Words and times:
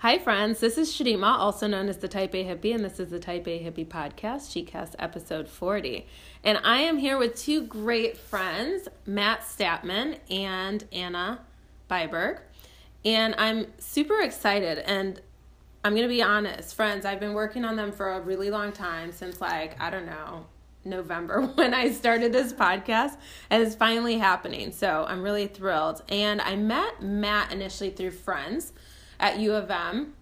Hi, 0.00 0.18
friends. 0.18 0.60
This 0.60 0.76
is 0.76 0.92
Shadima, 0.92 1.38
also 1.38 1.66
known 1.66 1.88
as 1.88 1.96
the 1.96 2.06
Type 2.06 2.34
A 2.34 2.44
Hippie, 2.44 2.74
and 2.74 2.84
this 2.84 3.00
is 3.00 3.08
the 3.08 3.18
Type 3.18 3.48
A 3.48 3.58
Hippie 3.58 3.86
Podcast, 3.86 4.52
Chicast 4.52 4.94
episode 4.98 5.48
40. 5.48 6.06
And 6.44 6.58
I 6.62 6.82
am 6.82 6.98
here 6.98 7.16
with 7.16 7.34
two 7.34 7.62
great 7.62 8.18
friends, 8.18 8.88
Matt 9.06 9.40
Statman 9.40 10.18
and 10.30 10.84
Anna 10.92 11.40
Byberg. 11.90 12.40
And 13.06 13.34
I'm 13.38 13.68
super 13.78 14.20
excited. 14.20 14.80
And 14.80 15.18
I'm 15.82 15.92
going 15.92 16.06
to 16.06 16.14
be 16.14 16.22
honest, 16.22 16.74
friends, 16.74 17.06
I've 17.06 17.18
been 17.18 17.32
working 17.32 17.64
on 17.64 17.76
them 17.76 17.90
for 17.90 18.12
a 18.12 18.20
really 18.20 18.50
long 18.50 18.72
time 18.72 19.12
since, 19.12 19.40
like, 19.40 19.80
I 19.80 19.88
don't 19.88 20.04
know, 20.04 20.44
November 20.84 21.40
when 21.54 21.72
I 21.72 21.90
started 21.90 22.34
this 22.34 22.52
podcast, 22.52 23.16
and 23.48 23.62
it's 23.62 23.74
finally 23.74 24.18
happening. 24.18 24.72
So 24.72 25.06
I'm 25.08 25.22
really 25.22 25.46
thrilled. 25.46 26.02
And 26.10 26.42
I 26.42 26.54
met 26.54 27.00
Matt 27.00 27.50
initially 27.50 27.88
through 27.88 28.10
friends 28.10 28.74
at 29.20 29.38
U 29.38 29.54
of 29.54 29.70
M, 29.70 30.14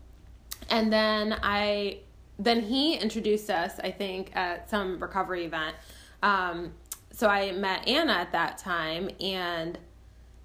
and 0.71 0.93
then 0.93 1.39
I 1.43 1.99
then 2.39 2.61
he 2.61 2.97
introduced 2.97 3.49
us, 3.51 3.79
I 3.79 3.91
think, 3.91 4.35
at 4.35 4.69
some 4.69 4.99
recovery 4.99 5.45
event. 5.45 5.77
Um, 6.23 6.73
so 7.13 7.29
I 7.29 7.53
met 7.53 7.87
Anna 7.87 8.13
at 8.13 8.33
that 8.33 8.59
time, 8.59 9.09
and 9.21 9.79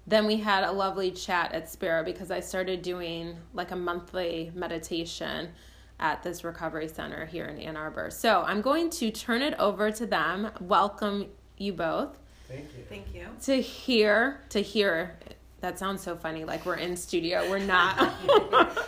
then 0.06 0.26
we 0.26 0.36
had 0.36 0.64
a 0.64 0.70
lovely 0.70 1.10
chat 1.10 1.52
at 1.52 1.68
Spera 1.68 2.04
because 2.04 2.30
I 2.30 2.40
started 2.40 2.82
doing 2.82 3.36
like 3.54 3.70
a 3.72 3.76
monthly 3.76 4.52
meditation 4.54 5.50
at 5.98 6.22
this 6.22 6.44
recovery 6.44 6.88
center 6.88 7.26
here 7.26 7.44
in 7.44 7.58
Ann 7.58 7.76
Arbor. 7.76 8.10
So 8.10 8.42
I'm 8.42 8.60
going 8.62 8.90
to 8.90 9.10
turn 9.10 9.42
it 9.42 9.54
over 9.58 9.90
to 9.90 10.06
them. 10.06 10.50
Welcome 10.60 11.26
you 11.58 11.72
both. 11.72 12.18
Thank 12.48 12.64
you. 12.76 12.84
Thank 12.88 13.14
you. 13.14 13.26
To 13.42 13.60
hear, 13.60 14.40
to 14.48 14.62
hear. 14.62 15.16
That 15.60 15.78
sounds 15.78 16.02
so 16.02 16.16
funny. 16.16 16.44
Like 16.44 16.64
we're 16.64 16.76
in 16.76 16.96
studio. 16.96 17.48
We're 17.50 17.58
not. 17.58 18.12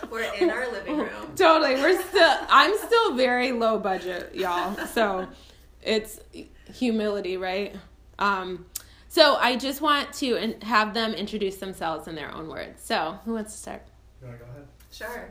We're 0.11 0.31
in 0.35 0.49
our 0.49 0.71
living 0.71 0.97
room. 0.97 1.09
totally. 1.35 1.75
We're 1.75 1.99
still. 2.01 2.37
I'm 2.49 2.77
still 2.77 3.15
very 3.15 3.51
low 3.51 3.79
budget, 3.79 4.33
y'all. 4.35 4.75
So 4.87 5.27
it's 5.81 6.19
humility, 6.71 7.37
right? 7.37 7.75
Um, 8.19 8.65
so 9.07 9.35
I 9.35 9.55
just 9.55 9.81
want 9.81 10.13
to 10.13 10.35
in- 10.35 10.61
have 10.61 10.93
them 10.93 11.13
introduce 11.13 11.57
themselves 11.57 12.07
in 12.07 12.15
their 12.15 12.33
own 12.33 12.47
words. 12.47 12.83
So 12.83 13.19
who 13.25 13.33
wants 13.33 13.53
to 13.53 13.57
start? 13.59 13.83
You 14.21 14.27
want 14.27 14.39
to 14.39 14.45
go 14.45 14.51
ahead? 14.51 14.67
Sure. 14.91 15.29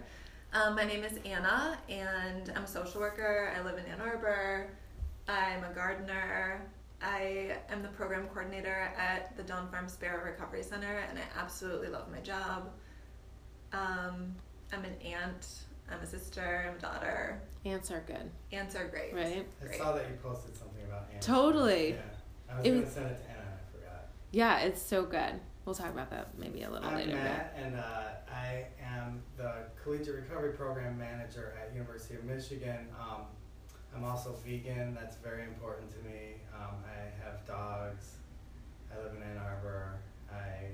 Um, 0.53 0.77
my 0.77 0.85
name 0.85 1.03
is 1.03 1.19
Anna, 1.25 1.79
and 1.89 2.53
I'm 2.55 2.65
a 2.65 2.67
social 2.67 3.01
worker. 3.01 3.53
I 3.57 3.63
live 3.63 3.79
in 3.79 3.87
Ann 3.87 4.01
Arbor. 4.01 4.69
I'm 5.29 5.65
a 5.65 5.73
gardener. 5.75 6.61
I 7.03 7.57
am 7.69 7.83
the 7.83 7.89
program 7.89 8.27
coordinator 8.29 8.93
at 8.99 9.37
the 9.37 9.43
Dawn 9.43 9.69
Farm 9.71 9.89
Spera 9.89 10.25
Recovery 10.25 10.63
Center, 10.63 10.99
and 11.09 11.19
I 11.19 11.23
absolutely 11.41 11.89
love 11.89 12.11
my 12.11 12.21
job. 12.21 12.71
Um, 13.73 14.35
I'm 14.73 14.85
an 14.85 14.95
aunt. 15.05 15.47
I'm 15.91 16.01
a 16.01 16.07
sister. 16.07 16.67
I'm 16.71 16.77
a 16.79 16.81
daughter. 16.81 17.41
Ants 17.65 17.91
are 17.91 18.03
good, 18.07 18.31
Aunts 18.53 18.77
are 18.77 18.87
great. 18.87 19.15
right? 19.15 19.47
I 19.63 19.65
Great. 19.67 19.79
saw 19.79 19.93
that 19.93 20.09
you 20.09 20.17
posted 20.23 20.57
something 20.57 20.85
about 20.85 21.07
Anna. 21.11 21.21
Totally. 21.21 21.91
Yeah. 21.91 21.97
I 22.51 22.57
was 22.59 22.67
It 22.67 22.69
going 22.71 22.81
was- 22.83 22.89
to 22.91 22.95
send 22.95 23.07
it 23.07 23.23
to 23.23 23.31
Anna 23.31 23.41
I 23.41 23.77
forgot. 23.77 24.07
Yeah, 24.31 24.59
it's 24.61 24.81
so 24.83 25.05
good. 25.05 25.41
We'll 25.65 25.75
talk 25.77 25.91
about 25.93 26.11
that 26.11 26.37
maybe 26.39 26.63
a 26.63 26.71
little 26.71 26.89
I'm 26.89 26.97
later. 26.97 27.13
but- 27.13 27.23
Matt, 27.23 27.55
and 27.57 27.77
uh, 27.77 28.09
I 28.33 28.67
am 28.85 29.23
the 29.37 29.53
Collegiate 29.83 30.15
Recovery 30.17 30.53
Program 30.55 30.99
Manager 30.99 31.55
at 31.61 31.73
University 31.75 32.15
of 32.15 32.25
Michigan. 32.25 32.89
Um, 32.99 33.23
I'm 33.95 34.05
also 34.05 34.35
vegan. 34.45 34.95
That's 34.95 35.17
very 35.17 35.43
important 35.45 35.91
to 35.93 35.99
me. 36.09 36.35
Um, 36.55 36.77
I 36.87 37.25
have 37.25 37.47
dogs. 37.47 38.17
I 38.93 39.03
live 39.03 39.13
in 39.17 39.23
Ann 39.23 39.39
Arbor. 39.39 39.99
I, 40.33 40.67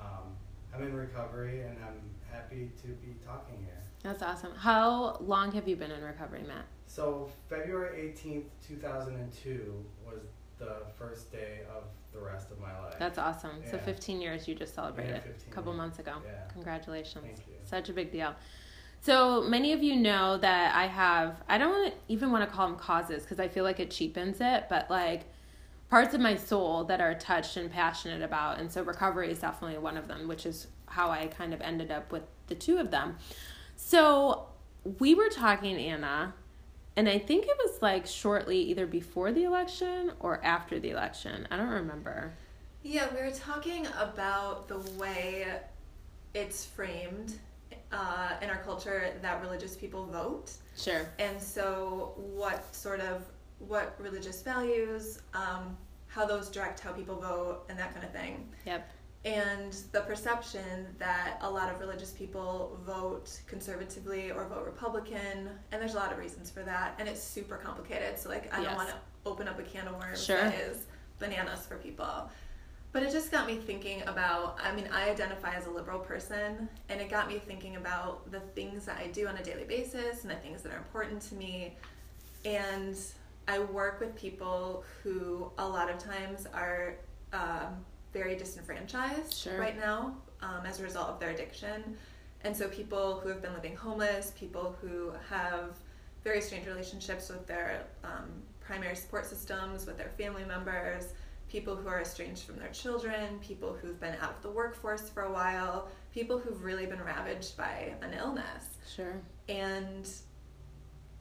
um, 0.00 0.34
I'm 0.74 0.82
in 0.82 0.94
recovery, 0.94 1.62
and 1.62 1.76
I'm 1.84 2.00
happy 2.32 2.70
to 2.82 2.88
be 2.88 3.14
talking 3.26 3.56
here. 3.64 3.82
That's 4.02 4.22
awesome. 4.22 4.52
How 4.56 5.16
long 5.20 5.50
have 5.52 5.66
you 5.66 5.74
been 5.76 5.90
in 5.90 6.02
recovery, 6.02 6.42
Matt? 6.46 6.66
So 6.86 7.28
February 7.48 8.12
18th, 8.16 8.44
2002 8.66 9.84
was 10.06 10.20
the 10.58 10.76
first 10.98 11.32
day 11.32 11.60
of 11.76 11.84
the 12.12 12.20
rest 12.20 12.50
of 12.50 12.60
my 12.60 12.76
life. 12.80 12.94
That's 12.98 13.18
awesome. 13.18 13.62
So 13.70 13.78
15 13.78 14.20
years 14.20 14.48
you 14.48 14.54
just 14.54 14.74
celebrated 14.74 15.22
Yeah, 15.24 15.32
a 15.50 15.54
couple 15.54 15.72
years. 15.72 15.78
months 15.78 15.98
ago. 15.98 16.14
Yeah. 16.24 16.48
Congratulations. 16.52 17.24
Thank 17.24 17.38
you. 17.38 17.54
Such 17.64 17.88
a 17.88 17.92
big 17.92 18.10
deal. 18.10 18.34
So 19.00 19.42
many 19.42 19.72
of 19.72 19.82
you 19.82 19.96
know 19.96 20.36
that 20.38 20.74
I 20.74 20.86
have, 20.86 21.42
I 21.48 21.58
don't 21.58 21.94
even 22.08 22.30
want 22.30 22.48
to 22.48 22.54
call 22.54 22.68
them 22.68 22.76
causes 22.76 23.22
because 23.22 23.40
I 23.40 23.48
feel 23.48 23.64
like 23.64 23.80
it 23.80 23.90
cheapens 23.90 24.38
it, 24.40 24.64
but 24.68 24.90
like 24.90 25.24
parts 25.88 26.14
of 26.14 26.20
my 26.20 26.36
soul 26.36 26.84
that 26.84 27.00
are 27.00 27.14
touched 27.14 27.56
and 27.56 27.70
passionate 27.70 28.22
about. 28.22 28.58
And 28.58 28.70
so 28.70 28.82
recovery 28.82 29.30
is 29.30 29.38
definitely 29.38 29.78
one 29.78 29.96
of 29.96 30.08
them, 30.08 30.28
which 30.28 30.44
is 30.44 30.66
how 30.86 31.10
I 31.10 31.28
kind 31.28 31.54
of 31.54 31.60
ended 31.60 31.90
up 31.90 32.12
with 32.12 32.24
the 32.48 32.54
two 32.54 32.78
of 32.78 32.90
them. 32.90 33.16
So 33.76 34.46
we 34.98 35.14
were 35.14 35.28
talking, 35.28 35.76
Anna, 35.76 36.34
and 36.96 37.08
I 37.08 37.18
think 37.18 37.46
it 37.46 37.56
was 37.58 37.80
like 37.80 38.06
shortly 38.06 38.58
either 38.62 38.86
before 38.86 39.32
the 39.32 39.44
election 39.44 40.12
or 40.18 40.44
after 40.44 40.80
the 40.80 40.90
election. 40.90 41.46
I 41.50 41.56
don't 41.56 41.68
remember. 41.68 42.32
Yeah, 42.82 43.06
we 43.14 43.22
were 43.22 43.30
talking 43.30 43.86
about 43.98 44.68
the 44.68 44.78
way 44.98 45.46
it's 46.34 46.66
framed 46.66 47.38
uh, 47.92 48.32
in 48.42 48.50
our 48.50 48.58
culture 48.58 49.12
that 49.22 49.40
religious 49.40 49.76
people 49.76 50.04
vote. 50.06 50.52
Sure. 50.76 51.08
and 51.18 51.40
so 51.40 52.14
what 52.16 52.74
sort 52.74 53.00
of 53.00 53.24
what 53.58 53.96
religious 53.98 54.42
values 54.42 55.20
um, 55.34 55.76
how 56.06 56.24
those 56.24 56.48
direct 56.48 56.78
how 56.80 56.92
people 56.92 57.16
vote 57.16 57.64
and 57.68 57.78
that 57.78 57.92
kind 57.92 58.04
of 58.06 58.12
thing 58.12 58.48
Yep. 58.64 58.88
and 59.24 59.72
the 59.92 60.00
perception 60.02 60.86
that 60.98 61.38
a 61.42 61.50
lot 61.50 61.68
of 61.72 61.80
religious 61.80 62.12
people 62.12 62.78
vote 62.86 63.40
conservatively 63.48 64.30
or 64.30 64.46
vote 64.46 64.64
republican 64.64 65.50
and 65.72 65.82
there's 65.82 65.94
a 65.94 65.98
lot 65.98 66.12
of 66.12 66.18
reasons 66.18 66.48
for 66.50 66.62
that 66.62 66.94
and 67.00 67.08
it's 67.08 67.22
super 67.22 67.56
complicated 67.56 68.16
so 68.16 68.28
like 68.28 68.44
i 68.54 68.58
Yes. 68.60 68.66
don't 68.68 68.76
want 68.76 68.88
to 68.90 68.94
open 69.26 69.48
up 69.48 69.58
a 69.58 69.64
can 69.64 69.88
of 69.88 69.96
worms 69.96 70.24
Sure. 70.24 70.36
that 70.40 70.54
is 70.54 70.86
bananas 71.18 71.66
for 71.66 71.76
people 71.78 72.30
but 72.92 73.02
it 73.02 73.12
just 73.12 73.30
got 73.30 73.46
me 73.46 73.56
thinking 73.56 74.02
about 74.06 74.56
i 74.62 74.74
mean 74.74 74.88
i 74.92 75.08
identify 75.10 75.54
as 75.54 75.66
a 75.66 75.70
liberal 75.70 75.98
person 75.98 76.68
and 76.88 77.00
it 77.00 77.10
got 77.10 77.28
me 77.28 77.38
thinking 77.38 77.76
about 77.76 78.30
the 78.30 78.40
things 78.40 78.86
that 78.86 78.96
i 78.98 79.06
do 79.08 79.26
on 79.26 79.36
a 79.36 79.42
daily 79.42 79.64
basis 79.64 80.22
and 80.22 80.30
the 80.30 80.36
things 80.36 80.62
that 80.62 80.72
are 80.72 80.78
important 80.78 81.20
to 81.20 81.34
me 81.34 81.74
and 82.44 82.96
i 83.46 83.58
work 83.58 84.00
with 84.00 84.14
people 84.16 84.84
who 85.02 85.50
a 85.58 85.66
lot 85.68 85.90
of 85.90 85.98
times 85.98 86.46
are 86.54 86.96
um, 87.32 87.84
very 88.12 88.36
disenfranchised 88.36 89.34
Sure. 89.34 89.58
right 89.58 89.78
now 89.78 90.14
um, 90.42 90.64
as 90.64 90.80
a 90.80 90.82
result 90.82 91.08
of 91.08 91.20
their 91.20 91.30
addiction 91.30 91.96
and 92.44 92.56
so 92.56 92.68
people 92.68 93.20
who 93.20 93.28
have 93.28 93.42
been 93.42 93.52
living 93.52 93.76
homeless 93.76 94.32
people 94.38 94.74
who 94.80 95.12
have 95.28 95.76
very 96.24 96.40
strange 96.40 96.66
relationships 96.66 97.28
with 97.28 97.46
their 97.46 97.84
um, 98.04 98.28
primary 98.60 98.96
support 98.96 99.26
systems 99.26 99.86
with 99.86 99.96
their 99.98 100.10
family 100.18 100.44
members 100.44 101.12
people 101.48 101.74
who 101.74 101.88
are 101.88 102.00
estranged 102.00 102.42
from 102.42 102.56
their 102.56 102.68
children, 102.68 103.38
people 103.40 103.72
who've 103.80 103.98
been 103.98 104.14
out 104.20 104.36
of 104.36 104.42
the 104.42 104.50
workforce 104.50 105.08
for 105.08 105.22
a 105.22 105.32
while, 105.32 105.88
people 106.12 106.38
who've 106.38 106.62
really 106.62 106.86
been 106.86 107.02
ravaged 107.02 107.56
by 107.56 107.94
an 108.02 108.12
illness. 108.12 108.64
Sure. 108.94 109.20
And 109.48 110.08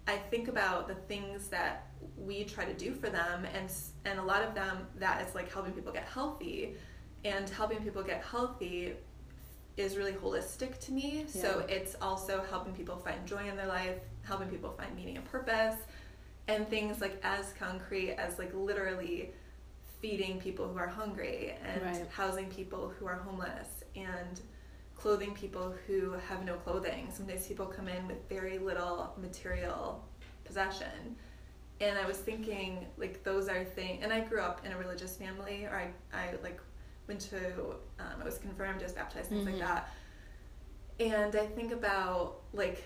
I 0.08 0.18
think 0.18 0.48
about 0.48 0.88
the 0.88 0.96
things 0.96 1.48
that 1.50 1.88
we 2.18 2.44
try 2.44 2.66
to 2.66 2.74
do 2.74 2.94
for 2.94 3.10
them, 3.10 3.46
and 3.54 3.72
and 4.06 4.20
a 4.20 4.24
lot 4.24 4.42
of 4.42 4.56
them 4.56 4.88
that 4.98 5.28
is 5.28 5.36
like 5.36 5.52
helping 5.52 5.74
people 5.74 5.92
get 5.92 6.06
healthy, 6.06 6.76
and 7.26 7.50
helping 7.50 7.82
people 7.84 8.04
get 8.04 8.24
healthy 8.24 8.94
is 9.76 9.96
really 9.96 10.14
holistic 10.14 10.80
to 10.80 10.92
me. 10.92 11.26
Yeah. 11.34 11.42
So 11.42 11.66
it's 11.70 11.96
also 12.02 12.44
helping 12.50 12.74
people 12.74 12.98
find 12.98 13.26
joy 13.26 13.48
in 13.50 13.56
their 13.56 13.68
life, 13.68 13.98
helping 14.24 14.48
people 14.48 14.72
find 14.72 14.96
meaning 14.96 15.18
and 15.18 15.26
purpose, 15.26 15.76
and 16.48 16.68
things 16.70 17.02
like 17.02 17.20
as 17.24 17.54
concrete 17.60 18.12
as 18.12 18.40
like 18.40 18.54
literally 18.54 19.34
feeding 20.02 20.40
people 20.40 20.68
who 20.68 20.78
are 20.78 20.88
hungry 20.88 21.56
and 21.64 21.82
Right. 21.82 22.08
housing 22.10 22.50
people 22.50 22.90
who 22.90 23.06
are 23.08 23.16
homeless 23.16 23.84
and 23.96 24.40
clothing 24.96 25.34
people 25.34 25.76
who 25.86 26.12
have 26.14 26.44
no 26.44 26.56
clothing. 26.56 27.10
Sometimes 27.12 27.48
people 27.48 27.66
come 27.66 27.88
in 27.88 28.08
with 28.08 28.18
very 28.30 28.58
little 28.58 29.14
material 29.18 30.04
possession. 30.44 31.16
And 31.80 31.98
I 31.98 32.06
was 32.06 32.18
thinking, 32.18 32.88
like, 32.98 33.24
those 33.24 33.48
are 33.48 33.64
things, 33.64 34.04
and 34.04 34.12
I 34.12 34.22
grew 34.22 34.42
up 34.42 34.66
in 34.66 34.72
a 34.72 34.78
religious 34.78 35.16
family, 35.16 35.66
or 35.66 35.76
I, 35.76 36.18
I 36.18 36.34
like, 36.42 36.60
went 37.08 37.22
to, 37.22 37.38
um, 38.00 38.20
I 38.20 38.24
was 38.24 38.40
confirmed, 38.40 38.82
I 38.82 38.84
was 38.86 38.94
baptized, 38.94 39.30
things 39.30 39.44
Mhm. 39.44 39.52
like 39.52 39.60
that. 39.60 39.90
And 41.00 41.36
I 41.36 41.46
think 41.46 41.72
about, 41.72 42.42
like, 42.54 42.84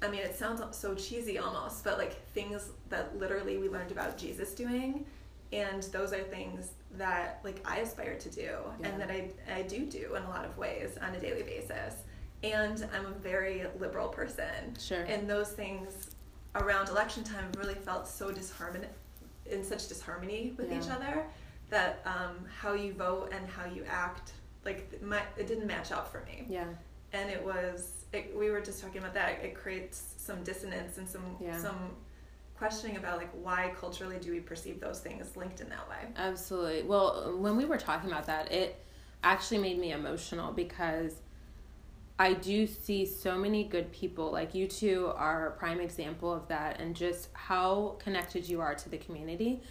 I 0.00 0.08
mean, 0.08 0.20
it 0.20 0.34
sounds 0.34 0.62
so 0.76 0.94
cheesy 0.94 1.38
almost, 1.38 1.84
but 1.84 1.98
like 1.98 2.14
things 2.32 2.70
that 2.88 3.18
literally 3.18 3.58
we 3.58 3.68
learned 3.68 3.92
about 3.92 4.16
Jesus 4.16 4.54
doing, 4.54 5.04
and 5.52 5.82
those 5.84 6.12
are 6.12 6.22
things 6.22 6.70
that 6.96 7.40
like 7.44 7.60
I 7.64 7.78
aspire 7.78 8.16
to 8.16 8.30
do, 8.30 8.40
Yeah. 8.80 8.88
and 8.88 9.00
that 9.00 9.10
I 9.10 9.30
I 9.52 9.62
do 9.62 9.80
do 9.86 10.14
in 10.14 10.22
a 10.22 10.28
lot 10.28 10.44
of 10.44 10.56
ways 10.58 10.96
on 11.00 11.14
a 11.14 11.20
daily 11.20 11.42
basis. 11.42 11.94
And 12.42 12.86
I'm 12.94 13.06
a 13.06 13.10
very 13.18 13.66
liberal 13.80 14.08
person, 14.08 14.76
Sure. 14.78 15.02
and 15.02 15.28
those 15.28 15.50
things 15.52 16.10
around 16.54 16.88
election 16.88 17.24
time 17.24 17.50
really 17.58 17.74
felt 17.74 18.06
so 18.06 18.30
disharmony, 18.30 18.86
in 19.46 19.64
such 19.64 19.88
disharmony 19.88 20.54
with 20.56 20.72
each 20.72 20.88
other, 20.88 21.24
that 21.70 22.00
um, 22.06 22.36
how 22.60 22.74
you 22.74 22.92
vote 22.94 23.32
and 23.32 23.46
how 23.48 23.64
you 23.66 23.84
act, 23.88 24.32
like 24.64 25.02
my, 25.02 25.20
it 25.36 25.46
didn't 25.48 25.66
match 25.66 25.90
up 25.92 26.10
for 26.12 26.20
me 26.26 26.44
yeah. 26.48 26.64
and 27.12 27.28
it 27.30 27.42
was 27.44 28.04
it, 28.12 28.34
we 28.36 28.50
were 28.50 28.60
just 28.60 28.80
talking 28.82 28.98
about 28.98 29.14
that 29.14 29.42
it 29.42 29.54
creates 29.54 30.14
some 30.16 30.42
dissonance 30.42 30.98
and 30.98 31.08
some 31.08 31.36
Yeah. 31.40 31.56
some 31.58 31.90
questioning 32.58 32.96
about 32.96 33.18
like 33.18 33.30
why 33.42 33.72
culturally 33.78 34.18
do 34.18 34.32
we 34.32 34.40
perceive 34.40 34.80
those 34.80 34.98
things 35.00 35.36
linked 35.36 35.60
in 35.60 35.68
that 35.68 35.88
way 35.88 35.96
Absolutely. 36.16 36.82
Well, 36.82 37.36
when 37.38 37.56
we 37.56 37.64
were 37.64 37.78
talking 37.78 38.10
about 38.10 38.26
that, 38.26 38.50
it 38.52 38.84
actually 39.22 39.58
made 39.58 39.78
me 39.78 39.92
emotional 39.92 40.52
because 40.52 41.14
I 42.18 42.34
do 42.34 42.66
see 42.66 43.06
so 43.06 43.38
many 43.38 43.64
good 43.64 43.92
people. 43.92 44.32
Like 44.32 44.54
you 44.54 44.66
two 44.66 45.12
are 45.14 45.48
a 45.48 45.50
prime 45.52 45.80
example 45.80 46.32
of 46.32 46.48
that, 46.48 46.80
and 46.80 46.96
just 46.96 47.28
how 47.32 47.96
connected 48.00 48.48
you 48.48 48.60
are 48.60 48.74
to 48.74 48.88
the 48.88 48.98
community 48.98 49.62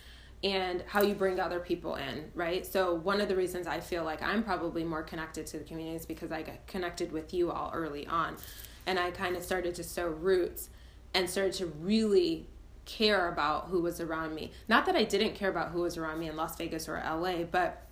and 0.44 0.84
how 0.88 1.02
you 1.02 1.16
bring 1.16 1.40
other 1.40 1.60
people 1.60 1.96
in, 1.96 2.32
right? 2.36 2.66
So, 2.66 2.94
one 2.94 3.20
of 3.20 3.28
the 3.28 3.36
reasons 3.36 3.68
I 3.68 3.80
feel 3.82 4.04
like 4.04 4.22
I'm 4.22 4.44
probably 4.44 4.84
more 4.84 5.04
connected 5.04 5.46
to 5.48 5.58
the 5.58 5.66
community 5.66 5.98
is 5.98 6.06
because 6.06 6.32
I 6.32 6.44
got 6.44 6.66
connected 6.68 7.12
with 7.12 7.34
you 7.34 7.52
all 7.52 7.72
early 7.74 8.08
on. 8.08 8.38
And 8.86 8.98
I 8.98 9.12
kind 9.12 9.36
of 9.36 9.44
started 9.44 9.76
to 9.76 9.84
sow 9.84 10.08
roots 10.08 10.70
and 11.14 11.30
started 11.30 11.54
to 11.54 11.66
really 11.66 12.48
care 12.88 13.30
about 13.30 13.68
who 13.68 13.82
was 13.82 14.00
around 14.00 14.34
me. 14.34 14.52
Not 14.68 14.88
that 14.88 14.96
I 14.96 15.04
didn't 15.04 15.36
care 15.36 15.50
about 15.50 15.72
who 15.72 15.82
was 15.82 15.98
around 15.98 16.20
me 16.20 16.28
in 16.28 16.36
Las 16.36 16.58
Vegas 16.58 16.90
or 16.90 16.96
LA, 16.96 17.44
but 17.44 17.84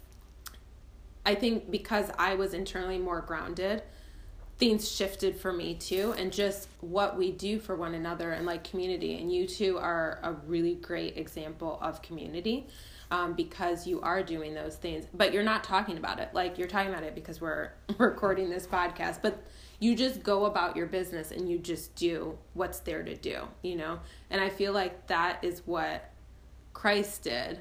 I 1.26 1.36
think 1.36 1.70
because 1.70 2.10
I 2.18 2.34
was 2.36 2.54
internally 2.54 2.98
more 2.98 3.22
grounded, 3.22 3.84
things 4.58 4.90
shifted 4.90 5.38
for 5.38 5.52
me 5.52 5.76
too, 5.76 6.14
and 6.18 6.32
just 6.32 6.70
what 6.82 7.18
we 7.18 7.32
do 7.32 7.60
for 7.60 7.76
one 7.76 7.94
another 7.94 8.32
and 8.32 8.46
like 8.46 8.64
community. 8.64 9.20
And 9.20 9.32
you 9.32 9.46
two 9.46 9.78
are 9.78 10.20
a 10.24 10.32
really 10.32 10.76
great 10.76 11.18
example 11.18 11.78
of 11.82 12.02
community 12.02 12.68
um, 13.12 13.34
because 13.34 13.88
you 13.88 14.02
are 14.02 14.24
doing 14.24 14.54
those 14.54 14.76
things, 14.76 15.06
but 15.14 15.34
you're 15.34 15.44
not 15.44 15.64
talking 15.64 15.98
about 15.98 16.20
it. 16.20 16.30
Like 16.34 16.58
you're 16.58 16.68
talking 16.68 16.92
about 16.92 17.04
it 17.04 17.16
because 17.16 17.40
we're 17.40 17.72
recording 17.98 18.50
this 18.50 18.68
podcast, 18.68 19.22
but 19.22 19.44
you 19.80 19.96
just 19.96 20.24
go 20.24 20.46
about 20.46 20.76
your 20.76 20.88
business 20.88 21.32
and 21.32 21.50
you 21.50 21.60
just 21.60 21.96
do 21.96 22.38
what's 22.54 22.80
there 22.80 23.04
to 23.04 23.16
do, 23.16 23.42
you 23.62 23.76
know? 23.76 24.00
And 24.30 24.42
I 24.42 24.50
feel 24.50 24.74
like 24.74 25.08
that 25.08 25.44
is 25.44 25.62
what 25.66 26.12
Christ 26.74 27.24
did 27.24 27.60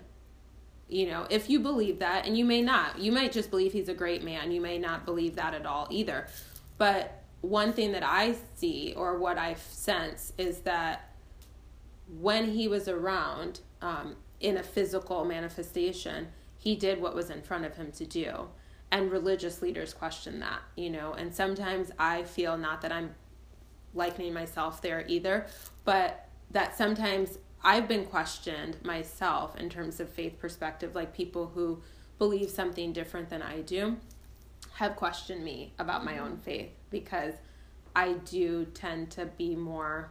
you 0.88 1.06
know 1.06 1.26
if 1.30 1.48
you 1.48 1.60
believe 1.60 1.98
that 1.98 2.26
and 2.26 2.36
you 2.36 2.44
may 2.44 2.60
not 2.60 2.98
you 2.98 3.10
might 3.10 3.32
just 3.32 3.50
believe 3.50 3.72
he's 3.72 3.88
a 3.88 3.94
great 3.94 4.22
man 4.22 4.52
you 4.52 4.60
may 4.60 4.78
not 4.78 5.04
believe 5.04 5.34
that 5.36 5.54
at 5.54 5.64
all 5.64 5.86
either 5.90 6.26
but 6.76 7.22
one 7.40 7.72
thing 7.72 7.92
that 7.92 8.02
i 8.02 8.34
see 8.54 8.92
or 8.96 9.18
what 9.18 9.38
i 9.38 9.54
sense 9.54 10.32
is 10.36 10.58
that 10.60 11.14
when 12.20 12.50
he 12.50 12.68
was 12.68 12.86
around 12.86 13.60
um, 13.80 14.16
in 14.44 14.58
a 14.58 14.62
physical 14.62 15.24
manifestation 15.24 16.28
he 16.56 16.76
did 16.76 17.00
what 17.00 17.14
was 17.14 17.30
in 17.30 17.42
front 17.42 17.64
of 17.64 17.76
him 17.76 17.92
to 17.92 18.06
do. 18.06 18.48
And 18.90 19.10
religious 19.10 19.60
leaders 19.60 19.92
question 19.92 20.40
that 20.40 20.60
you 20.76 20.90
know? 20.90 21.12
And 21.12 21.34
sometimes 21.34 21.90
i 21.98 22.22
feel 22.22 22.56
not 22.56 22.82
that 22.82 22.92
i'm 22.92 23.14
likening 23.94 24.32
myself 24.32 24.82
there 24.82 25.04
either 25.08 25.46
but 25.84 26.28
that 26.50 26.76
sometimes 26.76 27.38
I've 27.64 27.88
been 27.88 28.04
questioned 28.04 28.76
myself 28.84 29.56
in 29.56 29.70
terms 29.70 29.98
of 29.98 30.10
faith 30.10 30.38
perspective, 30.38 30.94
like 30.94 31.14
people 31.14 31.50
who 31.54 31.80
believe 32.18 32.50
something 32.50 32.92
different 32.92 33.30
than 33.30 33.40
I 33.40 33.62
do 33.62 33.96
have 34.74 34.96
questioned 34.96 35.42
me 35.42 35.72
about 35.78 36.04
my 36.04 36.14
mm-hmm. 36.14 36.24
own 36.24 36.36
faith 36.36 36.70
because 36.90 37.34
I 37.96 38.14
do 38.30 38.66
tend 38.66 39.10
to 39.12 39.26
be 39.26 39.56
more 39.56 40.10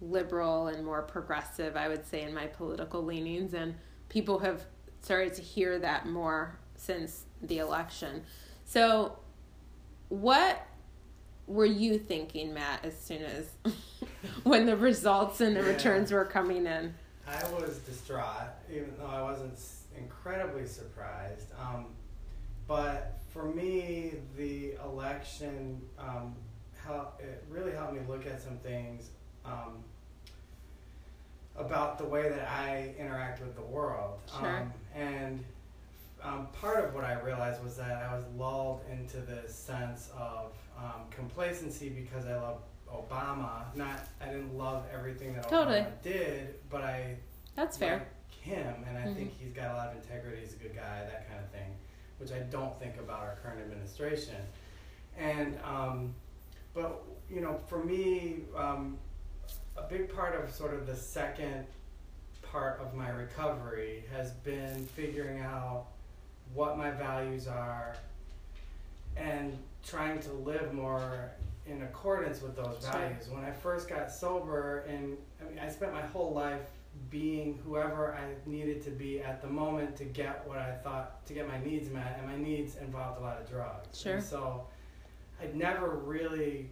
liberal 0.00 0.68
and 0.68 0.84
more 0.84 1.02
progressive, 1.02 1.76
I 1.76 1.88
would 1.88 2.06
say, 2.06 2.22
in 2.22 2.34
my 2.34 2.46
political 2.46 3.02
leanings. 3.04 3.54
And 3.54 3.74
people 4.08 4.38
have 4.40 4.64
started 5.02 5.34
to 5.34 5.42
hear 5.42 5.78
that 5.78 6.06
more 6.06 6.58
since 6.76 7.24
the 7.42 7.58
election. 7.58 8.22
So, 8.64 9.18
what 10.08 10.66
were 11.46 11.66
you 11.66 11.98
thinking, 11.98 12.54
Matt, 12.54 12.84
as 12.84 12.98
soon 12.98 13.22
as 13.22 13.46
when 14.44 14.66
the 14.66 14.76
results 14.76 15.40
and 15.40 15.54
the 15.56 15.60
Yeah. 15.60 15.68
returns 15.68 16.12
were 16.12 16.24
coming 16.24 16.66
in? 16.66 16.94
I 17.26 17.42
was 17.52 17.78
distraught, 17.78 18.50
even 18.70 18.94
though 18.98 19.06
I 19.06 19.22
wasn't 19.22 19.58
incredibly 19.96 20.66
surprised. 20.66 21.48
Um, 21.60 21.86
but 22.66 23.18
for 23.32 23.44
me, 23.44 24.14
the 24.36 24.74
election 24.84 25.80
um, 25.98 26.34
help, 26.84 27.20
it 27.20 27.44
really 27.48 27.72
helped 27.72 27.94
me 27.94 28.00
look 28.08 28.26
at 28.26 28.40
some 28.40 28.58
things 28.58 29.10
um, 29.44 29.84
about 31.56 31.98
the 31.98 32.04
way 32.04 32.28
that 32.28 32.48
I 32.48 32.94
interact 32.98 33.40
with 33.40 33.54
the 33.54 33.62
world. 33.62 34.18
Sure. 34.38 34.58
Um, 34.60 34.72
and 34.94 35.44
um, 36.22 36.48
part 36.52 36.84
of 36.84 36.94
what 36.94 37.04
I 37.04 37.20
realized 37.20 37.62
was 37.62 37.76
that 37.76 38.02
I 38.02 38.14
was 38.14 38.24
lulled 38.36 38.82
into 38.90 39.18
this 39.18 39.54
sense 39.54 40.10
of 40.18 40.52
um, 40.78 41.02
complacency 41.10 41.88
because 41.88 42.26
I 42.26 42.36
love 42.36 42.58
Obama. 42.92 43.74
Not, 43.74 44.06
I 44.20 44.26
didn't 44.26 44.56
love 44.56 44.84
everything 44.92 45.34
that 45.34 45.48
Totally. 45.48 45.78
Obama 45.78 46.02
did, 46.02 46.54
but 46.68 46.82
I 46.82 47.16
That's 47.56 47.76
fair. 47.76 48.06
him, 48.42 48.74
and 48.88 48.98
I 48.98 49.12
think 49.14 49.32
he's 49.38 49.52
got 49.52 49.72
a 49.72 49.74
lot 49.74 49.88
of 49.88 49.96
integrity. 49.96 50.40
He's 50.40 50.54
a 50.54 50.56
good 50.56 50.74
guy, 50.74 51.04
that 51.10 51.28
kind 51.28 51.40
of 51.40 51.50
thing, 51.50 51.74
which 52.18 52.32
I 52.32 52.40
don't 52.50 52.78
think 52.78 52.96
about 52.98 53.20
our 53.20 53.38
current 53.42 53.60
administration. 53.60 54.36
And 55.18 55.58
um, 55.64 56.14
but 56.74 57.02
you 57.30 57.40
know, 57.40 57.60
for 57.66 57.84
me, 57.84 58.40
um, 58.56 58.96
a 59.80 59.88
big 59.88 60.14
part 60.14 60.34
of 60.40 60.52
sort 60.52 60.74
of 60.74 60.86
the 60.86 60.96
second 60.96 61.66
part 62.42 62.80
of 62.80 62.94
my 62.94 63.08
recovery 63.10 64.04
has 64.12 64.32
been 64.32 64.86
figuring 64.94 65.40
out 65.40 65.86
what 66.54 66.76
my 66.76 66.90
values 66.90 67.46
are 67.46 67.96
and 69.16 69.56
trying 69.86 70.18
to 70.20 70.32
live 70.32 70.72
more 70.72 71.30
in 71.66 71.82
accordance 71.82 72.42
with 72.42 72.56
those 72.56 72.84
values. 72.84 73.28
When 73.30 73.44
I 73.44 73.52
first 73.52 73.88
got 73.88 74.10
sober, 74.10 74.84
and 74.88 75.16
I 75.40 75.48
mean, 75.48 75.58
I 75.58 75.68
spent 75.68 75.92
my 75.92 76.02
whole 76.02 76.32
life 76.32 76.62
being 77.08 77.58
whoever 77.64 78.14
I 78.14 78.48
needed 78.48 78.82
to 78.84 78.90
be 78.90 79.20
at 79.20 79.40
the 79.40 79.48
moment 79.48 79.96
to 79.96 80.04
get 80.04 80.46
what 80.46 80.58
I 80.58 80.72
thought 80.72 81.24
to 81.26 81.32
get 81.32 81.46
my 81.46 81.62
needs 81.62 81.88
met, 81.88 82.18
and 82.18 82.26
my 82.26 82.36
needs 82.36 82.76
involved 82.76 83.20
a 83.20 83.22
lot 83.22 83.40
of 83.40 83.48
drugs. 83.48 84.00
Sure. 84.00 84.14
And 84.14 84.24
so 84.24 84.66
I'd 85.40 85.54
never 85.54 85.90
really 85.90 86.70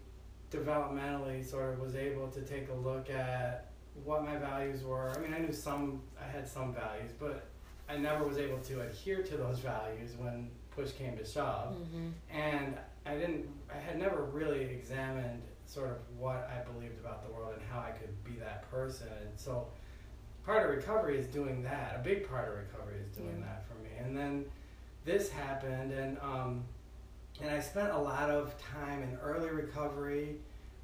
developmentally 0.50 1.44
sort 1.44 1.72
of 1.74 1.80
was 1.80 1.94
able 1.94 2.28
to 2.28 2.40
take 2.42 2.68
a 2.70 2.74
look 2.74 3.10
at 3.10 3.70
what 4.04 4.24
my 4.24 4.36
values 4.36 4.82
were. 4.84 5.10
I 5.16 5.18
mean, 5.18 5.34
I 5.34 5.38
knew 5.38 5.52
some, 5.52 6.00
I 6.20 6.28
had 6.30 6.46
some 6.46 6.72
values, 6.74 7.12
but 7.18 7.46
I 7.88 7.96
never 7.96 8.24
was 8.26 8.38
able 8.38 8.58
to 8.58 8.82
adhere 8.82 9.22
to 9.22 9.36
those 9.36 9.58
values 9.58 10.12
when 10.18 10.50
push 10.70 10.92
came 10.92 11.16
to 11.16 11.24
shove. 11.24 11.74
Mm-hmm. 11.74 12.08
And 12.30 12.76
I 13.04 13.14
didn't, 13.14 13.46
I 13.74 13.78
had 13.78 13.98
never 13.98 14.22
really 14.24 14.64
examined 14.64 15.42
sort 15.66 15.90
of 15.90 15.96
what 16.16 16.50
I 16.50 16.62
believed 16.72 16.98
about 17.00 17.26
the 17.26 17.32
world 17.32 17.52
and 17.54 17.62
how 17.70 17.80
I 17.80 17.90
could 17.90 18.22
be 18.24 18.38
that 18.40 18.70
person. 18.70 19.08
And 19.20 19.30
so 19.38 19.66
part 20.46 20.64
of 20.68 20.74
recovery 20.74 21.18
is 21.18 21.26
doing 21.26 21.62
that. 21.64 21.96
A 22.00 22.02
big 22.02 22.28
part 22.28 22.48
of 22.48 22.54
recovery 22.54 22.98
is 23.00 23.08
doing 23.16 23.38
Yeah. 23.40 23.46
that 23.46 23.64
for 23.66 23.74
me. 23.82 23.90
And 23.98 24.16
then 24.16 24.44
this 25.04 25.30
happened, 25.30 25.92
and 25.92 26.18
um, 26.20 26.64
and 27.40 27.50
I 27.50 27.60
spent 27.60 27.90
a 27.92 27.98
lot 27.98 28.30
of 28.30 28.54
time 28.60 29.02
in 29.02 29.16
early 29.22 29.50
recovery 29.50 30.36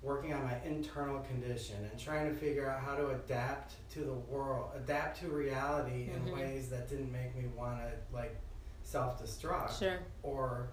working 0.02 0.34
on 0.34 0.44
my 0.44 0.54
internal 0.66 1.20
condition 1.20 1.76
and 1.90 1.98
trying 1.98 2.28
to 2.28 2.34
figure 2.34 2.68
out 2.68 2.80
how 2.80 2.94
to 2.94 3.08
adapt 3.10 3.74
to 3.94 4.00
the 4.00 4.12
world, 4.12 4.70
adapt 4.76 5.18
to 5.20 5.28
reality 5.28 6.08
Mhm. 6.10 6.26
in 6.28 6.32
ways 6.32 6.68
that 6.68 6.88
didn't 6.90 7.10
make 7.10 7.34
me 7.34 7.46
want 7.56 7.78
to 7.80 7.90
like 8.14 8.36
self-destruct 8.82 9.78
Sure. 9.78 9.98
or 10.22 10.68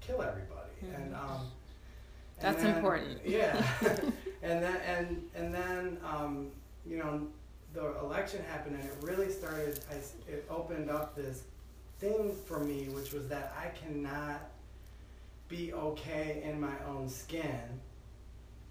kill 0.00 0.20
everybody. 0.22 0.70
Mhm. 0.84 0.94
And 0.96 1.14
um, 1.14 1.50
and 2.38 2.54
That's 2.54 2.62
then- 2.62 2.76
important. 2.76 3.20
Yeah, 3.24 3.56
and 4.42 4.62
then 4.62 4.76
and 4.82 5.30
and 5.34 5.54
then 5.54 5.98
um, 6.04 6.50
you 6.84 6.98
know 6.98 7.26
the 7.72 7.98
election 8.00 8.42
happened 8.44 8.76
and 8.76 8.84
it 8.84 8.94
really 9.00 9.30
started. 9.32 9.80
I 9.90 9.94
it 10.30 10.44
opened 10.50 10.90
up 10.90 11.16
this 11.16 11.44
thing 12.00 12.34
for 12.46 12.60
me, 12.60 12.88
which 12.90 13.12
was 13.12 13.28
that 13.28 13.54
I 13.58 13.68
cannot 13.68 14.42
be 15.48 15.72
okay 15.72 16.42
in 16.44 16.60
my 16.60 16.74
own 16.88 17.08
skin 17.08 17.80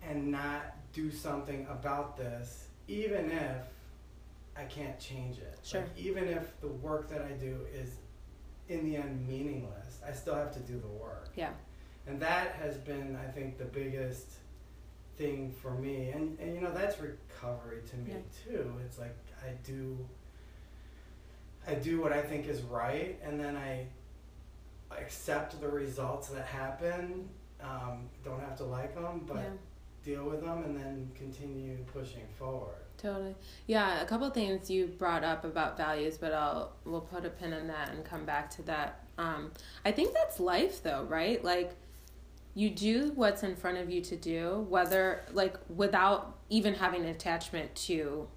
and 0.02 0.32
not 0.32 0.76
do 0.92 1.12
something 1.12 1.66
about 1.70 2.18
this, 2.18 2.68
even 2.88 3.32
if 3.32 3.62
I 4.56 4.64
can't 4.66 5.00
change 5.00 5.38
it. 5.38 5.58
Sure. 5.64 5.82
Like, 5.82 5.98
even 5.98 6.28
if 6.28 6.60
the 6.62 6.68
work 6.68 7.10
that 7.10 7.22
I 7.22 7.32
do 7.32 7.60
is 7.74 7.90
in 8.70 8.86
the 8.86 8.98
end 8.98 9.28
meaningless, 9.28 10.00
I 10.08 10.12
still 10.14 10.36
have 10.36 10.54
to 10.54 10.60
do 10.60 10.80
the 10.80 10.88
work. 10.88 11.30
Yeah. 11.36 11.52
And 12.06 12.20
that 12.20 12.54
has 12.54 12.78
been, 12.78 13.16
I 13.16 13.32
think, 13.32 13.58
the 13.58 13.66
biggest 13.66 14.28
thing 15.18 15.54
for 15.62 15.72
me. 15.72 16.10
And, 16.10 16.38
and 16.40 16.54
you 16.54 16.62
know, 16.62 16.72
that's 16.72 16.98
recovery 17.00 17.82
to 17.90 17.98
me 17.98 18.16
too. 18.46 18.74
It's 18.86 19.00
like 19.00 19.16
I 19.44 19.52
do 19.64 19.98
I 21.66 21.76
do 21.76 22.02
what 22.02 22.12
I 22.12 22.22
think 22.22 22.48
is 22.48 22.62
right 22.62 23.18
and 23.24 23.40
then 23.40 23.56
I 23.56 23.88
accept 25.00 25.60
the 25.62 25.68
results 25.68 26.30
that 26.30 26.46
happen. 26.46 27.30
Um, 27.62 28.10
don't 28.24 28.40
have 28.42 28.58
to 28.58 28.64
like 28.64 28.94
them, 28.96 29.24
but 29.28 29.38
yeah. 29.38 29.50
deal 30.04 30.26
with 30.26 30.42
them 30.42 30.64
and 30.64 30.76
then 30.78 31.12
continue 31.16 31.78
pushing 31.94 32.28
forward. 32.38 32.76
Totally. 32.98 33.36
Yeah, 33.68 34.02
a 34.02 34.06
couple 34.06 34.30
things 34.30 34.70
you 34.70 34.88
brought 34.88 35.24
up 35.24 35.44
about 35.46 35.78
values, 35.78 36.18
but 36.18 36.34
I'll 36.34 36.74
we'll 36.86 37.02
put 37.02 37.26
a 37.26 37.30
pin 37.30 37.54
in 37.54 37.68
that 37.68 37.90
and 37.92 38.04
come 38.06 38.26
back 38.26 38.50
to 38.52 38.62
that. 38.64 39.04
Um, 39.18 39.52
I 39.84 39.92
think 39.92 40.14
that's 40.14 40.40
life 40.40 40.84
though, 40.84 41.04
right? 41.04 41.44
Like 41.44 41.76
you 42.56 42.70
do 42.70 43.12
what's 43.16 43.44
in 43.44 43.56
front 43.56 43.78
of 43.78 43.90
you 43.90 44.02
to 44.02 44.16
do, 44.16 44.66
whether 44.70 45.24
like 45.32 45.58
without 45.76 46.38
even 46.50 46.76
having 46.76 47.02
an 47.04 47.10
attachment 47.10 47.76
to 47.76 48.28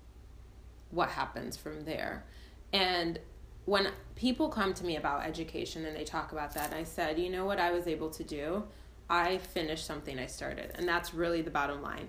what 0.90 1.10
happens 1.10 1.56
from 1.56 1.84
there. 1.84 2.24
And 2.72 3.18
when 3.66 3.88
people 4.16 4.48
come 4.48 4.74
to 4.74 4.84
me 4.84 4.96
about 4.96 5.24
education 5.24 5.84
and 5.84 5.94
they 5.94 6.04
talk 6.04 6.32
about 6.32 6.54
that, 6.54 6.66
And 6.66 6.74
I 6.74 6.84
said, 6.84 7.18
you 7.18 7.30
know 7.30 7.44
what 7.44 7.60
I 7.60 7.70
was 7.70 7.86
able 7.86 8.10
to 8.10 8.24
do? 8.24 8.64
I 9.08 9.38
finished 9.38 9.86
something 9.86 10.18
I 10.18 10.26
started. 10.26 10.72
And 10.74 10.88
that's 10.88 11.14
really 11.14 11.42
the 11.42 11.50
bottom 11.50 11.82
line. 11.82 12.08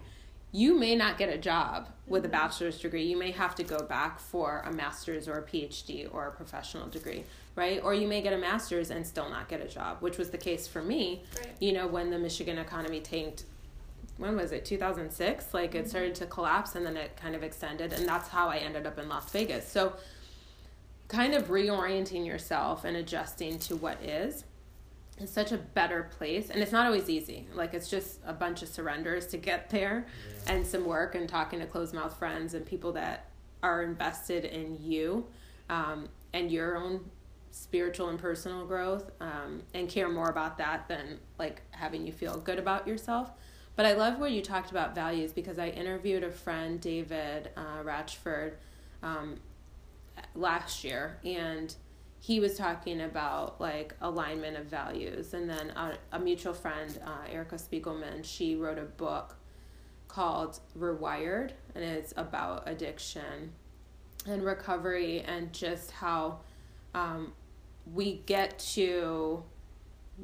You 0.54 0.74
may 0.80 0.96
not 0.96 1.18
get 1.18 1.30
a 1.30 1.38
job 1.38 1.90
with 2.08 2.24
a 2.24 2.28
mm-hmm. 2.28 2.32
bachelor's 2.32 2.80
degree. 2.80 3.04
You 3.04 3.18
may 3.18 3.32
have 3.32 3.54
to 3.56 3.64
go 3.64 3.80
back 3.80 4.20
for 4.20 4.64
a 4.66 4.72
master's 4.72 5.28
or 5.28 5.38
a 5.38 5.44
PhD 5.44 6.12
or 6.12 6.28
a 6.28 6.32
professional 6.32 6.88
degree, 6.88 7.26
right? 7.56 7.82
Or 7.84 7.94
you 7.94 8.08
may 8.08 8.22
get 8.22 8.34
a 8.34 8.38
master's 8.38 8.90
and 8.90 9.06
still 9.06 9.30
not 9.30 9.50
get 9.50 9.62
a 9.62 9.68
job, 9.68 9.98
which 10.00 10.18
was 10.18 10.30
the 10.30 10.38
case 10.38 10.68
for 10.68 10.82
me. 10.82 11.24
Right. 11.38 11.50
You 11.60 11.74
know, 11.74 11.86
when 11.86 12.10
the 12.10 12.18
Michigan 12.18 12.58
economy 12.58 13.02
tanked 13.02 13.44
when 14.18 14.36
was 14.36 14.52
it 14.52 14.66
2006 14.66 15.54
like 15.54 15.76
it 15.76 15.78
mm-hmm. 15.78 15.88
started 15.88 16.16
to 16.16 16.26
collapse 16.26 16.74
and 16.74 16.84
then 16.84 16.98
it 16.98 17.16
kind 17.18 17.36
of 17.36 17.44
extended 17.44 17.94
and 17.94 18.08
that's 18.08 18.28
how 18.28 18.50
i 18.50 18.58
ended 18.58 18.88
up 18.88 18.98
in 18.98 19.08
las 19.08 19.30
vegas 19.32 19.68
so 19.68 19.94
kind 21.08 21.34
of 21.34 21.48
reorienting 21.48 22.26
yourself 22.26 22.84
and 22.84 22.98
adjusting 22.98 23.60
to 23.60 23.76
what 23.76 24.02
is 24.04 24.44
is 25.20 25.32
such 25.32 25.52
a 25.52 25.58
better 25.58 26.10
place. 26.18 26.50
And 26.50 26.62
it's 26.62 26.72
not 26.72 26.86
always 26.86 27.10
easy. 27.10 27.48
Like 27.54 27.74
it's 27.74 27.90
just 27.90 28.20
a 28.26 28.34
bunch 28.34 28.62
of 28.62 28.70
surrenders 28.70 29.26
to 29.28 29.38
get 29.38 29.70
there 29.70 30.06
yeah. 30.46 30.54
and 30.54 30.66
some 30.66 30.86
work 30.86 31.16
and 31.16 31.28
talking 31.28 31.60
to 31.60 31.66
closed 31.66 31.94
mouth 31.94 32.18
friends 32.18 32.54
and 32.54 32.66
people 32.66 32.92
that 32.94 33.30
are 33.64 33.84
invested 33.84 34.46
in 34.46 34.78
you 34.80 35.26
um, 35.70 36.08
and 36.34 36.52
your 36.52 36.78
own 36.78 37.10
spiritual 37.50 38.10
and 38.10 38.20
personal 38.20 38.66
growth 38.66 39.10
um, 39.20 39.64
and 39.74 39.90
care 39.90 40.10
more 40.10 40.30
about 40.30 40.58
that 40.60 40.88
than 40.88 41.20
like 41.40 41.62
having 41.72 42.06
you 42.06 42.14
feel 42.14 42.38
good 42.38 42.60
about 42.60 42.88
yourself. 42.88 43.32
But 43.76 43.86
i 43.86 43.94
love 43.94 44.18
where 44.18 44.30
you 44.30 44.42
talked 44.42 44.72
about 44.72 44.96
values 44.96 45.32
because 45.32 45.60
i 45.60 45.68
interviewed 45.68 46.24
a 46.24 46.32
friend 46.32 46.82
david 46.82 47.52
uh, 47.56 47.84
ratchford 47.84 48.54
um, 49.04 49.40
last 50.36 50.84
year 50.84 51.18
and 51.24 51.76
he 52.20 52.40
was 52.40 52.58
talking 52.58 53.02
about 53.02 53.62
like 53.62 53.94
alignment 54.02 54.58
of 54.58 54.66
values. 54.66 55.34
And 55.34 55.50
then 55.50 55.70
a, 55.72 55.98
a 56.12 56.20
mutual 56.20 56.54
friend 56.54 57.00
uh, 57.06 57.30
erica 57.30 57.56
spiegelman 57.56 58.24
she 58.24 58.56
wrote 58.56 58.78
a 58.78 58.84
book 58.84 59.36
called 60.08 60.60
rewired 60.78 61.52
and 61.76 61.84
it's 61.84 62.14
about 62.18 62.68
addiction 62.68 63.52
and 64.26 64.44
recovery 64.44 65.22
and 65.22 65.54
just 65.54 65.92
how 65.92 66.40
um, 66.94 67.34
we 67.94 68.22
get 68.26 68.58
to 68.60 69.44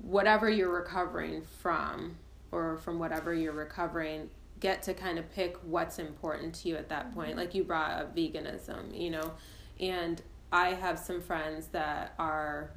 whatever 0.02 0.50
you're 0.50 0.74
recovering 0.74 1.44
from 1.62 2.18
or 2.52 2.78
from 2.78 3.00
whatever 3.00 3.34
you're 3.34 3.54
recovering 3.54 4.30
get 4.60 4.82
to 4.84 4.94
kind 4.94 5.20
of 5.20 5.30
pick 5.34 5.58
what's 5.64 6.00
important 6.00 6.56
to 6.56 6.70
you 6.70 6.76
at 6.76 6.88
that 6.90 7.14
point. 7.14 7.36
Like 7.36 7.54
you 7.54 7.64
brought 7.64 7.92
up 7.92 8.16
veganism 8.16 8.98
you 8.98 9.10
know 9.10 9.32
and 9.84 10.22
I 10.52 10.70
have 10.70 10.98
some 10.98 11.20
friends 11.20 11.68
that 11.68 12.14
are 12.18 12.72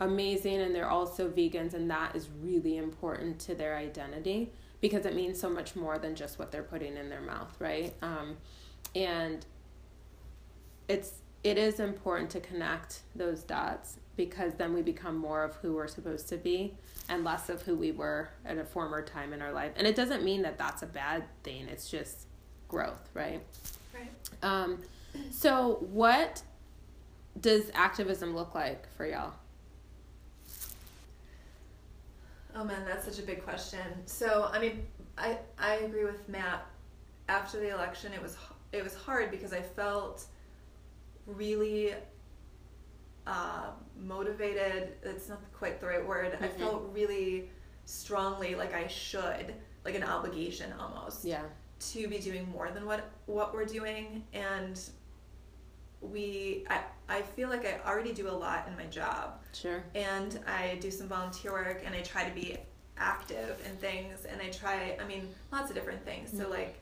amazing 0.00 0.60
and 0.60 0.74
they're 0.74 0.88
also 0.88 1.28
vegans, 1.28 1.74
and 1.74 1.90
that 1.90 2.14
is 2.14 2.28
really 2.40 2.76
important 2.76 3.38
to 3.40 3.54
their 3.54 3.76
identity 3.76 4.52
because 4.80 5.06
it 5.06 5.14
means 5.16 5.40
so 5.40 5.50
much 5.50 5.74
more 5.74 5.98
than 5.98 6.14
just 6.14 6.38
what 6.38 6.52
they're 6.52 6.62
putting 6.62 6.96
in 6.96 7.08
their 7.08 7.20
mouth, 7.20 7.52
right? 7.58 7.92
Um, 8.00 8.36
and 8.94 9.44
it's 10.86 11.14
it 11.44 11.58
is 11.58 11.80
important 11.80 12.30
to 12.30 12.40
connect 12.40 13.00
those 13.14 13.42
dots 13.42 13.98
because 14.16 14.54
then 14.54 14.74
we 14.74 14.82
become 14.82 15.16
more 15.16 15.44
of 15.44 15.54
who 15.56 15.74
we're 15.74 15.88
supposed 15.88 16.28
to 16.28 16.36
be 16.36 16.74
and 17.08 17.24
less 17.24 17.48
of 17.48 17.62
who 17.62 17.74
we 17.74 17.92
were 17.92 18.28
at 18.44 18.58
a 18.58 18.64
former 18.64 19.02
time 19.02 19.32
in 19.32 19.40
our 19.40 19.52
life. 19.52 19.72
And 19.76 19.86
it 19.86 19.94
doesn't 19.94 20.24
mean 20.24 20.42
that 20.42 20.58
that's 20.58 20.82
a 20.82 20.86
bad 20.86 21.24
thing. 21.44 21.68
It's 21.68 21.88
just 21.88 22.26
growth, 22.66 23.08
right? 23.14 23.40
Right. 23.94 24.10
Um, 24.42 24.78
so, 25.30 25.86
what 25.90 26.42
does 27.40 27.70
activism 27.74 28.34
look 28.34 28.54
like 28.54 28.92
for 28.96 29.06
y'all? 29.06 29.32
Oh 32.54 32.64
man, 32.64 32.84
that's 32.86 33.04
such 33.04 33.18
a 33.18 33.26
big 33.26 33.44
question. 33.44 33.80
So, 34.06 34.50
I 34.52 34.58
mean, 34.58 34.86
I 35.16 35.38
I 35.58 35.76
agree 35.76 36.04
with 36.04 36.28
Matt. 36.28 36.66
After 37.28 37.60
the 37.60 37.68
election, 37.68 38.12
it 38.12 38.22
was 38.22 38.36
it 38.72 38.82
was 38.82 38.94
hard 38.94 39.30
because 39.30 39.52
I 39.52 39.60
felt 39.60 40.24
really 41.26 41.94
uh, 43.26 43.70
motivated. 44.00 44.94
It's 45.02 45.28
not 45.28 45.40
quite 45.52 45.80
the 45.80 45.86
right 45.86 46.04
word. 46.04 46.32
Mm-hmm. 46.32 46.44
I 46.44 46.48
felt 46.48 46.90
really 46.92 47.50
strongly 47.84 48.54
like 48.54 48.74
I 48.74 48.86
should, 48.86 49.54
like 49.84 49.94
an 49.94 50.04
obligation 50.04 50.72
almost. 50.80 51.24
Yeah. 51.24 51.42
To 51.92 52.08
be 52.08 52.18
doing 52.18 52.50
more 52.50 52.70
than 52.70 52.86
what 52.86 53.10
what 53.26 53.54
we're 53.54 53.64
doing, 53.64 54.24
and 54.32 54.80
we 56.00 56.64
I, 56.70 56.80
I 57.08 57.22
feel 57.22 57.48
like 57.48 57.64
I 57.64 57.80
already 57.88 58.12
do 58.12 58.28
a 58.28 58.32
lot 58.32 58.66
in 58.68 58.76
my 58.76 58.86
job. 58.86 59.40
Sure. 59.52 59.82
And 59.94 60.38
I 60.46 60.78
do 60.80 60.90
some 60.90 61.08
volunteer 61.08 61.52
work 61.52 61.82
and 61.84 61.94
I 61.94 62.02
try 62.02 62.28
to 62.28 62.34
be 62.34 62.56
active 62.96 63.60
in 63.64 63.76
things 63.76 64.24
and 64.24 64.40
I 64.40 64.50
try 64.50 64.96
I 65.00 65.06
mean 65.06 65.28
lots 65.52 65.70
of 65.70 65.76
different 65.76 66.04
things. 66.04 66.30
Mm-hmm. 66.30 66.42
So 66.42 66.50
like 66.50 66.80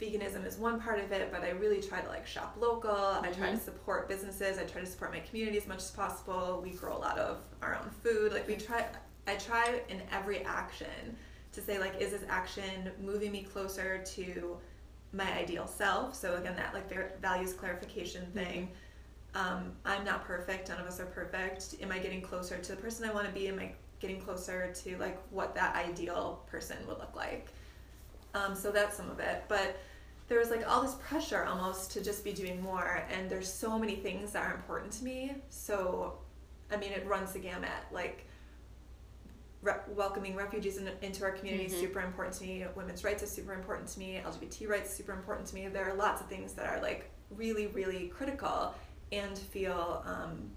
veganism 0.00 0.46
is 0.46 0.56
one 0.56 0.80
part 0.80 1.00
of 1.00 1.10
it, 1.12 1.30
but 1.32 1.42
I 1.42 1.50
really 1.50 1.82
try 1.82 2.00
to 2.00 2.08
like 2.08 2.26
shop 2.26 2.56
local. 2.58 2.90
Mm-hmm. 2.90 3.24
I 3.24 3.28
try 3.30 3.46
to 3.46 3.52
mm-hmm. 3.52 3.64
support 3.64 4.08
businesses. 4.08 4.58
I 4.58 4.64
try 4.64 4.80
to 4.80 4.86
support 4.86 5.12
my 5.12 5.20
community 5.20 5.58
as 5.58 5.66
much 5.66 5.78
as 5.78 5.90
possible. 5.90 6.60
We 6.62 6.70
grow 6.70 6.96
a 6.96 6.98
lot 6.98 7.18
of 7.18 7.38
our 7.62 7.76
own 7.76 7.90
food. 8.02 8.32
Like 8.32 8.46
we 8.48 8.56
try 8.56 8.86
I 9.26 9.36
try 9.36 9.80
in 9.88 10.02
every 10.10 10.42
action 10.44 11.16
to 11.52 11.60
say 11.60 11.78
like 11.78 12.00
is 12.00 12.12
this 12.12 12.22
action 12.28 12.90
moving 13.00 13.32
me 13.32 13.42
closer 13.42 13.98
to 13.98 14.56
my 15.12 15.30
ideal 15.38 15.66
self. 15.66 16.14
So 16.14 16.36
again, 16.36 16.54
that 16.56 16.74
like 16.74 17.20
values 17.20 17.52
clarification 17.52 18.22
mm-hmm. 18.22 18.38
thing. 18.38 18.68
Um, 19.34 19.72
I'm 19.84 20.04
not 20.04 20.24
perfect. 20.24 20.68
None 20.68 20.80
of 20.80 20.86
us 20.86 21.00
are 21.00 21.06
perfect. 21.06 21.76
Am 21.82 21.92
I 21.92 21.98
getting 21.98 22.20
closer 22.20 22.58
to 22.58 22.72
the 22.72 22.80
person 22.80 23.08
I 23.08 23.12
want 23.12 23.26
to 23.26 23.32
be? 23.32 23.48
Am 23.48 23.58
I 23.58 23.72
getting 24.00 24.20
closer 24.20 24.72
to 24.72 24.96
like 24.98 25.18
what 25.30 25.54
that 25.54 25.76
ideal 25.76 26.42
person 26.46 26.76
would 26.86 26.98
look 26.98 27.14
like? 27.14 27.48
Um, 28.34 28.54
so 28.54 28.70
that's 28.70 28.96
some 28.96 29.10
of 29.10 29.20
it. 29.20 29.44
But 29.48 29.78
there 30.28 30.38
was 30.38 30.50
like 30.50 30.68
all 30.68 30.82
this 30.82 30.96
pressure 31.00 31.44
almost 31.44 31.90
to 31.92 32.02
just 32.02 32.22
be 32.22 32.32
doing 32.32 32.60
more, 32.62 33.02
and 33.10 33.30
there's 33.30 33.52
so 33.52 33.78
many 33.78 33.96
things 33.96 34.32
that 34.32 34.44
are 34.44 34.54
important 34.54 34.92
to 34.92 35.04
me. 35.04 35.34
So, 35.48 36.18
I 36.70 36.76
mean, 36.76 36.92
it 36.92 37.06
runs 37.06 37.32
the 37.32 37.38
gamut. 37.38 37.70
Like 37.90 38.26
re- 39.62 39.74
welcoming 39.88 40.36
refugees 40.36 40.78
in, 40.78 40.90
into 41.02 41.24
our 41.24 41.32
community 41.32 41.64
mm-hmm. 41.64 41.74
is 41.74 41.80
super 41.80 42.00
important 42.00 42.36
to 42.36 42.44
me. 42.44 42.64
Women's 42.74 43.04
rights 43.04 43.22
is 43.22 43.30
super 43.30 43.52
important 43.52 43.88
to 43.88 43.98
me. 43.98 44.20
LGBT 44.24 44.68
rights 44.68 44.90
is 44.90 44.96
super 44.96 45.12
important 45.12 45.46
to 45.48 45.54
me. 45.54 45.68
There 45.68 45.88
are 45.88 45.94
lots 45.94 46.20
of 46.20 46.28
things 46.28 46.52
that 46.54 46.66
are 46.66 46.80
like 46.80 47.10
really, 47.30 47.66
really 47.68 48.08
critical 48.08 48.74
and 49.12 49.36
feel 49.36 50.02
um, 50.06 50.50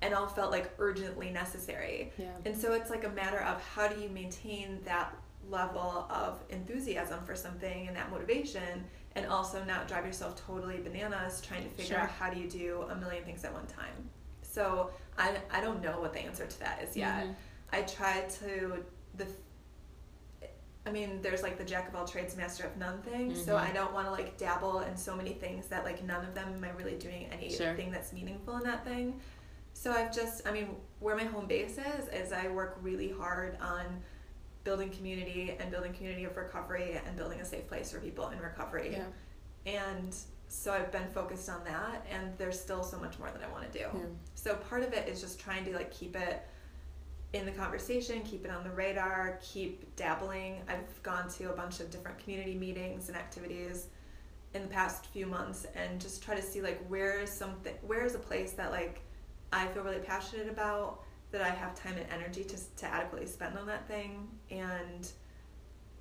and 0.00 0.14
all 0.14 0.26
felt 0.26 0.50
like 0.50 0.70
urgently 0.78 1.30
necessary. 1.30 2.12
Yeah. 2.18 2.26
And 2.44 2.56
so 2.56 2.72
it's 2.72 2.90
like 2.90 3.04
a 3.04 3.10
matter 3.10 3.40
of 3.40 3.62
how 3.62 3.88
do 3.88 4.00
you 4.00 4.08
maintain 4.08 4.80
that 4.84 5.14
level 5.48 6.06
of 6.10 6.42
enthusiasm 6.50 7.20
for 7.24 7.34
something 7.34 7.88
and 7.88 7.96
that 7.96 8.10
motivation 8.10 8.84
and 9.16 9.26
also 9.26 9.64
not 9.64 9.88
drive 9.88 10.04
yourself 10.04 10.40
totally 10.46 10.78
bananas 10.78 11.40
trying 11.40 11.64
to 11.64 11.70
figure 11.70 11.96
sure. 11.96 12.04
out 12.04 12.10
how 12.10 12.30
do 12.30 12.38
you 12.38 12.48
do 12.48 12.84
a 12.90 12.94
million 12.94 13.24
things 13.24 13.44
at 13.44 13.52
one 13.52 13.66
time. 13.66 14.08
So 14.42 14.90
I, 15.16 15.36
I 15.50 15.60
don't 15.60 15.82
know 15.82 16.00
what 16.00 16.12
the 16.12 16.20
answer 16.20 16.46
to 16.46 16.60
that 16.60 16.82
is 16.82 16.96
yet. 16.96 17.24
Mm-hmm. 17.24 17.32
I 17.72 17.82
try 17.82 18.22
to 18.40 18.84
the 19.16 19.26
I 20.86 20.90
mean, 20.90 21.20
there's 21.20 21.42
like 21.42 21.58
the 21.58 21.64
jack 21.64 21.86
of 21.88 21.94
all 21.94 22.06
trades, 22.06 22.34
master 22.34 22.64
of 22.64 22.76
none 22.78 23.02
thing. 23.02 23.32
Mm-hmm. 23.32 23.44
So 23.44 23.56
I 23.56 23.70
don't 23.72 23.92
want 23.92 24.06
to 24.06 24.10
like 24.10 24.38
dabble 24.38 24.80
in 24.80 24.96
so 24.96 25.14
many 25.14 25.34
things 25.34 25.66
that 25.66 25.84
like 25.84 26.02
none 26.02 26.24
of 26.24 26.34
them 26.34 26.50
am 26.54 26.64
I 26.64 26.70
really 26.70 26.96
doing 26.96 27.26
anything 27.30 27.76
sure. 27.76 27.90
that's 27.92 28.12
meaningful 28.14 28.56
in 28.56 28.62
that 28.62 28.86
thing. 28.86 29.20
So 29.74 29.92
I've 29.92 30.14
just, 30.14 30.48
I 30.48 30.50
mean, 30.50 30.70
where 30.98 31.14
my 31.14 31.24
home 31.24 31.46
base 31.46 31.78
is, 31.78 32.08
is 32.08 32.32
I 32.32 32.48
work 32.48 32.78
really 32.80 33.10
hard 33.10 33.58
on 33.60 33.84
building 34.64 34.90
community 34.90 35.56
and 35.60 35.70
building 35.70 35.92
community 35.92 36.24
of 36.24 36.36
recovery 36.36 37.00
and 37.06 37.16
building 37.16 37.40
a 37.40 37.44
safe 37.44 37.68
place 37.68 37.92
for 37.92 38.00
people 38.00 38.28
in 38.30 38.40
recovery. 38.40 38.92
Yeah. 38.92 39.04
And 39.72 40.16
so 40.48 40.72
I've 40.72 40.90
been 40.90 41.06
focused 41.08 41.48
on 41.50 41.62
that, 41.64 42.06
and 42.10 42.32
there's 42.38 42.58
still 42.58 42.82
so 42.82 42.98
much 42.98 43.18
more 43.18 43.30
that 43.30 43.42
I 43.42 43.52
want 43.52 43.70
to 43.70 43.78
do. 43.78 43.84
Yeah. 43.84 44.00
So 44.34 44.54
part 44.54 44.82
of 44.82 44.94
it 44.94 45.06
is 45.06 45.20
just 45.20 45.38
trying 45.38 45.64
to 45.66 45.72
like 45.74 45.90
keep 45.90 46.16
it 46.16 46.42
in 47.32 47.44
the 47.44 47.52
conversation, 47.52 48.22
keep 48.22 48.44
it 48.44 48.50
on 48.50 48.64
the 48.64 48.70
radar, 48.70 49.38
keep 49.42 49.94
dabbling. 49.96 50.60
I've 50.68 51.02
gone 51.02 51.28
to 51.30 51.50
a 51.50 51.52
bunch 51.52 51.80
of 51.80 51.90
different 51.90 52.18
community 52.18 52.54
meetings 52.54 53.08
and 53.08 53.16
activities 53.16 53.88
in 54.54 54.62
the 54.62 54.68
past 54.68 55.06
few 55.06 55.26
months 55.26 55.66
and 55.74 56.00
just 56.00 56.22
try 56.22 56.34
to 56.34 56.42
see 56.42 56.62
like 56.62 56.82
where 56.88 57.20
is 57.20 57.30
something 57.30 57.74
where 57.82 58.04
is 58.04 58.14
a 58.14 58.18
place 58.18 58.52
that 58.52 58.70
like 58.70 59.02
I 59.52 59.66
feel 59.68 59.82
really 59.82 59.98
passionate 59.98 60.48
about 60.48 61.04
that 61.30 61.42
I 61.42 61.50
have 61.50 61.74
time 61.74 61.96
and 61.96 62.06
energy 62.10 62.44
to 62.44 62.56
to 62.76 62.86
adequately 62.86 63.26
spend 63.26 63.58
on 63.58 63.66
that 63.66 63.86
thing 63.86 64.26
and 64.50 65.10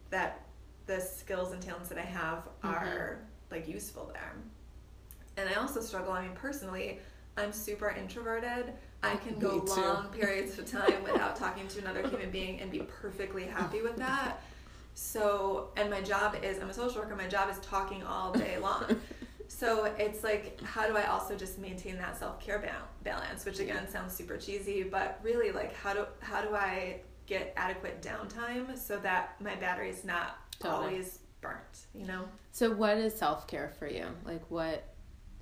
that 0.10 0.46
the 0.86 1.02
skills 1.02 1.52
and 1.52 1.62
talents 1.62 1.90
that 1.90 1.98
I 1.98 2.06
have 2.06 2.40
mm-hmm. 2.40 2.68
are 2.70 3.20
mm-hmm. 3.20 3.56
like 3.56 3.68
useful 3.68 4.10
there. 4.14 4.36
And 5.36 5.50
I 5.50 5.54
also 5.56 5.82
struggle, 5.82 6.14
I 6.14 6.24
mean 6.24 6.36
personally, 6.36 7.00
I'm 7.36 7.52
super 7.52 7.90
introverted 7.90 8.74
I 9.04 9.16
can 9.16 9.38
go 9.40 9.64
long 9.68 10.08
periods 10.10 10.58
of 10.58 10.70
time 10.70 11.04
without 11.04 11.36
talking 11.36 11.68
to 11.68 11.80
another 11.80 12.08
human 12.08 12.32
being 12.32 12.60
and 12.60 12.72
be 12.72 12.80
perfectly 12.80 13.46
happy 13.46 13.82
with 13.82 13.98
that. 13.98 14.42
So, 14.96 15.70
and 15.78 15.90
my 15.92 16.02
job 16.02 16.36
is 16.42 16.60
I'm 16.60 16.70
a 16.70 16.74
social 16.74 17.02
worker. 17.02 17.16
My 17.16 17.28
job 17.28 17.50
is 17.50 17.60
talking 17.60 18.04
all 18.04 18.32
day 18.34 18.58
long. 18.58 18.84
So 19.50 19.86
it's 19.98 20.26
like, 20.26 20.60
how 20.62 20.88
do 20.88 20.98
I 20.98 21.06
also 21.06 21.36
just 21.36 21.58
maintain 21.58 21.98
that 21.98 22.18
self 22.18 22.40
care 22.40 22.60
ba- 22.60 22.84
balance? 23.04 23.46
Which 23.46 23.60
again 23.60 23.88
sounds 23.90 24.14
super 24.14 24.36
cheesy, 24.38 24.84
but 24.84 25.20
really, 25.24 25.52
like, 25.52 25.74
how 25.74 25.94
do 25.94 26.06
how 26.20 26.42
do 26.42 26.54
I 26.54 27.00
get 27.28 27.54
adequate 27.56 28.02
downtime 28.02 28.78
so 28.78 28.98
that 28.98 29.40
my 29.42 29.56
battery's 29.56 30.04
not 30.04 30.38
Totally. 30.60 30.86
always 30.88 31.20
burnt? 31.40 31.88
You 31.96 32.06
know, 32.08 32.26
So, 32.52 32.72
what 32.74 32.98
is 32.98 33.16
self 33.16 33.48
care 33.48 33.72
for 33.80 33.88
you? 33.88 34.06
Like, 34.26 34.44
what 34.52 34.84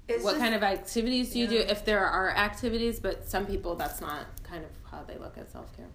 it's 0.07 0.23
what 0.23 0.31
just- 0.31 0.41
kind 0.41 0.55
of 0.55 0.63
activities 0.63 1.33
do 1.33 1.39
you 1.39 1.47
do? 1.47 1.57
If 1.57 1.83
there 1.85 2.05
are 2.05 2.29
activities, 2.31 2.99
but 2.99 3.27
some 3.27 3.45
people 3.45 3.75
that's 3.75 4.01
not 4.01 4.25
kind 4.43 4.63
of 4.63 4.71
how 4.91 5.03
they 5.03 5.17
look 5.17 5.37
at 5.37 5.51
self 5.51 5.75
care. 5.75 5.87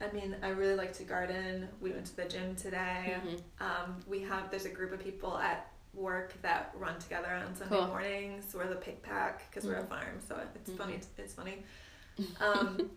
I 0.00 0.12
mean, 0.12 0.36
I 0.42 0.48
really 0.50 0.74
like 0.74 0.92
to 0.94 1.04
garden. 1.04 1.68
We 1.80 1.90
went 1.90 2.04
to 2.06 2.16
the 2.16 2.26
gym 2.26 2.54
today. 2.54 3.16
Mhm. 3.24 3.40
Um, 3.60 3.98
we 4.06 4.20
have 4.22 4.50
there's 4.50 4.66
a 4.66 4.70
group 4.70 4.92
of 4.92 5.00
people 5.00 5.38
at 5.38 5.70
work 5.94 6.34
that 6.42 6.70
run 6.78 6.98
together 6.98 7.28
on 7.30 7.54
Sunday 7.54 7.74
Cool. 7.78 7.86
mornings. 7.86 8.54
We're 8.54 8.68
the 8.68 8.74
pick 8.76 9.02
pack 9.02 9.50
because 9.50 9.64
we're 9.66 9.76
a 9.76 9.82
Mhm. 9.84 9.88
farm, 9.88 10.20
so 10.28 10.38
it's 10.54 10.70
Mhm. 10.70 10.76
funny. 10.76 11.00
It's 11.16 11.32
funny. 11.34 11.64
Um, 12.40 12.90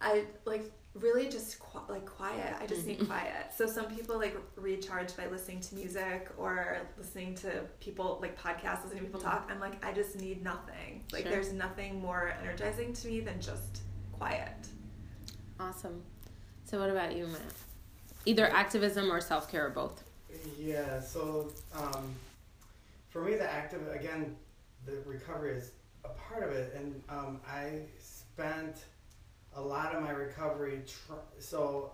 I 0.00 0.24
like 0.44 0.70
really 1.00 1.28
just 1.28 1.58
qu- 1.60 1.92
like 1.92 2.06
quiet. 2.06 2.54
I 2.60 2.66
just 2.66 2.86
need 2.86 2.98
Mhm. 3.00 3.06
quiet. 3.06 3.52
So 3.56 3.66
some 3.66 3.86
people 3.94 4.18
like 4.18 4.36
recharge 4.56 5.16
by 5.16 5.26
listening 5.26 5.60
to 5.60 5.74
music 5.74 6.28
or 6.36 6.78
listening 6.96 7.34
to 7.36 7.64
people 7.80 8.18
like 8.20 8.38
podcasts, 8.38 8.84
listening 8.84 9.00
to 9.00 9.06
people 9.06 9.20
Mhm. 9.20 9.24
talk. 9.24 9.48
I'm 9.50 9.60
like 9.60 9.84
I 9.84 9.92
just 9.92 10.16
need 10.16 10.42
nothing. 10.42 11.04
Like 11.12 11.22
Sure. 11.22 11.32
there's 11.32 11.52
nothing 11.52 12.00
more 12.00 12.28
energizing 12.40 12.92
to 12.94 13.08
me 13.08 13.20
than 13.20 13.40
just 13.40 13.82
quiet. 14.12 14.68
Awesome. 15.60 16.02
So, 16.64 16.78
what 16.78 16.90
about 16.90 17.16
you, 17.16 17.26
Matt? 17.26 17.40
Either 18.26 18.46
activism 18.46 19.10
or 19.10 19.20
self 19.20 19.50
care 19.50 19.66
or 19.66 19.70
both. 19.70 20.04
Yeah, 20.58 21.00
so 21.00 21.52
um, 21.74 22.14
for 23.10 23.22
me, 23.22 23.34
the 23.36 23.50
active, 23.50 23.88
again, 23.88 24.36
the 24.84 24.98
recovery 25.06 25.56
is 25.56 25.72
a 26.04 26.08
part 26.10 26.42
of 26.42 26.50
it. 26.52 26.74
And 26.74 27.02
um, 27.08 27.40
I 27.48 27.80
spent 27.98 28.84
a 29.54 29.60
lot 29.60 29.94
of 29.94 30.02
my 30.02 30.10
recovery, 30.10 30.82
tr- 30.86 31.14
so 31.38 31.92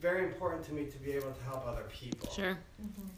very 0.00 0.24
important 0.24 0.64
to 0.64 0.72
me 0.72 0.86
to 0.86 0.98
be 0.98 1.12
able 1.12 1.30
to 1.30 1.44
help 1.44 1.66
other 1.66 1.84
people. 1.92 2.28
Sure. 2.30 2.58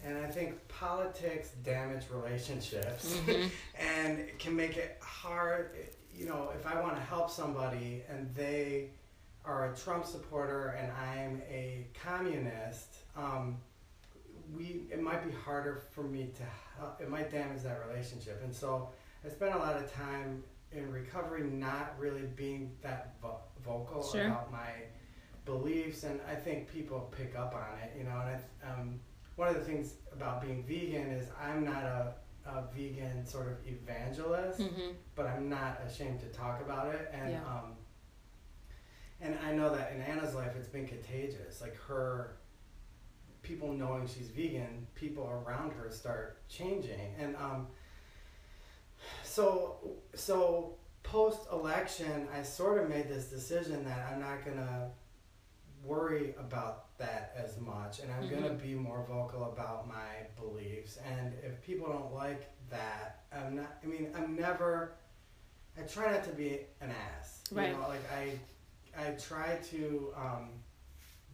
And 0.04 0.18
I 0.18 0.26
think 0.26 0.66
politics 0.68 1.50
damage 1.64 2.04
relationships 2.12 3.16
Mhm. 3.26 3.50
and 3.78 4.38
can 4.38 4.54
make 4.54 4.76
it 4.76 4.98
hard. 5.00 5.70
You 6.14 6.26
know, 6.26 6.50
if 6.54 6.66
I 6.66 6.80
want 6.80 6.96
to 6.96 7.00
help 7.02 7.30
somebody 7.30 8.02
and 8.10 8.34
they 8.34 8.90
are 9.44 9.72
a 9.72 9.76
Trump 9.76 10.04
supporter 10.04 10.68
and 10.78 10.92
I'm 10.92 11.40
a 11.48 11.86
communist, 12.04 12.96
um, 13.16 13.56
we 14.54 14.82
it 14.90 15.00
might 15.00 15.24
be 15.24 15.32
harder 15.32 15.76
for 15.92 16.02
me 16.02 16.30
to 16.36 16.42
help. 16.78 17.00
It 17.00 17.08
might 17.08 17.30
damage 17.30 17.62
that 17.62 17.80
relationship. 17.88 18.42
And 18.42 18.54
so 18.54 18.90
I 19.24 19.28
spent 19.30 19.54
a 19.54 19.58
lot 19.58 19.76
of 19.76 19.90
time 19.92 20.42
in 20.72 20.90
recovery 20.90 21.44
not 21.44 21.94
really 21.98 22.22
being 22.36 22.72
that 22.82 23.14
vo- 23.22 23.40
vocal 23.64 24.02
Sure. 24.02 24.26
about 24.26 24.52
my 24.52 24.70
beliefs, 25.44 26.02
and 26.04 26.20
I 26.28 26.34
think 26.34 26.68
people 26.70 27.12
pick 27.16 27.36
up 27.36 27.54
on 27.54 27.78
it. 27.78 27.96
You 27.96 28.04
know, 28.04 28.10
and 28.20 28.40
I, 28.64 28.70
um, 28.70 29.00
one 29.36 29.48
of 29.48 29.54
the 29.54 29.62
things 29.64 29.94
about 30.12 30.42
being 30.42 30.62
vegan 30.64 31.08
is 31.10 31.28
I'm 31.40 31.64
not 31.64 31.82
a, 31.84 32.14
a 32.46 32.64
vegan 32.74 33.24
sort 33.26 33.48
of 33.48 33.56
evangelist, 33.66 34.60
Mm-hmm. 34.60 34.92
but 35.14 35.26
I'm 35.26 35.48
not 35.48 35.80
ashamed 35.86 36.20
to 36.20 36.26
talk 36.26 36.60
about 36.60 36.94
it. 36.94 37.10
And 37.12 37.30
Yeah. 37.30 37.44
um, 37.46 37.76
and 39.20 39.36
I 39.44 39.52
know 39.52 39.74
that 39.74 39.92
in 39.92 40.00
Anna's 40.02 40.34
life, 40.34 40.52
it's 40.56 40.68
been 40.68 40.86
contagious. 40.86 41.60
Like 41.60 41.76
her, 41.88 42.36
people 43.42 43.72
knowing 43.72 44.06
she's 44.06 44.28
vegan, 44.28 44.86
people 44.94 45.24
around 45.26 45.72
her 45.72 45.90
start 45.90 46.46
changing, 46.48 47.14
and 47.18 47.34
um, 47.36 47.66
so 49.22 49.76
so 50.14 50.74
post 51.02 51.40
election, 51.52 52.28
I 52.34 52.42
sort 52.42 52.82
of 52.82 52.88
made 52.88 53.08
this 53.08 53.26
decision 53.26 53.84
that 53.84 54.10
I'm 54.12 54.20
not 54.20 54.44
gonna 54.44 54.90
worry 55.84 56.34
about 56.38 56.96
that 56.98 57.32
as 57.36 57.58
much, 57.58 58.00
and 58.00 58.10
I'm 58.12 58.28
gonna 58.28 58.50
Mhm. 58.50 58.62
be 58.62 58.74
more 58.74 59.04
vocal 59.04 59.44
about 59.52 59.86
my 59.86 60.26
beliefs. 60.36 60.98
And 60.98 61.32
if 61.42 61.62
people 61.62 61.88
don't 61.92 62.12
like 62.12 62.48
that, 62.70 63.24
I'm 63.32 63.56
not. 63.56 63.78
I 63.82 63.86
mean, 63.86 64.12
I'm 64.14 64.34
never. 64.36 64.94
I 65.78 65.82
try 65.82 66.10
not 66.10 66.24
to 66.24 66.30
be 66.32 66.66
an 66.80 66.90
ass. 66.90 67.44
You 67.52 67.58
Right. 67.58 67.72
know, 67.72 67.86
like 67.88 68.02
I, 68.12 68.38
I 68.96 69.12
try 69.12 69.56
to 69.70 70.12
um, 70.16 70.50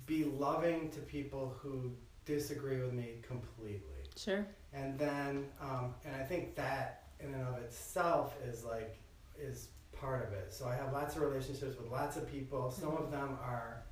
be 0.04 0.24
loving 0.24 0.90
to 0.90 1.00
people 1.00 1.48
who 1.58 1.96
disagree 2.26 2.80
with 2.80 2.92
me 2.92 3.20
completely 3.22 4.02
Sure. 4.16 4.46
and 4.72 4.98
then 4.98 5.50
um, 5.60 5.94
and 6.04 6.14
I 6.14 6.24
think 6.24 6.54
that 6.56 7.03
in 7.24 7.34
and 7.34 7.46
of 7.48 7.58
itself 7.62 8.36
is 8.46 8.64
like 8.64 8.96
is 9.38 9.68
part 9.92 10.26
of 10.26 10.32
it. 10.32 10.52
So 10.52 10.66
I 10.66 10.74
have 10.74 10.92
lots 10.92 11.16
of 11.16 11.22
relationships 11.22 11.76
with 11.78 11.90
lots 11.90 12.16
of 12.16 12.26
people. 12.30 12.70
Some 12.70 12.90
Mhm. 12.90 13.00
of 13.04 13.10
them 13.10 13.38
are 13.42 13.82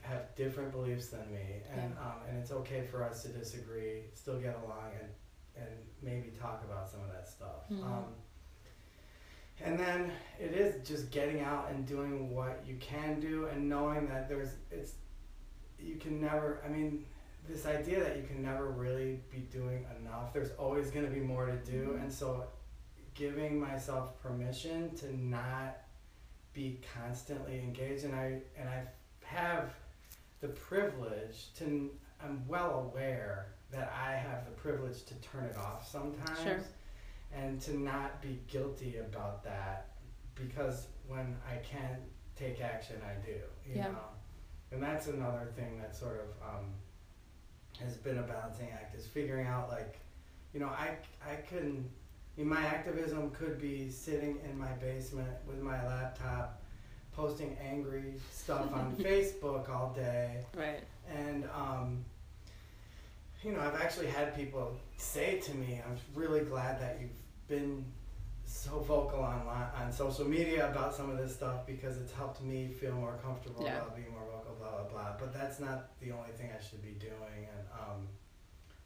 have 0.00 0.34
different 0.34 0.72
beliefs 0.72 1.08
than 1.08 1.32
me, 1.32 1.62
and 1.72 1.96
um, 1.98 2.22
and 2.28 2.36
it's 2.38 2.50
okay 2.50 2.84
for 2.86 3.04
us 3.04 3.22
to 3.22 3.28
disagree, 3.28 4.04
still 4.14 4.40
get 4.40 4.56
along, 4.64 4.90
and 5.00 5.08
and 5.64 5.70
maybe 6.02 6.30
talk 6.30 6.64
about 6.64 6.88
some 6.90 7.00
of 7.02 7.12
that 7.12 7.28
stuff. 7.28 7.68
Mhm. 7.70 7.84
Um, 7.84 8.14
and 9.60 9.78
then 9.78 10.10
it 10.40 10.52
is 10.52 10.86
just 10.88 11.10
getting 11.12 11.40
out 11.40 11.70
and 11.70 11.86
doing 11.86 12.34
what 12.34 12.64
you 12.66 12.76
can 12.78 13.20
do, 13.20 13.46
and 13.46 13.68
knowing 13.68 14.08
that 14.08 14.28
there's 14.28 14.54
it's 14.70 14.94
you 15.78 15.96
can 15.96 16.20
never. 16.20 16.60
I 16.64 16.68
mean, 16.68 17.04
this 17.48 17.66
idea 17.66 18.00
that 18.00 18.16
you 18.16 18.22
can 18.22 18.42
never 18.42 18.70
really 18.70 19.20
be 19.30 19.38
doing 19.38 19.84
enough. 20.00 20.32
There's 20.32 20.50
always 20.58 20.90
going 20.90 21.04
to 21.04 21.10
be 21.10 21.20
more 21.20 21.46
to 21.46 21.56
do, 21.56 21.98
and 22.00 22.12
so 22.12 22.44
giving 23.14 23.58
myself 23.60 24.20
permission 24.22 24.94
to 24.96 25.16
not 25.20 25.78
be 26.54 26.80
constantly 26.96 27.58
engaged, 27.58 28.04
and 28.04 28.14
I 28.14 28.40
and 28.56 28.68
I 28.68 28.84
have 29.24 29.70
the 30.40 30.48
privilege 30.48 31.52
to. 31.56 31.90
I'm 32.24 32.46
well 32.46 32.88
aware 32.92 33.48
that 33.72 33.92
I 34.06 34.12
have 34.12 34.44
the 34.44 34.52
privilege 34.52 35.02
to 35.06 35.14
turn 35.16 35.44
it 35.44 35.56
off 35.56 35.88
sometimes, 35.90 36.38
Sure. 36.40 36.60
and 37.32 37.60
to 37.62 37.76
not 37.76 38.22
be 38.22 38.40
guilty 38.46 38.98
about 38.98 39.42
that, 39.42 39.88
because 40.36 40.86
when 41.08 41.36
I 41.50 41.56
can't 41.56 42.00
take 42.36 42.60
action, 42.60 42.96
I 43.04 43.14
do. 43.26 43.40
You 43.66 43.76
Yeah. 43.76 43.88
know, 43.88 44.04
and 44.70 44.80
that's 44.82 45.08
another 45.08 45.46
thing 45.56 45.78
that 45.80 45.96
sort 45.96 46.20
of 46.20 46.48
um, 46.48 46.66
has 47.82 47.96
been 47.96 48.18
a 48.18 48.22
balancing 48.22 48.68
act 48.72 48.94
is 48.96 49.06
figuring 49.06 49.46
out 49.46 49.68
like, 49.68 49.98
you 50.54 50.60
know, 50.60 50.66
I 50.68 50.96
I 51.26 51.36
couldn't. 51.36 51.88
Mean, 52.38 52.48
my 52.48 52.64
activism 52.64 53.30
could 53.30 53.60
be 53.60 53.90
sitting 53.90 54.38
in 54.48 54.58
my 54.58 54.72
basement 54.80 55.28
with 55.46 55.60
my 55.60 55.86
laptop, 55.86 56.62
posting 57.14 57.54
angry 57.62 58.14
stuff 58.32 58.72
on 58.72 58.96
Facebook 59.00 59.68
all 59.68 59.92
day, 59.94 60.42
Right. 60.56 60.80
and 61.14 61.44
um, 61.54 62.02
you 63.44 63.52
know, 63.52 63.60
I've 63.60 63.78
actually 63.80 64.06
had 64.06 64.34
people 64.34 64.74
say 64.96 65.40
to 65.40 65.54
me, 65.54 65.82
"I'm 65.86 65.96
really 66.14 66.40
glad 66.40 66.80
that 66.80 66.98
you've 67.02 67.10
been 67.48 67.84
so 68.44 68.78
vocal 68.80 69.20
online 69.20 69.68
on 69.78 69.92
social 69.92 70.24
media 70.26 70.70
about 70.70 70.94
some 70.94 71.10
of 71.10 71.18
this 71.18 71.34
stuff 71.34 71.66
because 71.66 71.98
it's 71.98 72.12
helped 72.12 72.42
me 72.42 72.68
feel 72.68 72.92
more 72.94 73.18
comfortable 73.22 73.62
Yeah. 73.64 73.76
about 73.76 73.94
being 73.96 74.10
more 74.10 74.20
vocal." 74.24 74.31
Blah 74.62 74.82
blah 74.82 74.88
blah. 74.90 75.12
But 75.18 75.34
that's 75.34 75.58
not 75.58 75.98
the 76.00 76.12
only 76.12 76.30
thing 76.38 76.50
I 76.56 76.62
should 76.62 76.82
be 76.82 76.92
doing, 76.92 77.48
and 77.56 77.66
um, 77.72 78.08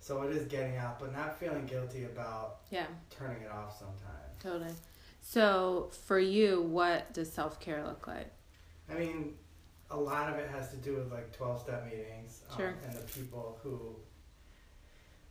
so 0.01 0.23
it 0.23 0.35
is 0.35 0.47
getting 0.47 0.77
out, 0.79 0.99
but 0.99 1.13
not 1.15 1.39
feeling 1.39 1.67
guilty 1.67 2.05
about 2.05 2.61
Yeah. 2.71 2.87
turning 3.11 3.43
it 3.43 3.51
off 3.51 3.79
sometimes. 3.79 4.39
Totally. 4.43 4.73
So, 5.21 5.91
for 6.07 6.19
you, 6.19 6.63
what 6.63 7.13
does 7.13 7.31
self 7.33 7.61
care 7.61 7.85
look 7.85 8.07
like? 8.07 8.31
I 8.89 8.95
mean, 8.95 9.35
a 9.91 9.97
lot 9.97 10.33
of 10.33 10.39
it 10.39 10.49
has 10.51 10.71
to 10.71 10.77
do 10.77 10.95
with 10.97 11.13
like 11.13 11.37
twelve 11.37 11.61
step 11.61 11.85
meetings 11.85 12.43
um, 12.51 12.57
Sure. 12.57 12.75
and 12.85 12.93
the 12.95 13.03
people 13.03 13.59
who. 13.63 13.97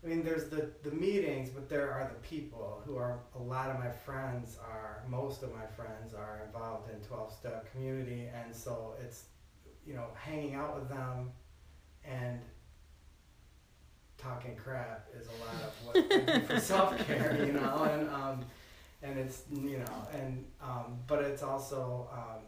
I 0.04 0.08
mean, 0.08 0.24
there's 0.24 0.50
the 0.50 0.70
the 0.84 0.92
meetings, 0.92 1.50
but 1.50 1.68
there 1.70 1.92
are 1.92 2.08
the 2.14 2.20
people 2.28 2.82
who 2.86 2.98
are. 2.98 3.20
A 3.36 3.42
lot 3.42 3.72
of 3.72 3.80
my 3.80 3.90
friends 3.90 4.58
are. 4.62 5.02
Most 5.10 5.42
of 5.42 5.52
my 5.56 5.66
friends 5.66 6.14
are 6.14 6.42
involved 6.46 6.92
in 6.94 7.00
twelve 7.08 7.32
step 7.34 7.72
community, 7.72 8.28
and 8.28 8.54
so 8.56 8.94
it's, 9.04 9.24
you 9.86 9.94
know, 9.94 10.08
hanging 10.16 10.56
out 10.56 10.76
with 10.80 10.90
them, 10.90 11.32
and. 12.04 12.40
Talking 14.18 14.56
crap 14.56 15.08
is 15.16 15.28
a 15.28 15.32
lot 15.34 15.54
of 15.62 15.86
what 15.86 15.98
I 15.98 16.40
do 16.40 16.46
for 16.48 16.60
self 16.74 16.98
care, 17.06 17.44
you 17.46 17.54
know, 17.54 17.84
and 17.84 18.10
um, 18.10 18.46
and 19.04 19.20
it's 19.20 19.44
you 19.52 19.78
know, 19.78 20.08
and 20.12 20.44
um, 20.60 20.98
but 21.06 21.22
it's 21.22 21.44
also 21.44 22.10
um, 22.12 22.42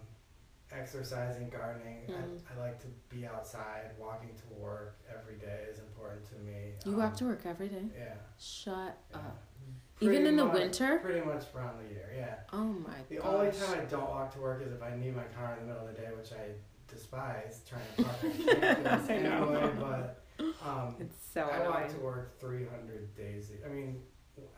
exercising, 0.72 1.50
gardening. 1.50 2.08
Mhm. 2.10 2.40
I, 2.50 2.56
I 2.56 2.66
like 2.66 2.80
to 2.80 2.88
be 3.10 3.28
outside. 3.28 3.92
Walking 4.00 4.30
to 4.36 4.60
work 4.60 4.98
every 5.14 5.36
day 5.36 5.66
is 5.70 5.78
important 5.80 6.26
to 6.30 6.36
me. 6.40 6.72
You 6.86 6.94
Um, 6.94 6.98
walk 6.98 7.16
to 7.18 7.26
work 7.26 7.42
every 7.46 7.68
day. 7.68 7.84
Yeah. 7.96 8.14
Shut 8.40 8.98
yeah. 9.12 9.18
up. 9.18 9.38
Even 10.00 10.16
Pretty 10.16 10.30
in 10.30 10.36
the 10.38 10.46
winter? 10.48 10.98
Pretty 11.00 11.22
much 11.22 11.44
around 11.54 11.78
the 11.86 11.94
year, 11.94 12.12
yeah. 12.16 12.36
Oh 12.54 12.64
my 12.64 12.90
god. 12.90 13.10
The 13.10 13.16
gosh. 13.18 13.26
only 13.28 13.52
time 13.52 13.80
I 13.82 13.86
don't 13.86 14.10
walk 14.10 14.34
to 14.34 14.40
work 14.40 14.64
is 14.66 14.72
if 14.74 14.82
I 14.82 14.96
need 14.96 15.16
my 15.16 15.26
car 15.36 15.58
in 15.60 15.68
the 15.68 15.74
middle 15.74 15.88
of 15.88 15.96
the 15.96 16.02
day, 16.02 16.10
which 16.18 16.32
I 16.32 16.54
despise 16.88 17.62
trying 17.68 17.82
to 17.98 18.04
park. 18.04 18.16
I 18.24 18.30
can't 18.30 18.78
do 18.78 18.84
this 18.84 19.10
I 19.10 19.18
know. 19.18 19.50
anyway, 19.50 19.74
but 19.80 20.24
um, 20.66 20.96
It's 21.00 21.16
so 21.34 21.42
I 21.42 21.68
walk 21.68 21.78
annoying. 21.80 21.94
to 21.96 22.00
work 22.00 22.40
300 22.40 23.16
days. 23.16 23.52
I 23.66 23.70
mean, 23.70 24.02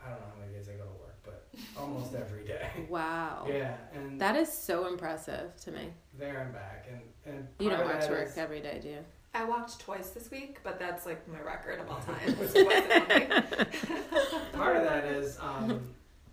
I 0.04 0.10
don't 0.10 0.20
know 0.20 0.26
how 0.34 0.40
many 0.40 0.52
days 0.52 0.68
I 0.68 0.72
go 0.72 0.84
to 0.84 1.00
work, 1.00 1.16
but 1.24 1.48
almost 1.78 2.14
every 2.14 2.44
day. 2.44 2.68
Wow. 2.88 3.46
Yeah, 3.48 3.76
and 3.94 4.20
That 4.20 4.36
is 4.36 4.52
so 4.52 4.86
impressive 4.86 5.56
to 5.64 5.70
me. 5.72 5.92
there 6.18 6.40
and 6.42 6.52
back, 6.52 6.86
and 6.90 7.00
and 7.34 7.48
You 7.58 7.68
part 7.68 7.80
don't 7.80 7.88
of 7.88 7.92
walk 7.94 8.02
to 8.04 8.08
that 8.08 8.18
work 8.18 8.28
is- 8.28 8.38
every 8.38 8.60
day, 8.60 8.78
do 8.82 8.88
you? 8.88 9.04
I 9.32 9.44
walked 9.44 9.78
twice 9.78 10.10
this 10.10 10.28
week, 10.32 10.58
but 10.64 10.80
that's 10.80 11.06
like 11.06 11.26
my 11.28 11.40
record 11.40 11.78
of 11.78 11.88
all 11.88 12.00
time. 12.00 12.36
was 12.38 12.52
twice 12.52 12.82
a 12.90 13.14
week. 13.14 14.52
part 14.52 14.76
of 14.76 14.82
that 14.82 15.04
is 15.04 15.38
um, 15.40 15.80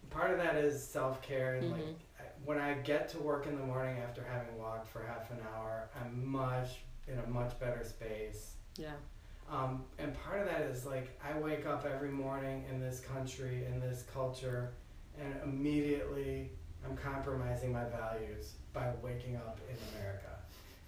part 0.09 0.31
of 0.31 0.37
that 0.39 0.55
is 0.55 0.81
self 0.83 1.21
care 1.21 1.55
and 1.57 1.71
like 1.71 1.81
Mhm. 1.81 1.93
I- 1.93 1.95
when 2.47 2.57
I 2.57 2.75
get 2.75 3.09
to 3.09 3.19
work 3.19 3.45
in 3.45 3.57
the 3.57 3.65
morning 3.65 3.97
after 4.01 4.23
having 4.23 4.57
walked 4.57 4.87
for 4.87 5.03
half 5.05 5.31
an 5.31 5.39
hour, 5.53 5.89
I'm 6.01 6.25
much 6.25 6.77
in 7.05 7.19
a 7.19 7.27
much 7.27 7.59
better 7.59 7.83
space. 7.83 8.53
Yeah. 8.77 8.93
Um, 9.51 9.83
and 9.99 10.13
part 10.23 10.39
of 10.39 10.45
that 10.47 10.61
is 10.61 10.85
like 10.85 11.19
I 11.21 11.37
wake 11.37 11.65
up 11.65 11.85
every 11.85 12.09
morning 12.09 12.63
in 12.71 12.79
this 12.79 13.01
country, 13.01 13.65
in 13.65 13.81
this 13.81 14.05
culture, 14.13 14.71
and 15.19 15.35
immediately 15.43 16.51
I'm 16.85 16.95
compromising 16.95 17.73
my 17.73 17.83
values 17.83 18.53
by 18.71 18.93
waking 19.03 19.35
up 19.35 19.59
in 19.69 19.75
America. 19.97 20.37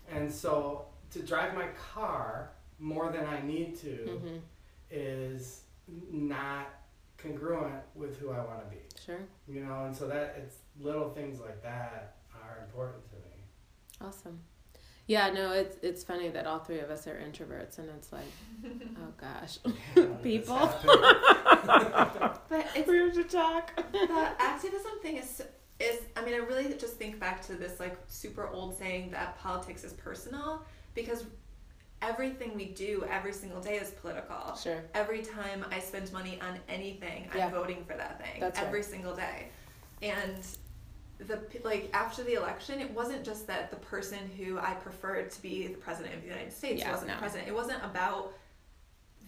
And 0.09 0.31
so 0.31 0.85
to 1.11 1.21
drive 1.21 1.55
my 1.55 1.67
car 1.93 2.51
more 2.79 3.11
than 3.11 3.25
I 3.25 3.41
need 3.41 3.77
to 3.81 4.21
hmm 4.23 4.37
is 4.91 5.63
not 6.11 6.67
congruent 7.21 7.83
with 7.95 8.17
who 8.17 8.31
I 8.31 8.39
want 8.39 8.67
to 8.67 8.75
be. 8.75 8.81
Sure. 9.05 9.19
You 9.47 9.65
know, 9.65 9.85
and 9.85 9.95
so 9.95 10.07
that 10.07 10.35
it's 10.41 10.55
little 10.79 11.09
things 11.09 11.39
like 11.39 11.61
that 11.63 12.15
are 12.33 12.63
important 12.65 13.03
to 13.09 13.15
me. 13.15 13.43
Awesome. 14.01 14.39
Yeah, 15.07 15.31
no, 15.31 15.51
it's 15.53 15.77
it's 15.81 16.03
funny 16.03 16.29
that 16.29 16.45
all 16.45 16.59
three 16.59 16.79
of 16.79 16.91
us 16.91 17.07
are 17.07 17.15
introverts, 17.15 17.79
and 17.79 17.89
it's 17.89 18.11
like, 18.11 18.27
oh 18.97 19.13
gosh, 19.19 19.57
People. 20.23 20.55
But 22.49 22.65
it's 22.75 22.87
we 22.87 22.97
have 22.97 23.13
to 23.13 23.23
talk. 23.23 23.75
the 23.91 24.31
activism 24.39 24.91
thing 25.01 25.17
is 25.17 25.41
is 25.79 25.99
I 26.15 26.23
mean 26.25 26.33
I 26.33 26.37
really 26.37 26.73
just 26.75 26.95
think 26.95 27.19
back 27.19 27.41
to 27.47 27.53
this 27.55 27.79
like 27.79 27.97
super 28.07 28.47
old 28.47 28.77
saying 28.77 29.11
that 29.11 29.37
politics 29.39 29.83
is 29.83 29.93
personal 29.93 30.63
because 30.95 31.25
everything 32.01 32.55
we 32.55 32.65
do 32.65 33.05
every 33.09 33.33
single 33.33 33.61
day 33.61 33.75
is 33.77 33.91
political. 33.91 34.55
Sure. 34.55 34.83
Every 34.93 35.21
time 35.21 35.65
I 35.71 35.79
spend 35.79 36.11
money 36.13 36.39
on 36.41 36.59
anything, 36.69 37.27
Yeah. 37.35 37.47
I'm 37.47 37.51
voting 37.51 37.83
for 37.85 37.93
that 37.95 38.19
thing 38.21 38.39
That's 38.39 38.59
every 38.59 38.79
right. 38.79 38.89
single 38.89 39.15
day. 39.15 39.49
And 40.01 40.35
the 41.19 41.39
like 41.63 41.89
after 41.93 42.23
the 42.23 42.33
election, 42.33 42.79
it 42.79 42.91
wasn't 42.91 43.23
just 43.23 43.45
that 43.47 43.69
the 43.69 43.75
person 43.77 44.19
who 44.37 44.57
I 44.57 44.73
preferred 44.75 45.29
to 45.31 45.41
be 45.41 45.67
the 45.67 45.77
president 45.77 46.15
of 46.15 46.21
the 46.21 46.27
United 46.27 46.53
States 46.53 46.79
Yeah, 46.81 46.91
wasn't 46.91 47.11
no. 47.11 47.17
president. 47.17 47.47
It 47.49 47.53
wasn't 47.55 47.83
about 47.83 48.33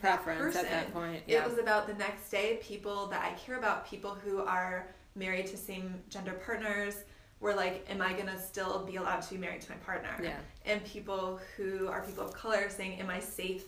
that 0.01 0.23
Preference 0.23 0.55
person. 0.55 0.65
at 0.65 0.71
that 0.71 0.93
point. 0.93 1.21
It 1.27 1.43
was 1.47 1.57
about 1.59 1.87
the 1.87 1.93
next 1.95 2.29
day, 2.31 2.59
people 2.63 3.07
that 3.07 3.23
I 3.23 3.33
care 3.37 3.57
about, 3.57 3.85
people 3.85 4.15
who 4.23 4.39
are 4.39 4.87
married 5.15 5.45
to 5.47 5.57
same 5.57 5.93
gender 6.09 6.33
partners, 6.45 6.95
were 7.41 7.53
like, 7.53 7.85
Am 7.89 8.01
I 8.01 8.13
gonna 8.13 8.39
still 8.39 8.85
be 8.85 8.95
allowed 8.95 9.21
to 9.23 9.33
be 9.33 9.37
married 9.39 9.61
to 9.61 9.69
my 9.71 9.77
partner? 9.77 10.15
Yeah. 10.23 10.37
And 10.65 10.83
people 10.85 11.39
who 11.57 11.87
are 11.87 12.01
people 12.03 12.23
of 12.23 12.33
color 12.33 12.69
saying, 12.69 12.99
Am 13.01 13.09
I 13.09 13.19
safe 13.19 13.63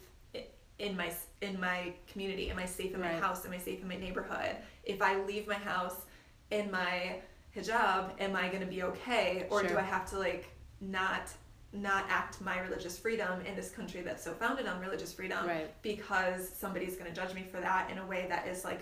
in 0.79 0.95
my 0.97 1.11
in 1.41 1.59
my 1.59 1.93
community? 2.11 2.49
Am 2.49 2.57
I 2.57 2.65
safe 2.65 2.93
in 2.95 3.01
my 3.01 3.13
Right. 3.13 3.21
house? 3.21 3.45
Am 3.45 3.51
I 3.51 3.57
safe 3.57 3.81
in 3.81 3.87
my 3.87 3.97
neighborhood? 3.97 4.55
If 4.85 5.01
I 5.01 5.17
leave 5.23 5.45
my 5.47 5.55
house 5.55 6.05
in 6.51 6.71
my 6.71 7.17
hijab, 7.55 8.11
am 8.19 8.35
I 8.35 8.49
gonna 8.49 8.65
be 8.65 8.83
okay? 8.83 9.47
Or 9.49 9.63
do 9.63 9.77
I 9.77 9.81
have 9.81 10.09
to 10.11 10.19
like 10.19 10.49
not 10.81 11.29
not 11.75 12.05
act 12.07 12.39
my 12.39 12.59
religious 12.59 12.99
freedom 12.99 13.41
in 13.47 13.55
this 13.55 13.71
country 13.71 14.01
that's 14.01 14.23
so 14.23 14.31
founded 14.31 14.67
on 14.67 14.79
religious 14.79 15.11
freedom 15.11 15.47
Right. 15.47 15.73
because 15.81 16.47
somebody's 16.47 16.95
going 16.95 17.11
to 17.11 17.15
judge 17.19 17.33
me 17.33 17.41
for 17.49 17.59
that 17.61 17.89
in 17.89 17.97
a 17.97 18.05
way 18.05 18.27
that 18.29 18.47
is 18.47 18.63
like 18.63 18.81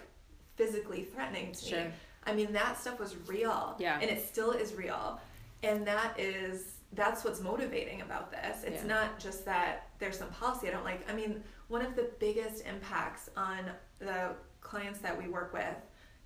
physically 0.58 1.04
threatening 1.06 1.54
to 1.54 1.66
Sure. 1.66 1.80
me. 1.86 1.92
I 2.26 2.34
mean, 2.34 2.52
that 2.52 2.78
stuff 2.78 3.00
was 3.00 3.16
real. 3.30 3.78
Yeah. 3.80 3.98
And 4.02 4.10
it 4.12 4.28
still 4.28 4.52
is 4.52 4.74
real. 4.74 5.22
And 5.64 5.88
that 5.88 6.20
is, 6.20 6.74
that's 6.92 7.24
what's 7.24 7.40
motivating 7.40 8.02
about 8.02 8.30
this. 8.30 8.66
It's 8.66 8.82
Yeah. 8.82 8.88
not 8.90 9.18
just 9.20 9.46
that 9.46 9.88
there's 10.00 10.18
some 10.18 10.30
policy 10.32 10.68
I 10.68 10.72
don't 10.72 10.84
like. 10.84 11.10
I 11.10 11.14
mean, 11.14 11.42
one 11.70 11.82
of 11.86 11.96
the 11.96 12.12
biggest 12.20 12.66
impacts 12.66 13.30
on 13.38 13.72
the 14.00 14.36
clients 14.60 15.00
that 15.00 15.18
we 15.18 15.30
work 15.30 15.54
with 15.54 15.78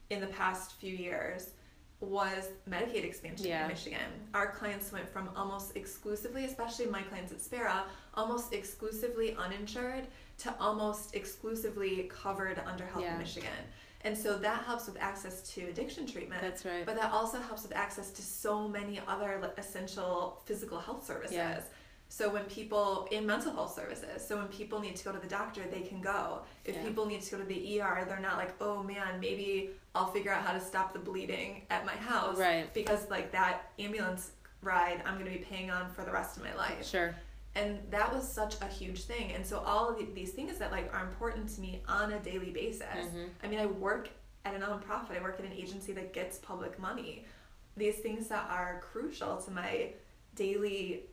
in 0.10 0.19
the 0.19 0.27
past 0.27 0.79
few 0.79 0.95
years 0.95 1.51
was 2.01 2.49
Medicaid 2.69 3.03
expansion 3.03 3.47
Yeah. 3.47 3.63
in 3.63 3.69
Michigan. 3.69 4.29
Our 4.34 4.51
clients 4.51 4.91
went 4.91 5.08
from 5.10 5.29
almost 5.36 5.75
exclusively, 5.75 6.45
especially 6.45 6.88
my 6.88 7.01
clients 7.03 7.31
at 7.31 7.41
Spera, 7.41 7.86
almost 8.13 8.53
exclusively 8.53 9.36
uninsured 9.36 10.08
to 10.39 10.53
almost 10.60 11.15
exclusively 11.15 12.10
covered 12.13 12.60
under 12.65 12.86
Healthy 12.86 13.05
Yeah. 13.05 13.13
in 13.13 13.19
Michigan. 13.19 13.49
And 14.01 14.15
so 14.15 14.38
that 14.38 14.65
helps 14.65 14.86
with 14.86 14.97
access 14.99 15.41
to 15.53 15.62
addiction 15.67 16.05
treatment. 16.05 16.41
That's 16.41 16.63
right. 16.65 16.86
But 16.86 16.95
that 16.97 17.12
also 17.12 17.39
helps 17.39 17.63
with 17.63 17.75
access 17.75 18.12
to 18.12 18.21
so 18.21 18.67
many 18.67 19.01
other 19.08 19.51
essential 19.58 20.43
physical 20.45 20.77
health 20.79 21.05
services. 21.05 21.36
Yeah. 21.36 21.62
So 22.08 22.29
when 22.29 22.43
people 22.43 23.08
in 23.10 23.25
mental 23.25 23.51
health 23.53 23.73
services, 23.73 24.25
so 24.25 24.38
when 24.38 24.47
people 24.49 24.79
need 24.79 24.95
to 24.97 25.03
go 25.03 25.12
to 25.12 25.17
the 25.17 25.27
doctor, 25.27 25.63
they 25.63 25.81
can 25.81 26.01
go. 26.01 26.43
If 26.65 26.75
Yeah. 26.75 26.84
people 26.84 27.08
need 27.08 27.23
to 27.23 27.31
go 27.31 27.38
to 27.39 27.45
the 27.45 27.79
ER, 27.81 28.05
they're 28.08 28.19
not 28.19 28.38
like, 28.38 28.53
oh 28.62 28.84
man, 28.84 29.19
maybe 29.19 29.71
I'll 29.95 30.12
figure 30.12 30.31
out 30.31 30.43
how 30.43 30.53
to 30.53 30.60
stop 30.60 30.93
the 30.93 30.99
bleeding 30.99 31.63
at 31.69 31.86
my 31.86 31.93
house. 31.95 32.38
Right. 32.38 32.71
Because 32.73 33.10
like 33.10 33.31
that 33.31 33.71
ambulance 33.79 34.31
ride, 34.62 35.01
I'm 35.05 35.13
going 35.17 35.31
to 35.31 35.38
be 35.38 35.43
paying 35.43 35.71
on 35.71 35.89
for 35.91 36.03
the 36.03 36.12
rest 36.12 36.38
of 36.38 36.43
my 36.43 36.53
life 36.55 36.86
Sure. 36.86 37.15
and 37.55 37.79
that 37.89 38.13
was 38.13 38.27
such 38.27 38.60
a 38.62 38.65
huge 38.67 39.03
thing 39.03 39.31
and 39.31 39.45
so 39.45 39.60
all 39.60 39.88
of 39.89 39.97
the- 39.97 40.12
these 40.13 40.34
things 40.34 40.58
that 40.58 40.71
like 40.71 40.91
are 40.93 41.03
important 41.05 41.47
to 41.55 41.62
me 41.62 41.81
on 41.88 42.12
a 42.13 42.19
daily 42.19 42.49
basis 42.51 43.05
Mhm. 43.05 43.29
i 43.43 43.47
mean 43.47 43.60
i 43.60 43.65
work 43.67 44.10
at 44.43 44.53
a 44.55 44.60
nonprofit 44.60 45.15
i 45.17 45.21
work 45.21 45.39
at 45.39 45.45
an 45.45 45.53
agency 45.53 45.93
that 45.93 46.12
gets 46.13 46.38
public 46.39 46.77
money 46.79 47.25
these 47.77 47.99
things 47.99 48.27
that 48.27 48.45
are 48.49 48.81
crucial 48.91 49.38
to 49.38 49.51
my 49.51 49.93
daily 50.36 51.05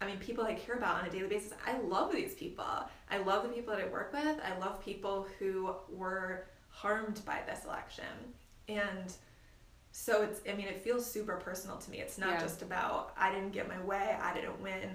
i 0.00 0.06
mean 0.06 0.18
people 0.18 0.42
i 0.44 0.54
care 0.54 0.76
about 0.76 0.96
on 1.02 1.06
a 1.06 1.10
daily 1.10 1.28
basis 1.28 1.52
i 1.66 1.76
love 1.78 2.10
these 2.12 2.34
people 2.34 2.64
i 3.10 3.18
love 3.18 3.42
the 3.44 3.48
people 3.50 3.74
that 3.74 3.82
i 3.84 3.88
work 3.88 4.12
with 4.12 4.40
i 4.44 4.56
love 4.58 4.82
people 4.82 5.26
who 5.38 5.74
were 5.90 6.46
harmed 6.82 7.20
by 7.24 7.40
this 7.46 7.64
election. 7.64 8.04
And 8.68 9.12
so 9.90 10.22
it's 10.22 10.40
i 10.48 10.52
mean 10.54 10.68
it 10.68 10.80
feels 10.82 11.04
super 11.10 11.36
personal 11.36 11.76
to 11.78 11.90
me. 11.90 11.98
It's 11.98 12.18
not 12.18 12.30
Yeah. 12.34 12.40
just 12.40 12.62
about 12.62 13.12
i 13.16 13.30
didn't 13.34 13.52
get 13.52 13.66
my 13.68 13.80
way 13.82 14.16
i 14.22 14.32
didn't 14.34 14.60
win. 14.62 14.88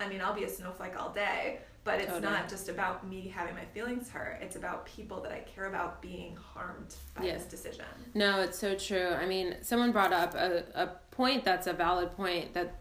I 0.00 0.08
mean 0.08 0.20
i'll 0.20 0.34
be 0.34 0.44
a 0.44 0.48
snowflake 0.48 1.00
all 1.00 1.10
day 1.12 1.60
but 1.82 1.98
it's 1.98 2.12
Totally. 2.12 2.30
not 2.32 2.48
just 2.48 2.68
about 2.68 3.08
me 3.08 3.32
having 3.34 3.54
my 3.54 3.64
feelings 3.64 4.10
hurt. 4.10 4.38
It's 4.42 4.56
about 4.56 4.84
people 4.84 5.22
that 5.22 5.32
i 5.32 5.38
care 5.40 5.64
about 5.66 6.02
being 6.02 6.36
harmed 6.36 6.94
by 7.14 7.22
this 7.22 7.44
decision. 7.44 7.86
No, 8.12 8.40
it's 8.42 8.58
so 8.58 8.74
true. 8.74 9.08
I 9.08 9.24
mean, 9.24 9.56
someone 9.62 9.90
brought 9.90 10.12
up 10.12 10.34
a, 10.34 10.64
a 10.74 10.86
point 11.10 11.42
that's 11.42 11.66
a 11.66 11.72
valid 11.72 12.14
point 12.16 12.52
that 12.52 12.80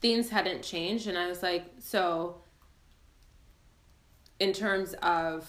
things 0.00 0.30
hadn't 0.30 0.62
changed, 0.62 1.06
and 1.06 1.18
I 1.18 1.26
was 1.28 1.42
like, 1.42 1.66
so 1.80 2.40
in 4.38 4.54
terms 4.54 4.94
of, 5.02 5.46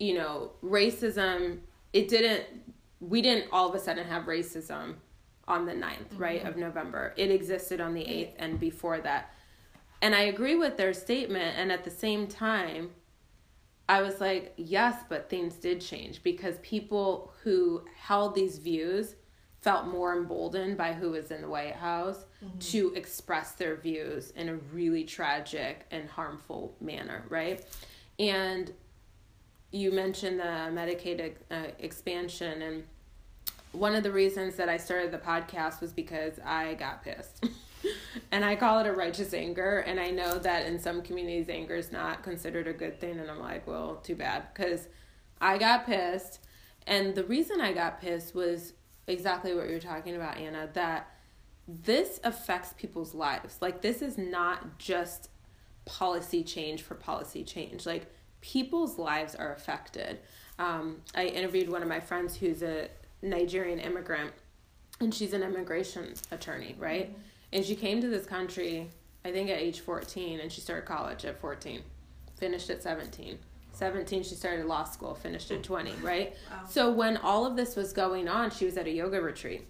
you 0.00 0.14
know, 0.14 0.50
racism, 0.64 1.60
it 1.92 2.08
didn't, 2.08 2.44
we 2.98 3.22
didn't 3.22 3.46
all 3.52 3.68
of 3.68 3.74
a 3.74 3.78
sudden 3.78 4.04
have 4.06 4.24
racism 4.24 4.94
on 5.46 5.66
the 5.66 5.72
9th, 5.72 5.82
mm-hmm. 5.82 6.18
right, 6.18 6.44
of 6.44 6.56
November. 6.56 7.14
It 7.16 7.30
existed 7.30 7.80
on 7.80 7.94
the 7.94 8.02
8th 8.02 8.32
and 8.38 8.58
before 8.58 9.00
that. 9.02 9.32
And 10.02 10.14
I 10.14 10.22
agree 10.22 10.56
with 10.56 10.78
their 10.78 10.94
statement, 10.94 11.56
and 11.58 11.70
at 11.70 11.84
the 11.84 11.90
same 11.90 12.26
time, 12.26 12.90
I 13.86 14.00
was 14.02 14.20
like, 14.20 14.54
yes, 14.56 15.04
but 15.08 15.28
things 15.28 15.56
did 15.56 15.80
change 15.80 16.22
because 16.22 16.56
people 16.62 17.34
who 17.42 17.82
held 17.94 18.34
these 18.34 18.56
views 18.58 19.16
felt 19.60 19.88
more 19.88 20.16
emboldened 20.16 20.78
by 20.78 20.94
who 20.94 21.10
was 21.10 21.30
in 21.30 21.42
the 21.42 21.48
White 21.48 21.74
House 21.74 22.24
mm-hmm. 22.42 22.58
to 22.58 22.94
express 22.94 23.52
their 23.52 23.76
views 23.76 24.30
in 24.30 24.48
a 24.48 24.54
really 24.72 25.04
tragic 25.04 25.86
and 25.90 26.08
harmful 26.08 26.76
manner, 26.80 27.24
right? 27.28 27.62
And 28.18 28.72
you 29.70 29.92
mentioned 29.92 30.40
the 30.40 30.70
Medicaid 30.72 31.34
uh, 31.50 31.54
expansion, 31.78 32.62
and 32.62 32.84
one 33.72 33.94
of 33.94 34.02
the 34.02 34.10
reasons 34.10 34.56
that 34.56 34.68
I 34.68 34.76
started 34.76 35.12
the 35.12 35.18
podcast 35.18 35.80
was 35.80 35.92
because 35.92 36.40
I 36.44 36.74
got 36.74 37.04
pissed. 37.04 37.46
and 38.32 38.44
I 38.44 38.56
call 38.56 38.80
it 38.80 38.86
a 38.86 38.92
righteous 38.92 39.32
anger. 39.32 39.78
And 39.78 40.00
I 40.00 40.10
know 40.10 40.38
that 40.38 40.66
in 40.66 40.78
some 40.78 41.02
communities, 41.02 41.48
anger 41.48 41.76
is 41.76 41.92
not 41.92 42.22
considered 42.22 42.66
a 42.66 42.72
good 42.72 43.00
thing. 43.00 43.18
And 43.18 43.30
I'm 43.30 43.40
like, 43.40 43.66
well, 43.66 43.96
too 43.96 44.16
bad. 44.16 44.44
Because 44.52 44.88
I 45.40 45.58
got 45.58 45.86
pissed. 45.86 46.40
And 46.86 47.14
the 47.14 47.24
reason 47.24 47.60
I 47.60 47.72
got 47.72 48.00
pissed 48.00 48.34
was 48.34 48.72
exactly 49.06 49.54
what 49.54 49.68
you're 49.68 49.78
talking 49.78 50.16
about, 50.16 50.38
Anna, 50.38 50.68
that 50.74 51.08
this 51.68 52.20
affects 52.24 52.72
people's 52.72 53.14
lives. 53.14 53.58
Like, 53.60 53.82
this 53.82 54.02
is 54.02 54.18
not 54.18 54.78
just 54.78 55.28
policy 55.84 56.42
change 56.42 56.82
for 56.82 56.94
policy 56.94 57.44
change. 57.44 57.86
Like, 57.86 58.12
people's 58.40 58.98
lives 58.98 59.34
are 59.34 59.52
affected. 59.54 60.18
Um, 60.58 61.02
I 61.14 61.26
interviewed 61.26 61.70
one 61.70 61.82
of 61.82 61.88
my 61.88 62.00
friends 62.00 62.36
who's 62.36 62.62
a 62.62 62.88
Nigerian 63.22 63.78
immigrant, 63.78 64.32
and 65.00 65.14
she's 65.14 65.32
an 65.32 65.42
immigration 65.42 66.14
attorney, 66.30 66.76
right? 66.78 67.10
Mm-hmm. 67.10 67.20
And 67.52 67.64
she 67.64 67.74
came 67.74 68.00
to 68.00 68.08
this 68.08 68.26
country, 68.26 68.88
I 69.24 69.32
think, 69.32 69.50
at 69.50 69.58
age 69.58 69.80
14, 69.80 70.40
and 70.40 70.52
she 70.52 70.60
started 70.60 70.86
college 70.86 71.24
at 71.24 71.40
14, 71.40 71.82
finished 72.36 72.70
at 72.70 72.82
17. 72.82 73.38
17 73.72 74.22
she 74.22 74.34
started 74.34 74.66
law 74.66 74.84
school 74.84 75.14
finished 75.14 75.50
at 75.50 75.62
20 75.62 75.92
right 76.02 76.34
wow. 76.50 76.66
so 76.68 76.90
when 76.90 77.16
all 77.18 77.46
of 77.46 77.56
this 77.56 77.76
was 77.76 77.92
going 77.92 78.28
on 78.28 78.50
she 78.50 78.64
was 78.64 78.76
at 78.76 78.86
a 78.86 78.90
yoga 78.90 79.20
retreat 79.20 79.66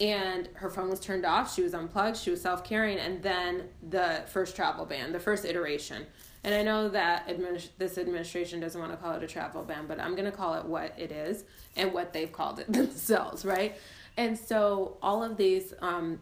and 0.00 0.48
her 0.54 0.70
phone 0.70 0.88
was 0.88 1.00
turned 1.00 1.24
off 1.24 1.52
she 1.52 1.62
was 1.62 1.74
unplugged 1.74 2.16
she 2.16 2.30
was 2.30 2.40
self-caring 2.40 2.98
and 2.98 3.22
then 3.22 3.64
the 3.88 4.22
first 4.26 4.54
travel 4.54 4.84
ban 4.84 5.10
the 5.10 5.18
first 5.18 5.44
iteration 5.44 6.06
and 6.44 6.54
i 6.54 6.62
know 6.62 6.88
that 6.88 7.26
administ- 7.28 7.70
this 7.78 7.98
administration 7.98 8.60
doesn't 8.60 8.80
want 8.80 8.92
to 8.92 8.96
call 8.98 9.14
it 9.14 9.22
a 9.22 9.26
travel 9.26 9.62
ban 9.62 9.86
but 9.88 9.98
i'm 9.98 10.14
going 10.14 10.30
to 10.30 10.36
call 10.36 10.54
it 10.54 10.64
what 10.64 10.94
it 10.98 11.10
is 11.10 11.44
and 11.76 11.92
what 11.92 12.12
they've 12.12 12.32
called 12.32 12.58
it 12.58 12.72
themselves 12.72 13.44
right? 13.44 13.76
And 14.16 14.38
so 14.38 14.96
all 15.02 15.24
of 15.24 15.36
these 15.36 15.74
um, 15.80 16.20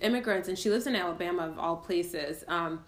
immigrants 0.00 0.48
and 0.48 0.58
she 0.58 0.70
lives 0.70 0.86
in 0.86 0.96
alabama 0.96 1.46
of 1.46 1.58
all 1.58 1.76
places 1.76 2.44
um, 2.48 2.84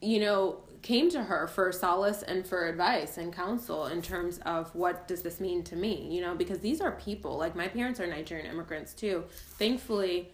you 0.00 0.20
know 0.20 0.60
came 0.82 1.10
to 1.10 1.22
her 1.24 1.48
for 1.48 1.72
solace 1.72 2.22
and 2.22 2.46
for 2.46 2.68
advice 2.68 3.18
and 3.18 3.32
counsel 3.32 3.86
in 3.86 4.00
terms 4.00 4.38
of 4.46 4.72
what 4.74 5.08
does 5.08 5.22
this 5.22 5.40
mean 5.40 5.64
to 5.64 5.74
me 5.74 6.08
you 6.10 6.20
know? 6.20 6.34
Because 6.34 6.60
these 6.60 6.80
are 6.80 6.92
people 6.92 7.36
like 7.36 7.56
my 7.56 7.68
parents 7.68 7.98
are 7.98 8.06
nigerian 8.06 8.46
immigrants 8.46 8.94
too. 8.94 9.24
Thankfully 9.58 10.32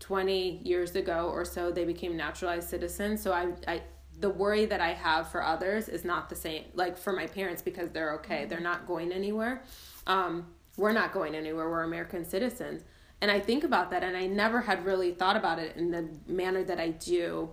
20 0.00 0.60
years 0.62 0.94
ago 0.94 1.28
or 1.32 1.44
so 1.44 1.72
they 1.72 1.84
became 1.84 2.16
naturalized 2.16 2.68
citizens 2.68 3.20
so 3.20 3.32
i 3.32 3.48
i 3.66 3.82
the 4.20 4.30
worry 4.30 4.64
that 4.64 4.80
i 4.80 4.92
have 4.92 5.28
for 5.30 5.42
others 5.42 5.88
is 5.88 6.04
not 6.04 6.28
the 6.28 6.36
same 6.36 6.64
like 6.74 6.96
for 6.96 7.12
my 7.12 7.26
parents 7.26 7.62
because 7.62 7.90
they're 7.90 8.14
okay 8.14 8.44
they're 8.46 8.60
not 8.60 8.86
going 8.86 9.12
anywhere 9.12 9.62
um, 10.06 10.46
we're 10.76 10.92
not 10.92 11.12
going 11.12 11.34
anywhere 11.34 11.68
we're 11.68 11.82
american 11.82 12.24
citizens 12.24 12.82
and 13.20 13.30
i 13.30 13.38
think 13.38 13.64
about 13.64 13.90
that 13.90 14.02
and 14.02 14.16
i 14.16 14.26
never 14.26 14.62
had 14.62 14.84
really 14.84 15.12
thought 15.12 15.36
about 15.36 15.58
it 15.58 15.76
in 15.76 15.90
the 15.90 16.08
manner 16.26 16.64
that 16.64 16.78
i 16.78 16.88
do 16.88 17.48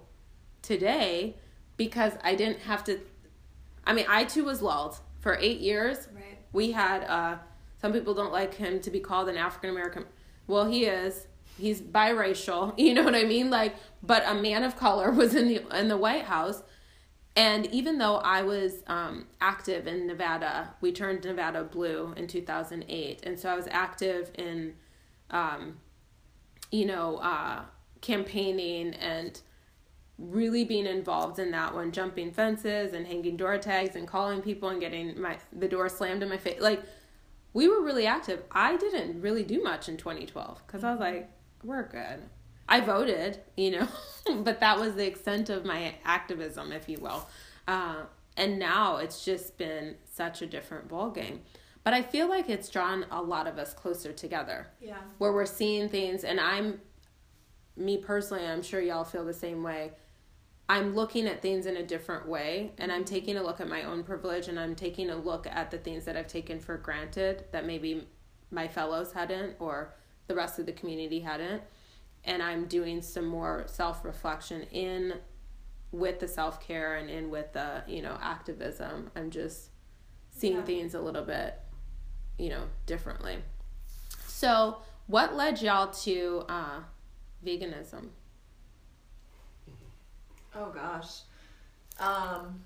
today 0.66 1.36
because 1.78 2.14
I 2.24 2.36
didn't 2.36 2.60
have 2.60 2.84
to. 2.86 3.00
I 3.86 3.94
mean, 3.94 4.06
I 4.10 4.26
too 4.26 4.44
was 4.46 4.62
lulled 4.62 4.98
for 5.20 5.38
eight 5.40 5.60
years. 5.60 6.08
Right. 6.14 6.40
We 6.52 6.72
had. 6.72 7.04
Uh, 7.04 7.38
some 7.82 7.94
people 7.94 8.14
don't 8.14 8.32
like 8.32 8.56
him 8.56 8.80
to 8.82 8.90
be 8.90 9.00
called 9.00 9.30
an 9.30 9.38
African 9.38 9.70
American. 9.70 10.06
Well, 10.48 10.66
he 10.66 10.86
is. 10.86 11.28
He's 11.58 11.82
biracial. 11.82 12.74
You 12.78 12.94
know 12.94 13.04
what 13.04 13.16
I 13.16 13.24
mean? 13.24 13.50
Like, 13.50 13.76
but 14.04 14.24
a 14.28 14.36
man 14.36 14.64
of 14.64 14.76
color 14.76 15.12
was 15.22 15.36
in 15.36 15.48
the 15.48 15.80
in 15.80 15.88
the 15.88 15.98
White 15.98 16.26
House. 16.26 16.64
And 17.38 17.66
even 17.68 17.98
though 17.98 18.16
I 18.18 18.44
was 18.44 18.76
um, 18.88 19.28
active 19.42 19.88
in 19.88 20.08
Nevada, 20.08 20.74
we 20.80 20.94
turned 20.94 21.26
Nevada 21.26 21.66
blue 21.66 22.14
in 22.16 22.28
2008. 22.28 23.20
And 23.24 23.38
so 23.38 23.50
I 23.50 23.56
was 23.56 23.68
active 23.70 24.32
in, 24.36 24.76
um, 25.32 25.80
you 26.72 26.86
know, 26.86 27.18
uh, 27.18 27.64
campaigning 28.00 28.94
and 28.94 29.42
really 30.18 30.64
being 30.64 30.86
involved 30.86 31.40
in 31.40 31.52
that 31.52 31.74
one 31.74 31.92
jumping 31.92 32.32
fences 32.32 32.94
and 32.94 33.06
hanging 33.06 33.36
door 33.36 33.58
tags 33.58 33.96
and 33.96 34.08
calling 34.08 34.42
people 34.42 34.70
and 34.70 34.80
getting 34.80 35.20
my 35.20 35.38
the 35.52 35.68
door 35.68 35.90
slammed 35.90 36.24
in 36.24 36.30
my 36.30 36.38
face 36.38 36.62
like 36.62 36.82
we 37.54 37.68
were 37.68 37.82
really 37.82 38.06
active 38.06 38.42
i 38.52 38.78
didn't 38.78 39.20
really 39.22 39.44
do 39.44 39.62
much 39.62 39.90
in 39.90 39.98
2012 39.98 40.62
because 40.66 40.86
i 40.86 40.92
was 40.92 41.02
like 41.02 41.30
we're 41.66 41.88
good. 41.88 42.22
I 42.68 42.80
voted 42.82 43.40
you 43.56 43.72
know 43.72 43.88
but 44.44 44.60
that 44.60 44.80
was 44.80 44.96
the 44.96 45.06
extent 45.06 45.50
of 45.50 45.66
my 45.66 45.96
activism 46.04 46.72
if 46.72 46.90
you 46.90 46.98
will. 47.00 47.28
Uh, 47.68 48.04
and 48.38 48.60
now 48.60 48.98
it's 48.98 49.24
just 49.24 49.58
been 49.58 49.96
such 50.12 50.42
a 50.42 50.48
different 50.48 50.88
ball 50.88 51.10
game 51.10 51.42
but 51.84 51.94
i 51.94 52.02
feel 52.02 52.28
like 52.28 52.50
it's 52.50 52.70
drawn 52.70 53.06
a 53.12 53.22
lot 53.22 53.48
of 53.48 53.58
us 53.58 53.74
closer 53.74 54.12
together. 54.12 54.68
Yeah. 54.82 54.98
Where 55.20 55.32
we're 55.32 55.46
seeing 55.46 55.90
things 55.90 56.24
and 56.24 56.40
i'm 56.40 56.82
me 57.78 57.98
personally 57.98 58.46
i'm 58.46 58.62
sure 58.62 58.82
y'all 58.82 59.04
feel 59.04 59.26
the 59.26 59.34
same 59.34 59.64
way. 59.64 59.92
I'm 60.68 60.96
looking 60.96 61.28
at 61.28 61.44
things 61.44 61.68
in 61.68 61.78
a 61.78 61.84
different 61.84 62.28
way 62.28 62.72
and 62.80 62.92
I'm 62.92 63.06
taking 63.06 63.38
a 63.38 63.44
look 63.44 63.62
at 63.62 63.70
my 63.70 63.84
own 63.84 64.04
privilege 64.04 64.48
and 64.48 64.60
I'm 64.60 64.74
taking 64.74 65.12
a 65.12 65.16
look 65.16 65.46
at 65.46 65.70
the 65.70 65.78
things 65.78 66.06
that 66.06 66.18
I've 66.18 66.28
taken 66.28 66.60
for 66.60 66.78
granted 66.78 67.46
that 67.52 67.68
maybe 67.68 68.08
my 68.50 68.68
fellows 68.68 69.12
hadn't 69.12 69.56
or 69.60 69.94
the 70.28 70.36
rest 70.36 70.60
of 70.60 70.66
the 70.66 70.72
community 70.72 71.20
hadn't 71.20 71.62
and 72.26 72.42
I'm 72.42 72.66
doing 72.66 73.02
some 73.02 73.26
more 73.26 73.66
self-reflection 73.68 74.64
in 74.72 75.14
with 75.92 76.20
the 76.20 76.28
self-care 76.28 76.96
and 76.96 77.10
in 77.10 77.30
with 77.30 77.54
the, 77.54 77.84
you 77.88 78.02
know, 78.02 78.18
activism. 78.22 79.12
I'm 79.16 79.30
just 79.30 79.70
seeing 80.32 80.58
yeah. 80.58 80.64
things 80.64 80.96
a 80.96 81.00
little 81.00 81.24
bit, 81.24 81.60
you 82.38 82.50
know, 82.50 82.64
differently. 82.86 83.38
So, 84.28 84.78
what 85.08 85.36
led 85.36 85.62
y'all 85.62 85.92
to 85.92 86.44
uh, 86.50 86.80
veganism? 87.46 88.08
Oh 90.56 90.72
gosh. 90.72 91.22
Um, 92.00 92.60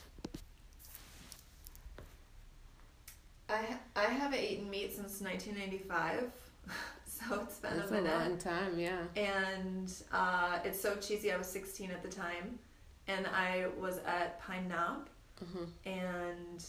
I 3.49 3.77
I 3.95 4.05
haven't 4.05 4.39
eaten 4.39 4.69
meat 4.69 4.93
since 4.93 5.21
1995, 5.21 6.31
so 7.29 7.41
it's 7.41 7.59
been 7.59 7.77
That's 7.77 7.91
a 7.91 7.93
minute. 7.93 8.13
a 8.13 8.29
long 8.29 8.37
time, 8.37 8.79
yeah. 8.79 9.01
And 9.15 9.91
uh, 10.11 10.59
it's 10.63 10.79
so 10.79 10.95
cheesy. 10.95 11.31
I 11.31 11.37
was 11.37 11.47
16 11.47 11.91
at 11.91 12.01
the 12.01 12.09
time, 12.09 12.59
and 13.07 13.27
I 13.27 13.67
was 13.79 13.99
at 14.05 14.39
Pine 14.41 14.67
Knob, 14.67 15.09
mm-hmm. 15.43 15.65
and 15.89 16.63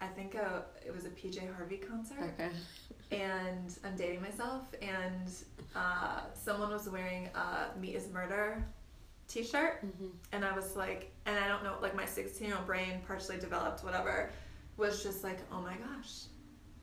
I 0.00 0.06
think 0.06 0.34
uh, 0.34 0.60
it 0.84 0.94
was 0.94 1.04
a 1.04 1.10
PJ 1.10 1.54
Harvey 1.56 1.78
concert. 1.78 2.34
Okay. 2.34 2.50
And 3.12 3.72
I'm 3.84 3.94
dating 3.94 4.20
myself, 4.20 4.62
and 4.82 5.30
uh, 5.76 6.22
someone 6.34 6.70
was 6.70 6.88
wearing 6.88 7.28
a 7.36 7.78
"Meat 7.78 7.94
Is 7.94 8.08
Murder" 8.12 8.66
t-shirt 9.28 9.84
mm-hmm. 9.84 10.06
and 10.32 10.44
i 10.44 10.54
was 10.54 10.76
like 10.76 11.12
and 11.26 11.36
i 11.36 11.48
don't 11.48 11.64
know 11.64 11.74
like 11.82 11.96
my 11.96 12.04
16 12.04 12.46
year 12.46 12.56
old 12.56 12.66
brain 12.66 13.00
partially 13.06 13.38
developed 13.38 13.82
whatever 13.82 14.30
was 14.76 15.02
just 15.02 15.24
like 15.24 15.40
oh 15.50 15.60
my 15.60 15.74
gosh 15.74 16.24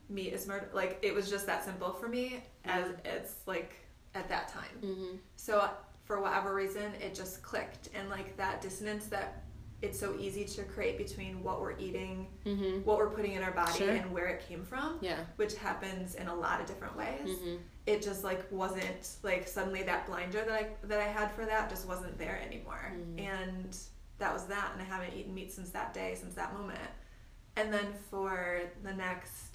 meat 0.08 0.32
is 0.32 0.46
murder 0.46 0.68
like 0.72 0.98
it 1.02 1.14
was 1.14 1.30
just 1.30 1.46
that 1.46 1.64
simple 1.64 1.92
for 1.92 2.08
me 2.08 2.42
as 2.64 2.86
it's 3.04 3.36
like 3.46 3.74
at 4.14 4.28
that 4.28 4.48
time 4.48 4.64
mm-hmm. 4.82 5.16
so 5.36 5.68
for 6.04 6.20
whatever 6.20 6.54
reason 6.54 6.92
it 7.00 7.14
just 7.14 7.42
clicked 7.42 7.88
and 7.94 8.08
like 8.10 8.36
that 8.36 8.60
dissonance 8.60 9.06
that 9.06 9.44
it's 9.84 10.00
so 10.00 10.16
easy 10.18 10.44
to 10.44 10.62
create 10.64 10.96
between 10.96 11.42
what 11.42 11.60
we're 11.60 11.76
eating, 11.78 12.26
mm-hmm. 12.46 12.80
what 12.84 12.96
we're 12.96 13.10
putting 13.10 13.32
in 13.32 13.42
our 13.42 13.50
body, 13.50 13.78
sure. 13.78 13.90
and 13.90 14.10
where 14.10 14.26
it 14.26 14.42
came 14.48 14.64
from. 14.64 14.98
Yeah. 15.00 15.18
Which 15.36 15.54
happens 15.56 16.14
in 16.14 16.28
a 16.28 16.34
lot 16.34 16.60
of 16.60 16.66
different 16.66 16.96
ways. 16.96 17.28
Mm-hmm. 17.28 17.56
It 17.86 18.02
just 18.02 18.24
like 18.24 18.50
wasn't 18.50 19.16
like 19.22 19.46
suddenly 19.46 19.82
that 19.82 20.06
blinder 20.06 20.42
that 20.44 20.52
I 20.52 20.68
that 20.84 21.00
I 21.00 21.04
had 21.04 21.30
for 21.32 21.44
that 21.44 21.68
just 21.68 21.86
wasn't 21.86 22.18
there 22.18 22.40
anymore, 22.44 22.92
mm-hmm. 22.94 23.18
and 23.18 23.76
that 24.18 24.32
was 24.32 24.46
that. 24.46 24.70
And 24.72 24.80
I 24.80 24.84
haven't 24.84 25.14
eaten 25.14 25.34
meat 25.34 25.52
since 25.52 25.70
that 25.70 25.92
day, 25.92 26.16
since 26.18 26.34
that 26.34 26.54
moment. 26.54 26.90
And 27.56 27.72
then 27.72 27.86
for 28.10 28.62
the 28.82 28.92
next 28.92 29.53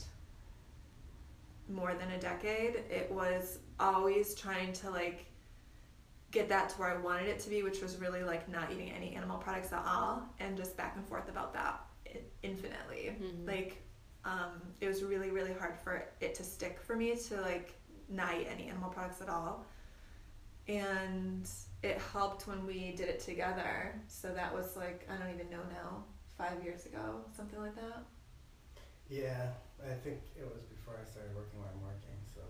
more 1.69 1.93
than 1.93 2.11
a 2.11 2.19
decade, 2.19 2.83
it 2.89 3.09
was 3.11 3.59
always 3.79 4.35
trying 4.35 4.73
to 4.73 4.89
like 4.89 5.25
get 6.31 6.49
that 6.49 6.69
to 6.69 6.75
where 6.75 6.89
I 6.89 6.97
wanted 6.97 7.27
it 7.27 7.39
to 7.39 7.49
be, 7.49 7.63
which 7.63 7.81
was 7.81 7.97
really 7.97 8.23
like 8.23 8.47
not 8.49 8.71
eating 8.71 8.91
any 8.91 9.15
animal 9.15 9.37
products 9.37 9.71
at 9.73 9.83
all, 9.85 10.23
and 10.39 10.57
just 10.57 10.75
back 10.77 10.95
and 10.95 11.05
forth 11.05 11.29
about 11.29 11.53
that 11.53 11.81
infinitely. 12.43 13.15
Mm-hmm. 13.21 13.47
Like, 13.47 13.81
um, 14.25 14.61
it 14.81 14.87
was 14.87 15.03
really 15.03 15.29
really 15.31 15.53
hard 15.53 15.77
for 15.77 16.05
it 16.19 16.35
to 16.35 16.43
stick 16.43 16.79
for 16.81 16.95
me 16.95 17.15
to 17.15 17.41
like 17.41 17.73
not 18.09 18.35
eat 18.35 18.47
any 18.51 18.67
animal 18.67 18.89
products 18.89 19.21
at 19.21 19.29
all, 19.29 19.65
and 20.67 21.49
it 21.83 21.99
helped 22.11 22.47
when 22.47 22.65
we 22.65 22.91
did 22.91 23.07
it 23.09 23.19
together. 23.19 23.99
So 24.07 24.33
that 24.33 24.53
was 24.53 24.75
like 24.75 25.07
I 25.09 25.17
don't 25.17 25.33
even 25.33 25.49
know 25.49 25.63
now, 25.71 26.03
five 26.37 26.63
years 26.63 26.85
ago, 26.85 27.21
something 27.35 27.59
like 27.59 27.75
that. 27.75 28.03
Yeah, 29.09 29.47
I 29.83 29.93
think 29.93 30.19
it 30.37 30.43
was 30.43 30.63
before 30.63 30.78
I 31.01 31.05
started 31.09 31.35
working 31.35 31.59
where 31.59 31.69
I'm 31.69 31.81
working. 31.81 32.17
So. 32.33 32.41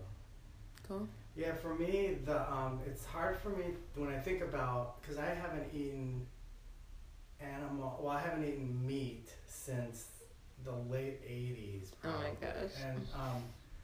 Cool. 0.86 1.08
Yeah, 1.36 1.54
for 1.54 1.74
me, 1.74 2.18
the 2.24 2.52
um, 2.52 2.80
it's 2.86 3.04
hard 3.04 3.38
for 3.38 3.50
me 3.50 3.64
when 3.94 4.10
I 4.10 4.18
think 4.18 4.42
about 4.42 5.00
because 5.00 5.18
I 5.18 5.26
haven't 5.26 5.72
eaten 5.72 6.26
animal. 7.40 7.98
Well, 8.02 8.12
I 8.12 8.20
haven't 8.20 8.44
eaten 8.44 8.86
meat 8.86 9.28
since 9.46 10.06
the 10.64 10.72
late 10.92 11.22
'80s. 11.26 11.88
Probably. 12.00 12.20
Oh 12.20 12.22
my 12.22 12.46
gosh! 12.46 12.72
And 12.84 13.06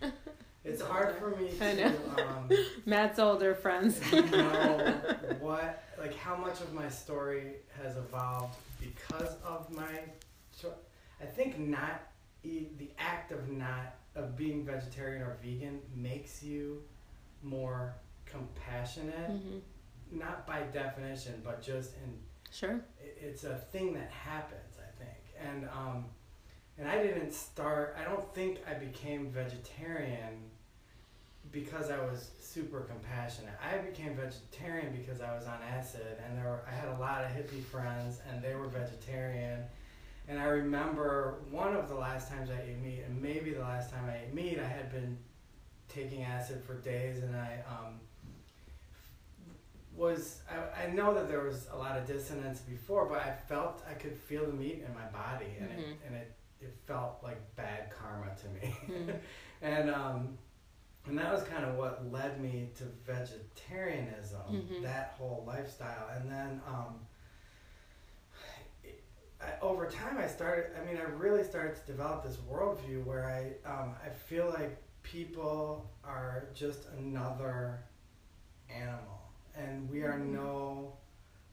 um, 0.02 0.12
it's 0.64 0.82
hard 0.82 1.14
for 1.16 1.30
me 1.30 1.50
to. 1.50 1.74
know. 1.76 1.94
Um, 2.18 2.50
Matt's 2.86 3.18
older 3.18 3.54
friends. 3.54 4.00
know 4.12 4.94
what, 5.40 5.84
like, 5.98 6.16
how 6.16 6.36
much 6.36 6.60
of 6.60 6.74
my 6.74 6.88
story 6.88 7.54
has 7.80 7.96
evolved 7.96 8.56
because 8.80 9.36
of 9.44 9.72
my. 9.74 10.00
I 11.18 11.24
think 11.24 11.58
not 11.58 12.02
eat 12.42 12.78
the 12.78 12.90
act 12.98 13.32
of 13.32 13.48
not 13.50 13.95
of 14.16 14.36
being 14.36 14.64
vegetarian 14.64 15.22
or 15.22 15.36
vegan 15.42 15.80
makes 15.94 16.42
you 16.42 16.82
more 17.42 17.94
compassionate, 18.24 19.30
mm-hmm. 19.30 20.18
not 20.18 20.46
by 20.46 20.62
definition, 20.72 21.40
but 21.44 21.62
just 21.62 21.92
in 22.04 22.18
sure. 22.50 22.80
It's 23.00 23.44
a 23.44 23.54
thing 23.54 23.94
that 23.94 24.10
happens, 24.10 24.78
I 24.78 25.04
think, 25.04 25.18
and 25.40 25.68
um, 25.68 26.06
and 26.78 26.88
I 26.88 27.02
didn't 27.02 27.32
start. 27.32 27.96
I 28.00 28.04
don't 28.04 28.34
think 28.34 28.58
I 28.68 28.74
became 28.74 29.30
vegetarian 29.30 30.50
because 31.52 31.90
I 31.90 31.98
was 31.98 32.30
super 32.40 32.80
compassionate. 32.80 33.54
I 33.62 33.78
became 33.78 34.16
vegetarian 34.16 34.94
because 34.94 35.20
I 35.20 35.34
was 35.34 35.46
on 35.46 35.58
acid, 35.62 36.18
and 36.24 36.36
there 36.36 36.44
were, 36.44 36.60
I 36.68 36.74
had 36.74 36.88
a 36.88 36.98
lot 36.98 37.24
of 37.24 37.30
hippie 37.30 37.62
friends, 37.62 38.20
and 38.28 38.42
they 38.42 38.54
were 38.54 38.66
vegetarian. 38.66 39.60
And 40.28 40.38
I 40.40 40.44
remember 40.44 41.38
one 41.50 41.74
of 41.76 41.88
the 41.88 41.94
last 41.94 42.28
times 42.30 42.50
I 42.50 42.60
ate 42.60 42.78
meat, 42.78 43.02
and 43.06 43.20
maybe 43.22 43.52
the 43.52 43.60
last 43.60 43.90
time 43.92 44.08
I 44.10 44.24
ate 44.26 44.34
meat, 44.34 44.58
I 44.58 44.66
had 44.66 44.90
been 44.90 45.16
taking 45.88 46.24
acid 46.24 46.62
for 46.66 46.74
days, 46.74 47.22
and 47.22 47.36
I 47.36 47.60
um, 47.68 48.00
was 49.94 50.40
I, 50.50 50.84
I 50.84 50.90
know 50.90 51.14
that 51.14 51.28
there 51.28 51.42
was 51.42 51.68
a 51.72 51.76
lot 51.76 51.96
of 51.96 52.06
dissonance 52.06 52.60
before, 52.60 53.06
but 53.06 53.18
I 53.18 53.32
felt 53.48 53.82
I 53.88 53.94
could 53.94 54.16
feel 54.16 54.46
the 54.46 54.52
meat 54.52 54.84
in 54.86 54.94
my 54.94 55.06
body, 55.06 55.46
and 55.60 55.70
it 55.70 55.78
Mhm. 55.78 55.96
and 56.06 56.16
it, 56.16 56.32
it 56.60 56.74
felt 56.86 57.18
like 57.22 57.38
bad 57.56 57.90
karma 57.90 58.34
to 58.42 58.48
me, 58.48 58.76
Mm. 58.88 59.18
and 59.62 59.90
um, 59.90 60.38
and 61.06 61.16
that 61.18 61.32
was 61.32 61.44
kind 61.44 61.64
of 61.64 61.76
what 61.76 62.10
led 62.10 62.40
me 62.40 62.68
to 62.78 62.84
vegetarianism, 63.06 64.40
Mhm. 64.50 64.82
that 64.82 65.14
whole 65.16 65.44
lifestyle, 65.46 66.08
and 66.10 66.30
then 66.30 66.60
um, 66.66 66.98
it, 66.98 67.15
I, 69.40 69.52
over 69.60 69.86
time 69.86 70.18
I 70.18 70.26
started. 70.26 70.70
I 70.80 70.84
mean, 70.86 70.96
I 70.98 71.04
really 71.10 71.44
started 71.44 71.76
to 71.76 71.82
develop 71.92 72.24
this 72.24 72.36
worldview 72.36 73.04
where 73.04 73.24
I 73.28 73.68
um, 73.70 73.94
I 74.04 74.08
feel 74.08 74.46
like 74.48 74.76
people 75.02 75.90
are 76.04 76.48
just 76.54 76.86
another 76.98 77.80
animal, 78.70 79.20
and 79.54 79.88
we 79.90 80.02
are 80.02 80.14
Mhm. 80.18 80.32
no 80.32 80.96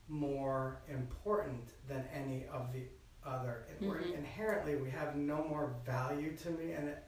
more 0.08 0.80
important 0.88 1.68
than 1.88 2.04
any 2.12 2.46
of 2.48 2.72
the 2.72 2.84
other. 3.24 3.64
We're 3.80 4.00
Mhm. 4.00 4.14
inherently 4.14 4.76
we 4.76 4.90
have 4.90 5.16
no 5.16 5.44
more 5.44 5.74
value 5.84 6.36
to 6.38 6.50
me, 6.50 6.72
and 6.72 6.88
it, 6.88 7.02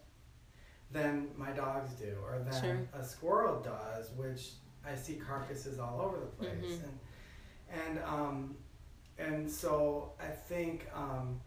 than 0.93 1.37
my 1.37 1.53
dogs 1.53 1.93
do, 1.95 2.19
or 2.25 2.39
than 2.39 2.53
Sure. 2.53 2.79
a 3.01 3.05
squirrel 3.05 3.61
does, 3.61 4.13
which 4.13 4.55
I 4.85 4.95
see 4.95 5.17
carcasses 5.17 5.79
all 5.79 6.01
over 6.01 6.19
the 6.21 6.27
place, 6.27 6.79
Mhm. 6.79 6.85
and 6.85 7.01
and 7.69 7.99
um, 8.05 8.57
and 9.19 9.51
so 9.51 10.13
I 10.21 10.27
think 10.29 10.87
um, 10.95 11.41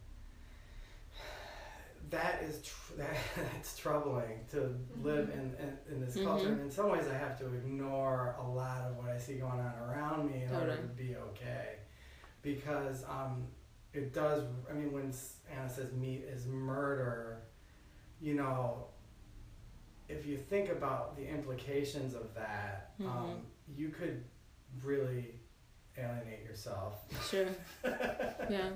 that 2.09 2.41
is 2.43 2.61
tr- 2.63 2.93
that 2.97 3.15
that's 3.35 3.77
troubling 3.77 4.39
to 4.51 4.75
live 5.03 5.29
in, 5.29 5.53
in, 5.59 5.77
in 5.95 6.05
this 6.05 6.15
culture. 6.15 6.47
Mhm. 6.47 6.53
And 6.53 6.61
in 6.61 6.71
some 6.71 6.89
ways, 6.91 7.05
I 7.07 7.17
have 7.17 7.37
to 7.39 7.45
ignore 7.53 8.35
a 8.39 8.47
lot 8.47 8.81
of 8.89 8.97
what 8.97 9.09
I 9.09 9.17
see 9.17 9.35
going 9.35 9.59
on 9.59 9.73
around 9.87 10.31
me 10.31 10.43
in 10.43 10.53
order 10.53 10.67
Totally. 10.75 10.87
to 10.87 10.93
be 10.95 11.15
okay, 11.15 11.75
because 12.41 13.03
um, 13.03 13.47
it 13.93 14.13
does. 14.13 14.43
I 14.69 14.73
mean, 14.73 14.91
when 14.91 15.13
Anna 15.51 15.69
says 15.69 15.91
meat 15.93 16.23
is 16.27 16.47
murder, 16.47 17.41
you 18.21 18.33
know, 18.33 18.85
if 20.07 20.25
you 20.25 20.37
think 20.37 20.69
about 20.69 21.15
the 21.15 21.27
implications 21.27 22.15
of 22.15 22.33
that, 22.33 22.97
Mhm. 22.99 23.05
um, 23.07 23.41
you 23.77 23.89
could 23.89 24.23
really 24.83 25.38
alienate 25.99 26.43
yourself. 26.45 26.93
Sure. 27.29 27.47
Yeah. 28.49 28.69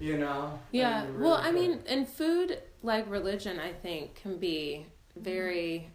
You 0.00 0.18
know. 0.18 0.58
Yeah. 0.72 1.06
you 1.06 1.18
well, 1.20 1.36
really 1.36 1.48
I 1.48 1.52
mean, 1.52 1.82
and 1.86 2.08
food, 2.08 2.58
like 2.82 3.08
religion, 3.08 3.60
I 3.60 3.72
think 3.72 4.16
can 4.16 4.38
be 4.38 4.86
very 5.16 5.88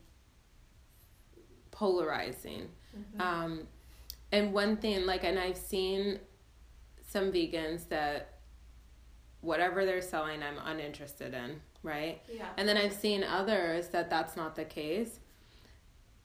polarizing. 1.71 2.69
Mhm. 2.97 3.21
Um, 3.21 3.67
and 4.31 4.53
one 4.53 4.77
thing, 4.77 5.05
like, 5.05 5.23
and 5.25 5.37
I've 5.37 5.57
seen 5.57 6.19
some 7.05 7.31
vegans 7.31 7.89
that 7.89 8.39
whatever 9.41 9.85
they're 9.85 10.01
selling, 10.01 10.41
I'm 10.41 10.57
uninterested 10.63 11.33
in, 11.33 11.61
right? 11.83 12.21
yeah. 12.31 12.47
And 12.57 12.67
then 12.67 12.77
I've 12.77 12.93
seen 12.93 13.23
others 13.23 13.89
that 13.89 14.09
that's 14.09 14.35
not 14.35 14.55
the 14.55 14.65
case. 14.65 15.19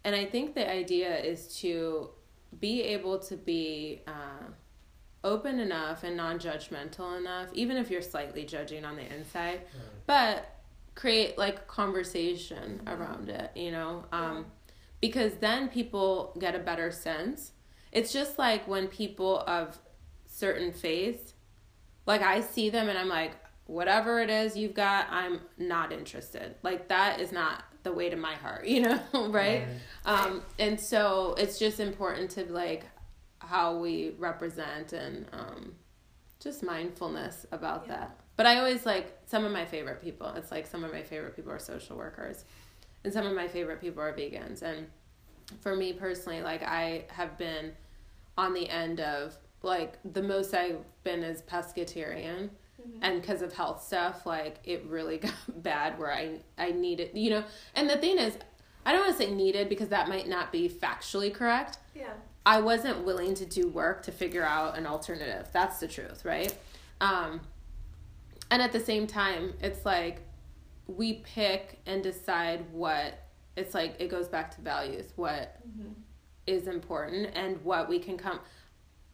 And 0.05 0.14
I 0.16 0.25
think 0.25 0.55
the 0.55 0.68
idea 0.68 1.18
is 1.18 1.59
to 1.59 2.11
be 2.58 2.82
able 2.82 3.18
to 3.20 3.36
be 3.36 4.02
uh, 4.06 4.46
open 5.22 5.60
enough 5.60 6.02
and 6.02 6.16
non 6.16 6.38
judgmental 6.38 7.18
enough, 7.18 7.48
even 7.52 7.76
if 7.76 7.90
you're 7.90 8.02
slightly 8.02 8.44
judging 8.44 8.84
on 8.84 8.96
the 8.96 9.02
inside, 9.14 9.60
Right. 9.74 10.06
but 10.06 10.56
create 10.94 11.38
like 11.38 11.66
conversation 11.66 12.80
around 12.86 13.28
it, 13.28 13.50
you 13.54 13.70
know? 13.70 14.04
Um, 14.12 14.46
because 15.00 15.34
then 15.34 15.68
people 15.68 16.36
get 16.38 16.54
a 16.54 16.58
better 16.58 16.90
sense. 16.90 17.52
It's 17.92 18.12
just 18.12 18.38
like 18.38 18.66
when 18.68 18.86
people 18.88 19.40
of 19.46 19.78
certain 20.26 20.72
faiths, 20.72 21.34
like 22.06 22.22
I 22.22 22.40
see 22.40 22.70
them 22.70 22.88
and 22.88 22.98
I'm 22.98 23.08
like, 23.08 23.32
whatever 23.66 24.20
it 24.20 24.28
is 24.30 24.56
you've 24.56 24.74
got, 24.74 25.06
I'm 25.10 25.40
not 25.56 25.92
interested. 25.92 26.56
Like 26.62 26.88
that 26.88 27.20
is 27.20 27.30
not 27.32 27.62
the 27.83 27.93
way 27.93 28.11
to 28.11 28.16
my 28.16 28.35
heart, 28.35 28.66
you 28.66 28.81
know, 28.83 29.01
right? 29.29 29.64
Um, 30.05 30.43
and 30.59 30.81
so 30.81 31.35
it's 31.38 31.59
just 31.59 31.81
important 31.81 32.31
to 32.33 32.45
like 32.53 32.85
how 33.38 33.77
we 33.79 34.14
represent 34.19 34.93
and 34.93 35.27
um, 35.33 35.75
just 36.40 36.62
mindfulness 36.62 37.47
about 37.53 37.85
Yeah. 37.87 37.97
that. 37.97 38.16
But 38.37 38.47
I 38.47 38.59
always 38.59 38.87
like 38.87 39.19
some 39.27 39.45
of 39.45 39.53
my 39.53 39.66
favorite 39.66 40.03
people. 40.03 40.29
It's 40.29 40.51
like 40.51 40.66
some 40.66 40.83
of 40.85 40.93
my 40.93 41.03
favorite 41.03 41.37
people 41.37 41.53
are 41.53 41.59
social 41.59 41.97
workers, 41.97 42.45
and 43.05 43.12
some 43.12 43.27
of 43.27 43.35
my 43.35 43.49
favorite 43.49 43.81
people 43.81 44.03
are 44.03 44.12
vegans. 44.14 44.62
And 44.62 44.87
for 45.61 45.77
me 45.77 45.93
personally, 45.93 46.40
like 46.43 46.62
I 46.62 47.05
have 47.09 47.37
been 47.37 47.73
on 48.38 48.55
the 48.55 48.69
end 48.71 49.01
of 49.01 49.37
like 49.62 49.99
the 50.11 50.23
most 50.23 50.55
I've 50.55 50.79
been 51.05 51.23
is 51.23 51.43
pescatarian 51.43 52.49
Mhm. 52.81 52.99
and 53.03 53.21
because 53.21 53.43
of 53.43 53.53
health 53.53 53.83
stuff 53.85 54.25
like 54.27 54.59
it 54.64 54.85
really 54.87 55.19
got 55.27 55.35
bad 55.62 55.99
where 55.99 56.12
i 56.12 56.38
i 56.59 56.71
needed 56.71 57.11
you 57.14 57.31
know 57.31 57.45
and 57.75 57.88
the 57.90 57.97
thing 57.99 58.19
is 58.19 58.37
i 58.87 58.93
don't 58.93 59.03
want 59.07 59.16
to 59.19 59.25
say 59.27 59.31
needed 59.33 59.69
because 59.69 59.88
that 59.88 60.09
might 60.09 60.29
not 60.29 60.51
be 60.53 60.69
factually 60.69 61.33
correct 61.33 61.79
yeah. 61.95 62.12
i 62.47 62.61
wasn't 62.61 63.05
willing 63.05 63.35
to 63.35 63.45
do 63.47 63.69
work 63.69 64.03
to 64.03 64.12
figure 64.12 64.45
out 64.45 64.77
an 64.79 64.87
alternative 64.87 65.49
that's 65.53 65.79
the 65.81 65.88
truth 65.88 66.25
right 66.25 66.55
um 67.01 67.40
and 68.51 68.61
at 68.62 68.73
the 68.73 68.81
same 68.81 69.07
time 69.07 69.53
it's 69.61 69.85
like 69.85 70.23
we 70.87 71.14
pick 71.25 71.79
and 71.87 72.03
decide 72.03 72.64
what 72.73 73.14
it's 73.57 73.75
like 73.75 73.95
it 74.01 74.09
goes 74.09 74.29
back 74.29 74.55
to 74.55 74.61
values 74.61 75.12
what 75.16 75.57
Mhm. 75.69 75.93
is 76.47 76.66
important 76.66 77.31
and 77.35 77.62
what 77.64 77.88
we 77.88 77.99
can 77.99 78.16
come 78.16 78.40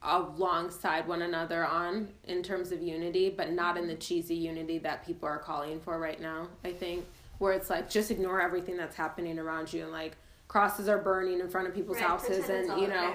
alongside 0.07 1.07
one 1.07 1.23
another 1.23 1.65
on 1.67 2.09
in 2.25 2.43
terms 2.43 2.73
of 2.73 2.83
unity, 2.83 3.29
but 3.31 3.53
not 3.53 3.77
in 3.77 3.87
the 3.87 3.97
cheesy 3.97 4.35
unity 4.35 4.79
that 4.79 5.05
people 5.05 5.29
are 5.29 5.39
calling 5.39 5.81
for 5.81 5.99
right 5.99 6.21
now, 6.21 6.49
I 6.65 6.73
think, 6.73 7.05
where 7.39 7.53
it's 7.53 7.69
like 7.69 7.91
just 7.91 8.11
ignore 8.11 8.41
everything 8.41 8.77
that's 8.77 8.97
happening 8.97 9.39
around 9.39 9.73
you 9.73 9.83
and 9.83 9.93
like 9.93 10.17
crosses 10.49 10.89
are 10.89 10.99
burning 10.99 11.41
in 11.41 11.49
front 11.49 11.67
of 11.67 11.75
people's 11.75 11.99
Right, 11.99 12.07
houses 12.07 12.49
and 12.49 12.81
you 12.81 12.89
know 12.89 13.15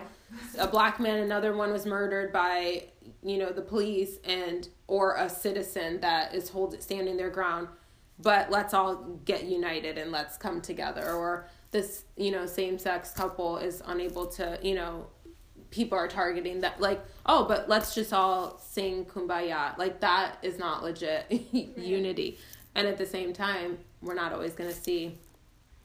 a 0.59 0.67
black 0.67 0.99
man 0.99 1.19
another 1.19 1.55
one 1.55 1.71
was 1.71 1.85
murdered 1.85 2.33
by 2.33 2.83
you 3.23 3.37
know 3.37 3.51
the 3.51 3.61
police 3.61 4.17
and 4.25 4.67
or 4.87 5.15
a 5.15 5.29
citizen 5.29 6.01
that 6.01 6.35
is 6.35 6.49
hold 6.49 6.79
standing 6.81 7.17
their 7.17 7.29
ground 7.29 7.67
but 8.21 8.51
let's 8.51 8.73
all 8.73 8.95
get 9.25 9.45
united 9.45 9.97
and 9.97 10.11
let's 10.11 10.37
come 10.37 10.61
together 10.61 11.13
or 11.13 11.47
this 11.71 12.03
you 12.17 12.31
know 12.31 12.45
same 12.45 12.77
sex 12.77 13.11
couple 13.11 13.57
is 13.57 13.81
unable 13.87 14.25
to 14.25 14.59
you 14.61 14.75
know 14.75 15.07
people 15.71 15.97
are 15.97 16.07
targeting 16.07 16.59
that 16.61 16.79
like 16.79 17.01
oh 17.25 17.45
but 17.45 17.67
let's 17.67 17.95
just 17.95 18.13
all 18.13 18.59
sing 18.59 19.05
kumbaya. 19.05 19.75
Like 19.77 20.01
that 20.01 20.37
is 20.43 20.59
not 20.59 20.83
legit 20.83 21.31
unity. 21.51 22.37
And 22.75 22.87
at 22.87 22.97
the 22.97 23.05
same 23.05 23.33
time 23.33 23.79
we're 24.01 24.13
not 24.13 24.33
always 24.33 24.53
going 24.53 24.69
to 24.69 24.75
see 24.75 25.17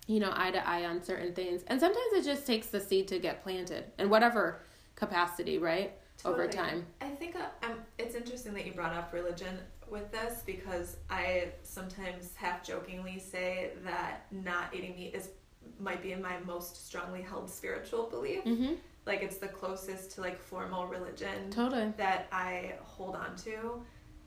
you 0.07 0.21
know 0.21 0.33
eye 0.35 0.51
to 0.51 0.69
eye 0.69 0.85
on 0.85 1.03
certain 1.03 1.33
things. 1.33 1.63
And 1.69 1.81
sometimes 1.81 2.13
it 2.13 2.25
just 2.25 2.47
takes 2.47 2.67
the 2.67 2.81
seed 2.81 3.09
to 3.09 3.19
get 3.19 3.43
planted 3.43 3.85
in 3.99 4.11
whatever 4.11 4.61
capacity 4.97 5.59
right? 5.59 5.93
Over 6.25 6.49
time. 6.49 6.87
I 7.03 7.11
think 7.11 7.37
uh, 7.37 7.67
um, 7.67 7.75
it's 7.99 8.15
interesting 8.15 8.55
that 8.55 8.67
you 8.67 8.73
brought 8.73 8.95
up 8.95 9.13
religion 9.13 9.59
with 9.89 10.11
this 10.11 10.43
because 10.45 10.97
I 11.11 11.49
sometimes 11.63 12.35
half 12.35 12.65
jokingly 12.65 13.19
say 13.19 13.73
that 13.85 14.27
not 14.33 14.75
eating 14.75 14.97
meat 14.97 15.15
is 15.15 15.29
might 15.79 16.03
be 16.03 16.13
in 16.13 16.23
my 16.23 16.39
most 16.47 16.87
strongly 16.87 17.23
held 17.23 17.51
spiritual 17.51 18.09
belief. 18.09 18.45
mm-hmm 18.45 18.75
Like 19.07 19.23
it's 19.23 19.37
the 19.39 19.49
closest 19.49 20.11
to 20.13 20.21
like 20.21 20.39
formal 20.39 20.87
religion 20.87 21.51
totally 21.51 21.93
that 21.97 22.27
I 22.33 22.75
hold 22.83 23.15
on 23.15 23.37
to, 23.45 23.81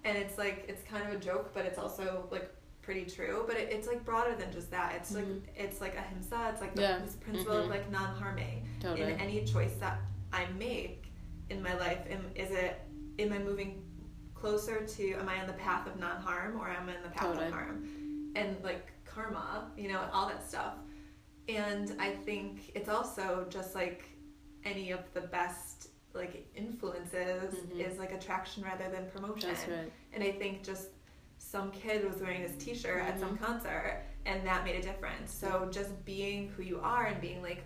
and 0.06 0.18
it's 0.18 0.38
like 0.38 0.66
it's 0.70 0.84
kind 0.84 1.06
of 1.08 1.14
a 1.14 1.20
joke, 1.20 1.52
but 1.54 1.66
it's 1.66 1.78
also 1.78 2.28
like 2.32 2.50
pretty 2.82 3.06
true. 3.06 3.44
But 3.46 3.58
it, 3.58 3.70
it's 3.74 3.88
like 3.88 4.06
broader 4.06 4.36
than 4.36 4.52
just 4.54 4.72
that. 4.72 4.96
It's 4.96 5.14
like 5.14 5.26
Mhm. 5.26 5.42
it's 5.58 5.82
like 5.82 5.96
ahimsa. 5.98 6.50
It's 6.54 6.62
like 6.62 6.76
the, 6.76 6.82
Yeah. 6.84 7.00
this 7.00 7.16
principle 7.16 7.56
Mhm. 7.56 7.64
of 7.66 7.70
like 7.70 7.92
non-harming 7.92 8.66
totally 8.80 9.12
in 9.14 9.20
any 9.20 9.44
choice 9.44 9.76
that 9.82 10.00
I 10.32 10.46
make 10.58 11.12
in 11.50 11.62
my 11.62 11.74
life. 11.78 12.00
Am, 12.10 12.32
is 12.36 12.52
it 12.52 12.80
am 13.20 13.34
I 13.34 13.40
moving 13.40 13.84
closer 14.34 14.86
to 14.86 15.14
am 15.16 15.28
I 15.28 15.42
on 15.42 15.48
the 15.48 15.54
path 15.54 15.88
of 15.88 16.00
non-harm 16.00 16.58
or 16.58 16.70
am 16.70 16.88
I 16.88 16.96
on 16.96 17.04
the 17.04 17.10
path 17.10 17.28
Totally. 17.28 17.48
of 17.48 17.52
harm? 17.54 18.32
And 18.38 18.56
like 18.64 18.94
karma, 19.04 19.72
you 19.76 19.90
know, 19.92 20.08
all 20.14 20.30
that 20.30 20.48
stuff. 20.48 20.76
And 21.50 21.96
I 22.00 22.12
think 22.12 22.72
it's 22.76 22.88
also 22.88 23.46
just 23.50 23.76
like 23.76 24.09
any 24.66 24.92
of 24.92 25.02
the 25.14 25.22
best 25.22 25.90
like 26.14 26.46
influences 26.56 27.54
Mhm. 27.54 27.80
is 27.80 27.98
like 28.00 28.12
attraction 28.12 28.64
rather 28.64 28.90
than 28.90 29.10
promotion. 29.12 29.50
that's 29.50 29.68
right. 29.68 29.92
And 30.14 30.24
I 30.24 30.32
think 30.32 30.64
just 30.64 30.90
some 31.38 31.72
kid 31.72 32.04
was 32.04 32.20
wearing 32.22 32.42
this 32.42 32.56
t-shirt 32.58 33.02
at 33.02 33.20
some 33.20 33.38
concert 33.38 34.04
and 34.26 34.46
that 34.46 34.64
made 34.66 34.76
a 34.76 34.82
difference. 34.82 35.34
So 35.34 35.70
just 35.72 36.04
being 36.06 36.50
who 36.50 36.64
you 36.64 36.80
are 36.82 37.06
and 37.06 37.22
being 37.22 37.42
like 37.42 37.64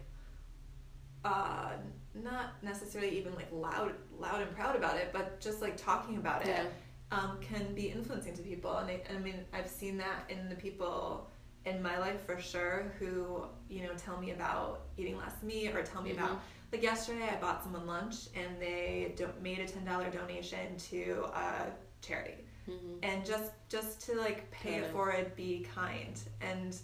uh 1.25 1.71
not 2.13 2.61
necessarily 2.61 3.17
even 3.17 3.33
like 3.35 3.47
loud 3.51 3.93
loud 4.19 4.41
and 4.41 4.51
proud 4.55 4.75
about 4.75 4.97
it 4.97 5.09
but 5.13 5.39
just 5.39 5.61
like 5.61 5.75
talking 5.77 6.17
about 6.17 6.45
it 6.47 6.67
um, 7.11 7.39
can 7.41 7.75
be 7.75 7.89
influencing 7.89 8.33
to 8.35 8.41
people. 8.41 8.75
And 8.77 8.89
I, 8.89 9.01
I 9.15 9.19
mean 9.19 9.45
i've 9.53 9.69
seen 9.69 9.97
that 9.97 10.25
in 10.29 10.49
the 10.49 10.55
people 10.55 11.29
in 11.65 11.81
my 11.81 11.97
life 11.97 12.25
for 12.25 12.39
sure 12.41 12.91
who 12.99 13.45
you 13.69 13.83
know 13.83 13.93
tell 13.95 14.19
me 14.19 14.31
about 14.31 14.81
eating 14.97 15.17
less 15.17 15.41
meat 15.43 15.73
or 15.75 15.83
tell 15.83 16.01
me 16.01 16.11
about 16.11 16.41
like 16.73 16.83
yesterday 16.83 17.29
i 17.31 17.35
bought 17.39 17.63
someone 17.63 17.85
lunch 17.87 18.15
and 18.35 18.59
they 18.59 19.13
do- 19.15 19.29
made 19.41 19.59
a 19.59 19.65
$10 19.65 20.09
donation 20.11 20.75
to 20.77 21.25
a 21.33 21.67
charity. 22.01 22.35
Mhm. 22.67 22.99
and 23.03 23.25
just 23.25 23.51
just 23.69 23.99
to 24.05 24.15
like 24.15 24.49
pay 24.51 24.79
Got 24.79 24.87
it 24.87 24.91
forward 24.93 25.35
be 25.35 25.67
kind. 25.75 26.17
And 26.39 26.77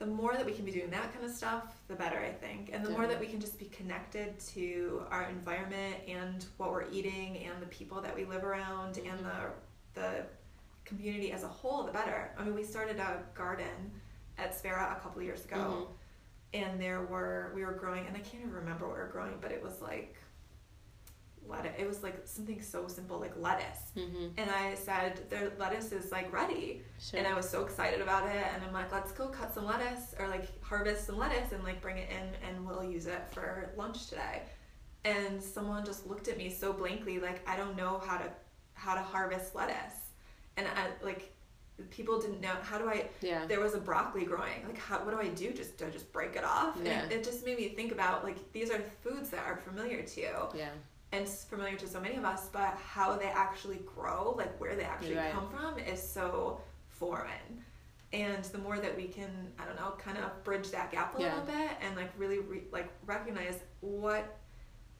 the 0.00 0.06
more 0.06 0.34
that 0.34 0.44
we 0.44 0.52
can 0.52 0.64
be 0.64 0.72
doing 0.72 0.90
that 0.90 1.12
kind 1.12 1.24
of 1.24 1.30
stuff 1.30 1.64
the 1.88 1.94
better 1.94 2.18
i 2.18 2.30
think. 2.32 2.70
And 2.72 2.84
the 2.84 2.90
more 2.90 3.06
that 3.06 3.18
we 3.20 3.26
can 3.26 3.40
just 3.40 3.56
be 3.58 3.66
connected 3.66 4.38
to 4.54 5.02
our 5.12 5.24
environment 5.30 5.96
and 6.08 6.44
what 6.56 6.72
we're 6.72 6.88
eating 6.90 7.38
and 7.46 7.62
the 7.62 7.66
people 7.66 8.00
that 8.00 8.14
we 8.14 8.24
live 8.24 8.44
around 8.44 8.98
and 8.98 9.18
the 9.24 9.38
the 9.94 10.26
community 10.84 11.30
as 11.32 11.42
a 11.44 11.48
whole 11.48 11.84
the 11.84 11.92
better. 11.92 12.32
I 12.36 12.42
mean 12.44 12.54
we 12.56 12.64
started 12.64 12.98
a 12.98 13.22
garden 13.34 13.76
at 14.38 14.54
Spera 14.58 14.96
a 14.96 15.00
couple 15.02 15.22
years 15.22 15.44
ago 15.44 15.88
and 16.54 16.80
there 16.80 17.02
were 17.02 17.52
we 17.54 17.64
were 17.64 17.72
growing 17.72 18.06
and 18.06 18.16
i 18.16 18.20
can't 18.20 18.42
even 18.42 18.52
remember 18.52 18.86
what 18.86 18.96
we 18.96 19.02
were 19.02 19.08
growing 19.08 19.34
but 19.40 19.50
it 19.52 19.62
was 19.62 19.80
like 19.82 20.16
lettuce 21.46 21.72
it 21.78 21.86
was 21.86 22.02
like 22.02 22.20
something 22.26 22.60
so 22.60 22.86
simple 22.88 23.18
like 23.18 23.34
lettuce 23.36 23.92
Mhm. 23.96 24.32
and 24.36 24.50
I 24.50 24.74
said, 24.74 25.28
"The 25.30 25.50
lettuce 25.58 25.92
is 25.92 26.12
like 26.12 26.30
ready," 26.32 26.82
Sure. 27.00 27.18
and 27.18 27.26
I 27.26 27.34
was 27.34 27.48
so 27.48 27.64
excited 27.64 28.00
about 28.02 28.26
it. 28.28 28.44
And 28.52 28.62
I'm 28.62 28.72
like, 28.72 28.92
"Let's 28.92 29.12
go 29.12 29.28
cut 29.28 29.52
some 29.54 29.64
lettuce 29.64 30.14
or 30.18 30.28
like 30.28 30.46
harvest 30.62 31.06
some 31.06 31.16
lettuce 31.18 31.52
and 31.52 31.64
like 31.64 31.80
bring 31.80 31.96
it 31.98 32.10
in, 32.10 32.34
and 32.46 32.66
we'll 32.66 32.84
use 32.84 33.06
it 33.06 33.22
for 33.32 33.72
lunch 33.76 34.08
today." 34.08 34.42
And 35.04 35.42
someone 35.42 35.84
just 35.86 36.06
looked 36.06 36.28
at 36.28 36.36
me 36.36 36.50
so 36.50 36.72
blankly, 36.72 37.18
like 37.18 37.40
I 37.48 37.56
don't 37.56 37.76
know 37.76 37.98
how 37.98 38.18
to 38.18 38.30
how 38.74 38.94
to 38.94 39.00
harvest 39.00 39.54
lettuce, 39.54 39.96
and 40.58 40.66
I 40.68 40.90
like 41.02 41.32
people 41.90 42.20
didn't 42.20 42.40
know 42.40 42.54
how 42.62 42.78
do 42.78 42.88
I. 42.88 43.08
yeah. 43.20 43.46
There 43.46 43.60
was 43.60 43.74
a 43.74 43.78
broccoli 43.78 44.24
growing. 44.24 44.64
Like, 44.66 44.78
how 44.78 44.98
what 45.04 45.10
do 45.12 45.18
I 45.20 45.28
do? 45.28 45.52
Just 45.52 45.78
do 45.78 45.86
I 45.86 45.90
just 45.90 46.12
break 46.12 46.36
it 46.36 46.44
off? 46.44 46.76
Yeah. 46.82 47.02
And 47.02 47.12
it 47.12 47.24
just 47.24 47.44
made 47.44 47.56
me 47.58 47.68
think 47.70 47.92
about 47.92 48.24
like 48.24 48.52
these 48.52 48.70
are 48.70 48.80
foods 49.02 49.30
that 49.30 49.44
are 49.46 49.56
familiar 49.56 50.02
to 50.02 50.20
you 50.20 50.36
Yeah. 50.54 50.68
and 51.12 51.28
familiar 51.28 51.76
to 51.76 51.86
so 51.86 52.00
many 52.00 52.16
of 52.16 52.24
us, 52.24 52.48
but 52.52 52.76
how 52.84 53.16
they 53.16 53.26
actually 53.28 53.80
grow, 53.94 54.34
like 54.36 54.58
where 54.60 54.74
they 54.76 54.84
actually 54.84 55.16
Right. 55.16 55.32
come 55.32 55.48
from, 55.48 55.78
is 55.78 56.02
so 56.02 56.60
foreign. 56.88 57.64
And 58.12 58.42
the 58.46 58.58
more 58.58 58.78
that 58.78 58.96
we 58.96 59.06
can, 59.06 59.52
I 59.58 59.66
don't 59.66 59.76
know, 59.76 59.92
kind 59.98 60.16
of 60.18 60.42
bridge 60.42 60.70
that 60.70 60.90
gap 60.90 61.16
a 61.18 61.20
Yeah. 61.22 61.34
little 61.34 61.46
bit, 61.54 61.70
and 61.82 61.94
like 61.96 62.10
really 62.16 62.38
re- 62.38 62.64
like 62.72 62.88
recognize 63.06 63.58
what 63.80 64.36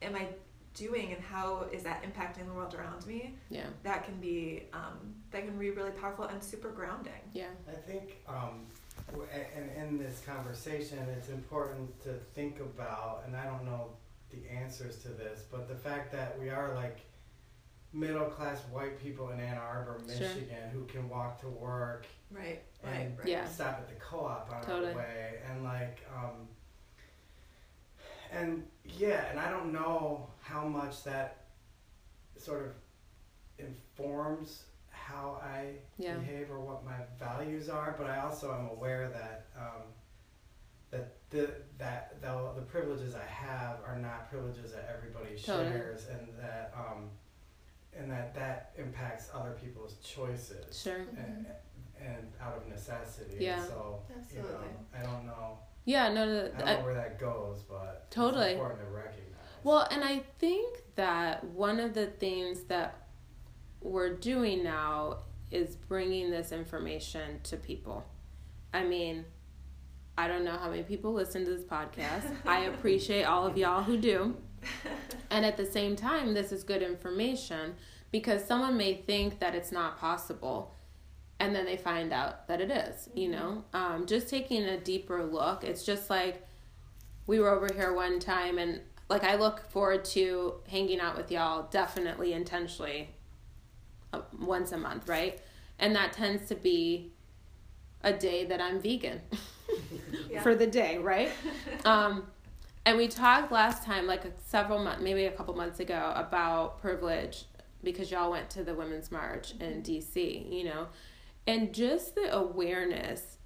am 0.03 0.14
I 0.14 0.29
doing 0.75 1.12
and 1.12 1.23
how 1.23 1.66
is 1.73 1.83
that 1.83 2.03
impacting 2.03 2.47
the 2.47 2.53
world 2.53 2.75
around 2.75 3.07
me, 3.07 3.35
Yeah. 3.49 3.66
that 3.83 4.05
can 4.05 4.21
be 4.21 4.64
um, 4.73 5.14
that 5.31 5.45
can 5.45 5.59
be 5.59 5.71
really 5.71 5.91
powerful 5.91 6.25
and 6.25 6.43
super 6.43 6.71
grounding. 6.71 7.12
Yeah. 7.33 7.49
I 7.69 7.73
think, 7.75 8.16
um, 8.27 8.66
w- 9.09 9.29
a- 9.31 9.57
and 9.59 9.71
in 9.73 9.99
this 9.99 10.23
conversation, 10.25 10.99
it's 11.16 11.29
important 11.29 12.01
to 12.05 12.14
think 12.35 12.61
about, 12.61 13.25
and 13.27 13.37
I 13.37 13.45
don't 13.45 13.64
know 13.64 13.97
the 14.31 14.49
answers 14.49 14.99
to 15.03 15.09
this, 15.09 15.45
but 15.51 15.69
the 15.69 15.75
fact 15.75 16.12
that 16.12 16.39
we 16.39 16.51
are 16.51 16.75
like 16.75 17.01
middle 17.93 18.27
class 18.27 18.61
white 18.71 18.99
people 19.03 19.31
in 19.31 19.41
Ann 19.41 19.57
Arbor, 19.59 19.99
Sure. 20.07 20.19
Michigan, 20.29 20.71
who 20.71 20.85
can 20.85 21.09
walk 21.09 21.41
to 21.41 21.49
work 21.49 22.07
Right. 22.31 22.62
and 22.85 23.11
Right. 23.11 23.19
Right. 23.19 23.29
Yeah. 23.29 23.47
stop 23.49 23.79
at 23.79 23.89
the 23.89 23.95
co-op 23.95 24.51
on 24.53 24.62
Totally. 24.62 24.93
our 24.93 24.99
way, 24.99 25.41
and 25.51 25.64
like, 25.64 25.99
um, 26.14 26.49
and 28.33 28.66
yeah, 28.85 29.26
and 29.31 29.39
I 29.39 29.51
don't 29.51 29.72
know 29.72 30.29
how 30.41 30.66
much 30.66 31.05
that 31.05 31.45
sort 32.37 32.64
of 32.66 32.72
informs 33.59 34.64
how 34.91 35.41
I 35.43 35.76
Yeah. 35.99 36.14
behave 36.16 36.51
or 36.51 36.61
what 36.61 36.85
my 36.85 36.99
values 37.18 37.68
are, 37.68 37.95
but 37.99 38.09
I 38.09 38.20
also 38.20 38.53
am 38.53 38.68
aware 38.68 39.09
that 39.11 39.47
um, 39.57 39.83
that 40.91 41.16
the 41.31 41.51
that 41.79 42.20
the, 42.22 42.53
the 42.57 42.62
privileges 42.62 43.14
I 43.14 43.24
have 43.24 43.79
are 43.87 43.99
not 43.99 44.31
privileges 44.31 44.72
that 44.72 44.89
everybody 44.95 45.37
Totally. 45.37 45.68
shares, 45.70 46.07
and 46.09 46.29
that 46.39 46.72
um, 46.76 47.11
and 47.97 48.11
that 48.11 48.35
that 48.35 48.72
impacts 48.76 49.29
other 49.35 49.57
people's 49.62 49.95
choices 49.99 50.81
Sure. 50.81 51.01
and, 51.16 51.47
and 52.01 52.33
out 52.41 52.57
of 52.57 52.68
necessity. 52.68 53.37
Yeah. 53.41 53.59
And 53.61 53.68
so 53.68 54.03
Absolutely. 54.16 54.51
you 54.51 54.55
know, 54.57 54.87
I 54.99 55.03
don't 55.03 55.26
know. 55.26 55.59
Yeah. 55.89 56.12
No. 56.12 56.26
no 56.26 56.45
I 56.55 56.59
don't 56.59 56.68
I- 56.68 56.74
know 56.76 56.84
where 56.84 56.95
that 56.95 57.18
goes, 57.18 57.62
but 57.68 58.11
Totally. 58.11 58.45
it's 58.47 58.53
important 58.55 58.80
to 58.82 58.95
recognize. 58.95 59.24
Well, 59.64 59.89
and 59.91 60.05
I 60.05 60.22
think 60.39 60.82
that 60.97 61.45
one 61.45 61.80
of 61.80 61.95
the 61.95 62.07
things 62.07 62.64
that 62.64 63.07
we're 63.80 64.14
doing 64.14 64.62
now 64.62 65.18
is 65.51 65.76
bringing 65.76 66.30
this 66.30 66.53
information 66.53 67.41
to 67.45 67.57
people. 67.57 68.05
I 68.74 68.84
mean, 68.84 69.24
I 70.18 70.28
don't 70.28 70.45
know 70.45 70.57
how 70.59 70.68
many 70.68 70.82
people 70.82 71.12
listen 71.14 71.45
to 71.47 71.51
this 71.51 71.64
podcast. 71.64 72.24
I 72.45 72.61
appreciate 72.72 73.24
all 73.24 73.47
of 73.47 73.57
y'all 73.57 73.82
who 73.82 73.97
do. 73.97 74.36
And 75.30 75.47
at 75.47 75.57
the 75.57 75.64
same 75.66 75.97
time, 75.97 76.34
this 76.34 76.53
is 76.53 76.64
good 76.64 76.82
information 76.82 77.76
because 78.11 78.45
someone 78.45 78.76
may 78.76 78.95
think 79.07 79.39
that 79.39 79.55
it's 79.55 79.72
not 79.72 79.99
possible 79.99 80.74
and 81.41 81.55
then 81.55 81.64
they 81.64 81.76
find 81.76 82.12
out 82.12 82.49
that 82.49 82.61
it 82.61 82.70
is, 82.70 83.09
you 83.14 83.28
know? 83.28 83.64
Um, 83.72 84.07
just 84.07 84.28
taking 84.28 84.64
a 84.64 84.76
deeper 84.78 85.24
look, 85.24 85.64
it's 85.64 85.84
just 85.84 86.11
like 86.11 86.45
we 87.26 87.39
were 87.39 87.49
over 87.51 87.72
here 87.72 87.93
one 87.93 88.18
time 88.18 88.59
and 88.59 88.80
like 89.09 89.24
I 89.24 89.36
look 89.36 89.70
forward 89.70 90.05
to 90.07 90.55
hanging 90.68 91.01
out 91.01 91.16
with 91.16 91.30
y'all 91.30 91.68
definitely 91.70 92.32
intentionally 92.32 93.09
uh, 94.12 94.20
once 94.39 94.72
a 94.72 94.76
month, 94.78 95.09
right? 95.09 95.41
And 95.78 95.95
that 95.95 96.12
tends 96.12 96.49
to 96.49 96.55
be 96.55 97.12
a 98.03 98.12
day 98.12 98.45
that 98.45 98.61
I'm 98.61 98.80
vegan 98.80 99.20
Yeah. 100.30 100.43
for 100.43 100.55
the 100.55 100.66
day, 100.66 100.99
right? 100.99 101.30
um, 101.84 102.24
and 102.86 102.97
we 102.97 103.07
talked 103.09 103.53
last 103.53 103.82
time, 103.84 104.07
like 104.07 104.22
several 104.47 104.82
months, 104.82 105.03
maybe 105.03 105.24
a 105.26 105.30
couple 105.30 105.55
months 105.55 105.78
ago, 105.80 106.12
about 106.16 106.80
privilege 106.80 107.45
because 107.82 108.11
y'all 108.11 108.30
went 108.30 108.49
to 108.51 108.64
the 108.64 108.74
Women's 108.74 109.12
March 109.12 109.53
in 109.61 109.82
DC, 109.82 110.51
you 110.51 110.64
know, 110.64 110.86
and 111.49 111.72
just 111.74 112.14
the 112.14 112.32
awareness 112.36 113.38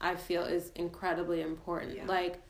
I 0.00 0.16
feel 0.16 0.42
is 0.44 0.70
incredibly 0.74 1.40
important. 1.40 1.96
Yeah. 1.96 2.04
Like, 2.06 2.42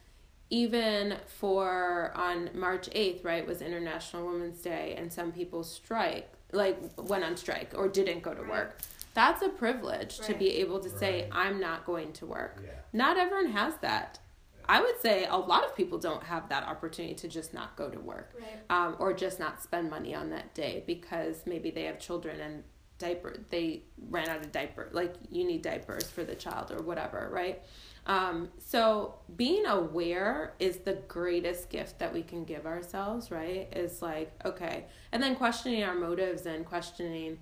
even 0.51 1.17
for 1.27 2.13
on 2.15 2.51
March 2.55 2.89
8th, 2.91 3.25
right, 3.25 3.47
was 3.47 3.63
International 3.63 4.27
Women's 4.27 4.61
Day, 4.61 4.95
and 4.99 5.13
some 5.13 5.31
people 5.33 5.63
strike, 5.63 6.29
like 6.53 6.79
went 6.97 7.23
on 7.25 7.37
strike 7.37 7.73
or 7.77 7.89
didn't 7.89 8.23
go 8.23 8.35
to 8.35 8.43
Right. 8.43 8.51
work. 8.51 8.79
That's 9.15 9.43
a 9.43 9.49
privilege 9.49 10.19
to 10.21 10.35
be 10.35 10.51
able 10.57 10.81
to 10.81 10.89
say, 10.91 11.29
I'm 11.31 11.61
not 11.61 11.85
going 11.87 12.13
to 12.15 12.27
work. 12.27 12.61
yeah. 12.65 12.71
Not 12.93 13.17
everyone 13.17 13.53
has 13.53 13.75
that. 13.83 14.19
I 14.67 14.81
would 14.81 14.99
say 15.01 15.27
a 15.27 15.37
lot 15.37 15.65
of 15.65 15.77
people 15.77 15.99
don't 15.99 16.23
have 16.25 16.49
that 16.49 16.65
opportunity 16.65 17.15
to 17.17 17.29
just 17.29 17.53
not 17.55 17.77
go 17.77 17.91
to 17.91 18.01
work 18.01 18.33
Right. 18.37 18.47
um, 18.71 18.97
or 18.99 19.13
just 19.13 19.39
not 19.39 19.63
spend 19.63 19.91
money 19.91 20.15
on 20.15 20.31
that 20.31 20.55
day 20.55 20.83
because 20.87 21.43
maybe 21.47 21.71
they 21.71 21.85
have 21.85 21.99
children 22.01 22.41
and 22.41 22.65
diaper 22.99 23.35
they 23.51 23.83
ran 24.09 24.29
out 24.29 24.41
of 24.41 24.53
diaper 24.53 24.89
like 24.93 25.15
you 25.31 25.45
need 25.45 25.63
diapers 25.63 26.05
for 26.05 26.25
the 26.25 26.35
child 26.35 26.71
or 26.71 26.83
whatever 26.83 27.29
right? 27.33 27.63
Um, 28.07 28.51
so 28.59 29.15
being 29.35 29.65
aware 29.65 30.53
is 30.59 30.79
the 30.79 30.95
greatest 31.09 31.71
gift 31.71 31.99
that 32.01 32.13
we 32.13 32.23
can 32.23 32.45
give 32.45 32.67
ourselves 32.67 33.31
right? 33.31 33.69
Is 33.75 34.03
like 34.03 34.33
okay 34.45 34.85
and 35.13 35.23
then 35.23 35.37
questioning 35.37 35.83
our 35.85 35.95
motives 35.95 36.47
and 36.47 36.65
questioning 36.65 37.39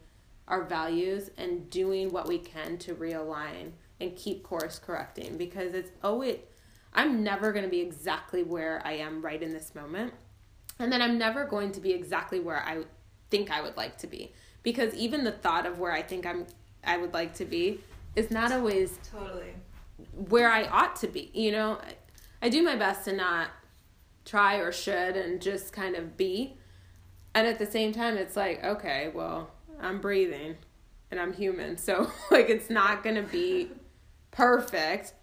our 0.48 0.64
values 0.64 1.30
and 1.36 1.68
doing 1.70 2.10
what 2.10 2.28
we 2.28 2.38
can 2.38 2.78
to 2.78 2.94
realign 2.94 3.72
and 4.00 4.16
keep 4.16 4.42
course 4.42 4.78
correcting 4.78 5.36
because 5.36 5.72
it's 5.72 5.92
always 6.02 6.38
i'm 6.94 7.22
never 7.22 7.52
going 7.52 7.64
to 7.64 7.70
be 7.70 7.80
exactly 7.80 8.42
where 8.42 8.82
i 8.84 8.92
am 8.92 9.22
right 9.22 9.42
in 9.42 9.52
this 9.52 9.74
moment. 9.74 10.12
And 10.78 10.90
then 10.90 11.02
I'm 11.02 11.18
never 11.18 11.44
going 11.44 11.72
to 11.72 11.80
be 11.80 11.92
exactly 11.92 12.40
where 12.40 12.62
I 12.62 12.84
think 13.30 13.50
I 13.50 13.62
would 13.62 13.76
like 13.76 13.98
to 13.98 14.06
be 14.06 14.32
because 14.62 14.94
even 14.94 15.24
the 15.24 15.32
thought 15.32 15.66
of 15.66 15.78
where 15.78 15.92
I 15.92 16.02
think 16.02 16.26
I'm 16.26 16.46
I 16.84 16.96
would 16.96 17.12
like 17.14 17.34
to 17.34 17.44
be 17.44 17.80
is 18.16 18.30
not 18.30 18.52
always 18.52 18.98
Totally. 19.10 19.54
where 20.28 20.50
I 20.50 20.64
ought 20.64 20.96
to 20.96 21.06
be. 21.06 21.30
You 21.32 21.52
know, 21.52 21.78
I, 21.80 22.46
I 22.46 22.48
do 22.48 22.62
my 22.62 22.76
best 22.76 23.04
to 23.04 23.12
not 23.12 23.48
try 24.24 24.56
or 24.56 24.72
should 24.72 25.16
and 25.16 25.40
just 25.40 25.72
kind 25.72 25.96
of 25.96 26.16
be. 26.16 26.56
And 27.34 27.46
at 27.46 27.58
the 27.58 27.66
same 27.66 27.92
time, 27.92 28.16
it's 28.16 28.36
like, 28.36 28.62
okay, 28.62 29.10
well, 29.14 29.50
I'm 29.80 30.00
breathing 30.00 30.56
and 31.10 31.18
I'm 31.18 31.32
human. 31.32 31.76
So, 31.78 32.10
like, 32.30 32.50
it's 32.50 32.68
not 32.68 33.02
going 33.02 33.16
to 33.16 33.22
be 33.22 33.70
perfect, 34.30 35.14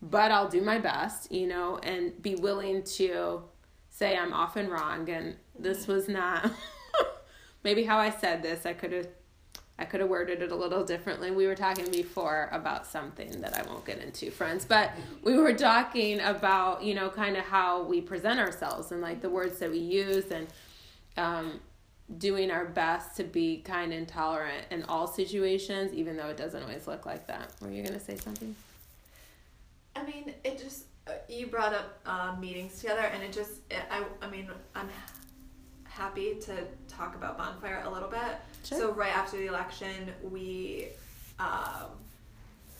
but 0.00 0.30
I'll 0.30 0.48
do 0.48 0.60
my 0.60 0.78
best, 0.78 1.32
you 1.32 1.46
know, 1.46 1.78
and 1.78 2.20
be 2.22 2.36
willing 2.36 2.84
to 2.84 3.42
say 3.88 4.16
I'm 4.16 4.32
often 4.32 4.68
wrong 4.68 5.08
and 5.08 5.36
this 5.58 5.88
was 5.88 6.08
not 6.08 6.52
maybe 7.68 7.84
how 7.84 7.98
I 7.98 8.08
said 8.08 8.42
this. 8.42 8.64
I 8.64 8.72
could 8.72 8.92
have 8.92 9.08
I 9.78 9.84
could 9.84 10.00
have 10.00 10.08
worded 10.08 10.42
it 10.42 10.50
a 10.50 10.56
little 10.56 10.84
differently. 10.84 11.30
We 11.30 11.46
were 11.46 11.54
talking 11.54 11.88
before 11.92 12.48
about 12.50 12.86
something 12.86 13.42
that 13.42 13.54
I 13.54 13.62
won't 13.68 13.84
get 13.84 13.98
into, 13.98 14.30
friends, 14.30 14.64
but 14.64 14.90
we 15.22 15.36
were 15.36 15.52
talking 15.52 16.18
about, 16.20 16.82
you 16.82 16.94
know, 16.94 17.10
kind 17.10 17.36
of 17.36 17.44
how 17.44 17.82
we 17.82 18.00
present 18.00 18.40
ourselves 18.40 18.90
and 18.90 19.02
like 19.02 19.20
the 19.20 19.28
words 19.28 19.58
that 19.58 19.70
we 19.70 19.78
use 19.78 20.32
and 20.32 20.48
um, 21.16 21.60
doing 22.16 22.50
our 22.50 22.64
best 22.64 23.16
to 23.18 23.24
be 23.24 23.58
kind 23.58 23.92
and 23.92 24.08
tolerant 24.08 24.64
in 24.70 24.82
all 24.84 25.06
situations, 25.06 25.92
even 25.92 26.16
though 26.16 26.28
it 26.28 26.38
doesn't 26.38 26.62
always 26.62 26.86
look 26.88 27.04
like 27.06 27.26
that. 27.28 27.52
Were 27.60 27.70
you 27.70 27.82
going 27.82 27.94
to 27.94 28.04
say 28.04 28.16
something? 28.16 28.56
I 29.94 30.02
mean, 30.04 30.34
it 30.42 30.58
just, 30.58 30.86
uh, 31.06 31.12
you 31.28 31.46
brought 31.46 31.74
up 31.74 32.00
uh, 32.04 32.34
meetings 32.40 32.80
together, 32.80 33.02
and 33.02 33.22
it 33.22 33.32
just, 33.32 33.60
I, 33.90 34.02
I 34.22 34.28
mean, 34.28 34.50
I'm 34.74 34.88
happy 35.84 36.36
to 36.40 36.52
talk 36.98 37.14
about 37.14 37.38
bonfire 37.38 37.82
a 37.86 37.90
little 37.90 38.08
bit. 38.08 38.36
Sure. 38.64 38.78
So 38.78 38.92
right 38.92 39.14
after 39.16 39.36
the 39.36 39.46
election, 39.46 40.12
we 40.22 40.88
um, 41.38 41.86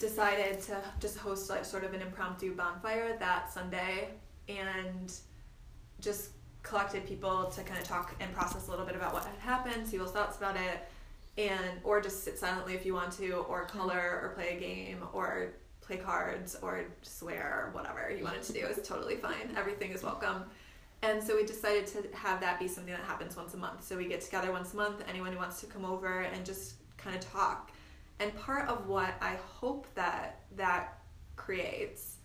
decided 0.00 0.60
to 0.62 0.76
just 1.00 1.16
host 1.18 1.48
like 1.48 1.64
sort 1.64 1.84
of 1.84 1.94
an 1.94 2.02
impromptu 2.02 2.54
bonfire 2.54 3.16
that 3.18 3.52
Sunday, 3.52 4.08
and 4.48 5.12
just 6.00 6.30
collected 6.62 7.06
people 7.06 7.44
to 7.46 7.62
kind 7.62 7.80
of 7.80 7.86
talk 7.86 8.14
and 8.20 8.32
process 8.34 8.68
a 8.68 8.70
little 8.70 8.84
bit 8.84 8.96
about 8.96 9.14
what 9.14 9.24
had 9.24 9.38
happened, 9.38 9.86
see 9.86 9.92
people's 9.92 10.12
thoughts 10.12 10.36
about 10.36 10.56
it, 10.56 10.88
and 11.38 11.80
or 11.84 12.00
just 12.00 12.24
sit 12.24 12.38
silently 12.38 12.74
if 12.74 12.84
you 12.84 12.94
want 12.94 13.12
to, 13.12 13.32
or 13.48 13.64
color, 13.66 14.20
or 14.22 14.32
play 14.34 14.56
a 14.56 14.60
game, 14.60 14.98
or 15.12 15.50
play 15.80 15.96
cards, 15.96 16.56
or 16.60 16.84
swear, 17.02 17.64
or 17.66 17.70
whatever 17.72 18.10
you 18.10 18.24
wanted 18.24 18.42
to 18.42 18.52
do 18.52 18.66
is 18.66 18.86
totally 18.86 19.16
fine. 19.16 19.54
Everything 19.56 19.92
is 19.92 20.02
welcome. 20.02 20.42
And 21.02 21.22
so 21.22 21.36
we 21.36 21.44
decided 21.44 21.86
to 21.88 22.04
have 22.16 22.40
that 22.40 22.58
be 22.58 22.66
something 22.66 22.92
that 22.92 23.04
happens 23.04 23.36
once 23.36 23.54
a 23.54 23.56
month. 23.56 23.84
So 23.86 23.96
we 23.96 24.06
get 24.06 24.20
together 24.20 24.50
once 24.50 24.74
a 24.74 24.76
month, 24.76 25.02
anyone 25.08 25.32
who 25.32 25.38
wants 25.38 25.60
to 25.60 25.66
come 25.66 25.84
over 25.84 26.20
and 26.20 26.44
just 26.44 26.74
kind 26.96 27.14
of 27.16 27.22
talk. 27.30 27.70
And 28.18 28.34
part 28.36 28.68
of 28.68 28.88
what 28.88 29.14
I 29.20 29.36
hope 29.46 29.86
that 29.94 30.40
that 30.56 30.98
creates 31.36 32.16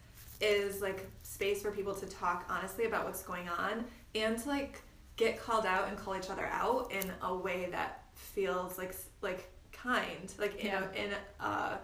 is 0.42 0.82
like 0.82 1.06
space 1.22 1.62
for 1.62 1.70
people 1.72 1.94
to 1.94 2.06
talk 2.08 2.46
honestly 2.50 2.86
about 2.86 3.06
what's 3.06 3.22
going 3.22 3.48
on 3.48 3.86
and 4.16 4.38
to 4.40 4.50
like 4.50 4.82
get 5.18 5.40
called 5.40 5.68
out 5.68 5.88
and 5.88 5.96
call 5.96 6.16
each 6.18 6.32
other 6.32 6.48
out 6.48 6.92
in 6.92 7.12
a 7.22 7.34
way 7.36 7.68
that 7.70 8.04
feels 8.16 8.80
like 8.80 8.96
like 9.22 9.50
kind, 9.72 10.34
like 10.40 10.56
in 10.60 10.66
Yeah. 10.66 10.84
a, 10.96 11.04
in 11.06 11.12
a, 11.42 11.80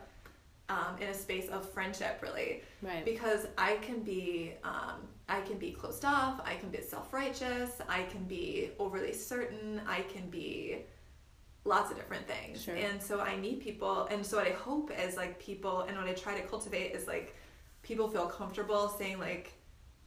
um, 0.69 0.97
in 0.99 1.07
a 1.09 1.13
space 1.13 1.47
of 1.49 1.69
friendship, 1.69 2.19
really 2.23 2.63
Right. 2.81 3.05
because 3.05 3.45
I 3.57 3.75
can 3.75 3.99
be 4.01 4.53
um, 4.63 5.07
I 5.29 5.41
can 5.41 5.57
be 5.57 5.71
closed 5.71 6.03
off, 6.05 6.41
I 6.43 6.55
can 6.55 6.69
be 6.69 6.81
self-righteous, 6.81 7.81
I 7.87 8.03
can 8.03 8.23
be 8.25 8.71
overly 8.79 9.13
certain, 9.13 9.81
I 9.87 10.01
can 10.01 10.29
be 10.29 10.79
lots 11.65 11.91
of 11.91 11.97
different 11.97 12.27
things. 12.27 12.63
Sure. 12.63 12.75
And 12.75 13.01
so 13.01 13.19
I 13.19 13.35
need 13.35 13.61
people 13.61 14.07
and 14.11 14.25
so 14.25 14.37
what 14.37 14.47
I 14.47 14.51
hope 14.51 14.91
is 15.05 15.15
like 15.17 15.39
people 15.39 15.81
and 15.81 15.97
what 15.97 16.07
I 16.07 16.13
try 16.13 16.39
to 16.39 16.47
cultivate 16.47 16.93
is 16.95 17.05
like 17.07 17.35
people 17.83 18.09
feel 18.09 18.25
comfortable 18.27 18.89
saying 18.97 19.19
like 19.19 19.53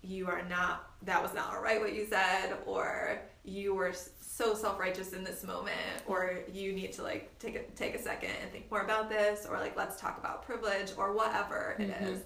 you 0.03 0.27
are 0.27 0.43
not 0.49 0.91
that 1.03 1.23
was 1.23 1.33
not 1.33 1.55
all 1.55 1.62
right 1.62 1.81
what 1.81 1.95
you 1.95 2.05
said 2.07 2.57
or 2.66 3.20
you 3.45 3.73
were 3.75 3.93
so 4.20 4.53
self-righteous 4.55 5.12
in 5.12 5.23
this 5.23 5.45
moment 5.45 5.77
or 6.07 6.41
you 6.53 6.73
need 6.73 6.93
to 6.93 7.03
like 7.05 7.37
take 7.39 7.55
a 7.55 7.62
take 7.77 7.95
a 7.95 8.03
second 8.03 8.31
and 8.43 8.51
think 8.51 8.68
more 8.70 8.81
about 8.81 9.09
this 9.09 9.47
or 9.49 9.59
like 9.59 9.77
let's 9.77 10.01
talk 10.01 10.18
about 10.18 10.45
privilege 10.45 10.91
or 10.99 11.12
whatever 11.12 11.77
it 11.79 11.89
Mhm. 11.89 12.09
is 12.14 12.20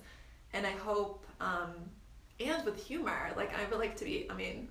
and 0.55 0.66
i 0.66 0.70
hope 0.70 1.26
um 1.40 1.72
and 2.41 2.64
with 2.64 2.76
humor 2.82 3.30
like 3.37 3.51
i 3.59 3.68
would 3.70 3.78
like 3.78 3.97
to 3.97 4.05
be 4.05 4.26
i 4.30 4.34
mean 4.34 4.68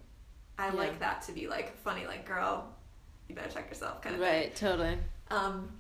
i 0.58 0.68
Yeah. 0.68 0.74
like 0.74 1.00
that 1.00 1.22
to 1.24 1.32
be 1.32 1.48
like 1.48 1.76
funny 1.78 2.06
like 2.06 2.26
girl 2.26 2.74
you 3.28 3.36
better 3.36 3.50
check 3.50 3.70
yourself 3.70 4.02
kind 4.04 4.14
of 4.16 4.22
thing. 4.22 4.30
Right, 4.30 4.56
totally. 4.56 4.98
Um, 5.32 5.72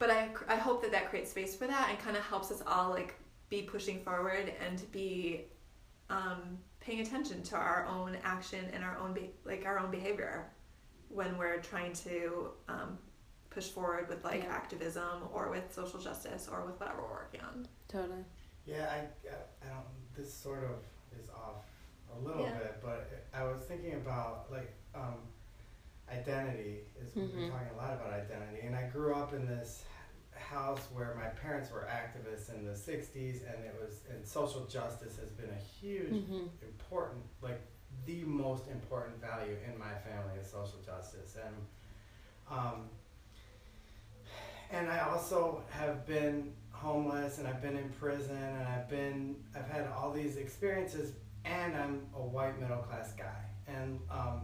but 0.00 0.10
I, 0.10 0.30
I 0.48 0.56
hope 0.56 0.82
that 0.82 0.90
that 0.90 1.08
creates 1.10 1.30
space 1.30 1.54
for 1.54 1.68
that 1.68 1.86
and 1.90 1.98
kind 2.00 2.16
of 2.16 2.24
helps 2.24 2.50
us 2.50 2.60
all 2.66 2.90
like 2.90 3.14
be 3.48 3.62
pushing 3.62 4.00
forward 4.00 4.52
and 4.66 4.82
be 4.90 5.44
um, 6.10 6.58
paying 6.80 6.98
attention 6.98 7.40
to 7.44 7.54
our 7.56 7.86
own 7.86 8.16
action 8.24 8.64
and 8.72 8.82
our 8.82 8.98
own 8.98 9.12
be- 9.14 9.30
like 9.44 9.64
our 9.64 9.78
own 9.78 9.92
behavior 9.92 10.46
when 11.08 11.38
we're 11.38 11.58
trying 11.58 11.92
to 11.92 12.48
um, 12.68 12.98
push 13.50 13.68
forward 13.68 14.08
with 14.08 14.24
like 14.24 14.42
Yeah. 14.42 14.50
activism 14.52 15.28
or 15.32 15.50
with 15.50 15.72
social 15.72 16.00
justice 16.00 16.48
or 16.50 16.64
with 16.66 16.80
whatever 16.80 17.02
we're 17.02 17.10
working 17.10 17.42
on. 17.42 17.68
Totally. 17.86 18.24
Yeah, 18.66 18.88
I, 18.90 18.96
I, 19.28 19.36
I 19.62 19.68
don't. 19.68 19.84
This 20.16 20.34
sort 20.34 20.64
of 20.64 20.70
is 20.70 20.74
off 20.74 20.97
a 22.16 22.18
little 22.26 22.44
Yeah. 22.44 22.58
bit, 22.58 22.80
but 22.82 23.10
I 23.34 23.44
was 23.44 23.62
thinking 23.62 23.94
about 23.94 24.50
like 24.50 24.72
um, 24.94 25.18
identity. 26.10 26.80
Is 27.00 27.14
we've 27.14 27.32
been 27.32 27.50
talking 27.50 27.68
a 27.74 27.76
lot 27.76 27.92
about 27.94 28.12
identity, 28.12 28.66
and 28.66 28.74
I 28.76 28.84
grew 28.88 29.14
up 29.14 29.32
in 29.32 29.46
this 29.46 29.84
house 30.34 30.86
where 30.92 31.14
my 31.16 31.28
parents 31.28 31.70
were 31.70 31.86
activists 31.90 32.54
in 32.54 32.64
the 32.64 32.72
'60s, 32.72 33.42
and 33.46 33.64
it 33.64 33.74
was 33.80 34.00
and 34.10 34.26
social 34.26 34.64
justice 34.66 35.16
has 35.18 35.30
been 35.30 35.50
a 35.50 35.62
huge 35.80 36.12
hmm 36.12 36.46
important, 36.62 37.22
like 37.42 37.60
the 38.06 38.24
most 38.24 38.68
important 38.68 39.20
value 39.20 39.56
in 39.66 39.78
my 39.78 39.92
family 40.06 40.34
is 40.40 40.46
social 40.50 40.78
justice, 40.84 41.36
and 41.44 41.54
um, 42.50 42.88
and 44.70 44.88
I 44.90 45.00
also 45.00 45.62
have 45.70 46.06
been 46.06 46.52
homeless, 46.70 47.38
and 47.38 47.46
I've 47.48 47.62
been 47.62 47.76
in 47.76 47.88
prison, 47.90 48.36
and 48.36 48.68
I've 48.68 48.88
been, 48.88 49.36
I've 49.56 49.68
had 49.68 49.86
all 49.96 50.12
these 50.12 50.36
experiences, 50.36 51.12
and 51.44 51.76
I'm 51.76 52.02
a 52.14 52.20
white 52.20 52.60
middle 52.60 52.78
class 52.78 53.12
guy, 53.12 53.44
and 53.66 53.98
um, 54.10 54.42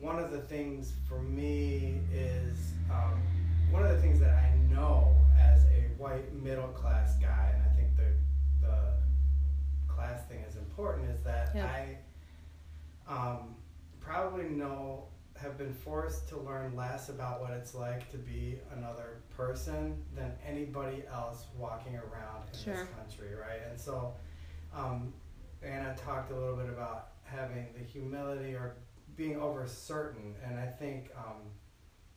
one 0.00 0.18
of 0.18 0.30
the 0.30 0.40
things 0.40 0.92
for 1.08 1.20
me 1.22 2.00
is 2.12 2.72
um, 2.90 3.20
one 3.70 3.82
of 3.84 3.90
the 3.90 4.00
things 4.00 4.20
that 4.20 4.34
I 4.34 4.54
know 4.72 5.14
as 5.38 5.64
a 5.64 5.88
white 5.98 6.32
middle 6.34 6.68
class 6.68 7.16
guy, 7.16 7.52
and 7.54 7.62
I 7.62 7.74
think 7.76 7.96
the 7.96 8.66
the 8.66 9.92
class 9.92 10.26
thing 10.28 10.40
is 10.48 10.56
important, 10.56 11.10
is 11.10 11.22
that 11.22 11.50
Yeah. 11.54 11.66
I 11.66 11.98
um, 13.08 13.54
probably 14.00 14.44
know 14.48 15.04
have 15.36 15.58
been 15.58 15.72
forced 15.74 16.28
to 16.30 16.38
learn 16.38 16.74
less 16.74 17.10
about 17.10 17.42
what 17.42 17.50
it's 17.50 17.74
like 17.74 18.10
to 18.10 18.16
be 18.16 18.58
another 18.74 19.18
person 19.36 20.02
than 20.14 20.32
anybody 20.46 21.04
else 21.12 21.44
walking 21.58 21.94
around 21.96 22.48
in 22.52 22.58
Sure. 22.58 22.74
this 22.74 22.88
country, 22.94 23.34
right? 23.34 23.60
And 23.68 23.78
so, 23.78 24.14
um, 24.74 25.12
Anna 25.62 25.94
talked 25.96 26.30
a 26.32 26.34
little 26.38 26.56
bit 26.56 26.68
about 26.68 27.08
having 27.24 27.66
the 27.76 27.84
humility 27.84 28.54
or 28.54 28.74
being 29.16 29.40
over 29.40 29.66
certain, 29.66 30.34
and 30.44 30.58
I 30.58 30.66
think 30.66 31.10
um, 31.16 31.42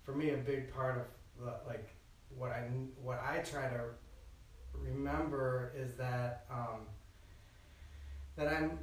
for 0.03 0.13
me 0.13 0.31
a 0.31 0.37
big 0.37 0.73
part 0.73 0.97
of 0.97 1.43
the, 1.45 1.53
like 1.67 1.89
what 2.37 2.51
I 2.51 2.67
what 3.01 3.21
I 3.23 3.39
try 3.39 3.69
to 3.69 3.81
remember 4.73 5.71
is 5.75 5.93
that 5.93 6.45
um, 6.51 6.81
that 8.35 8.47
I'm 8.47 8.79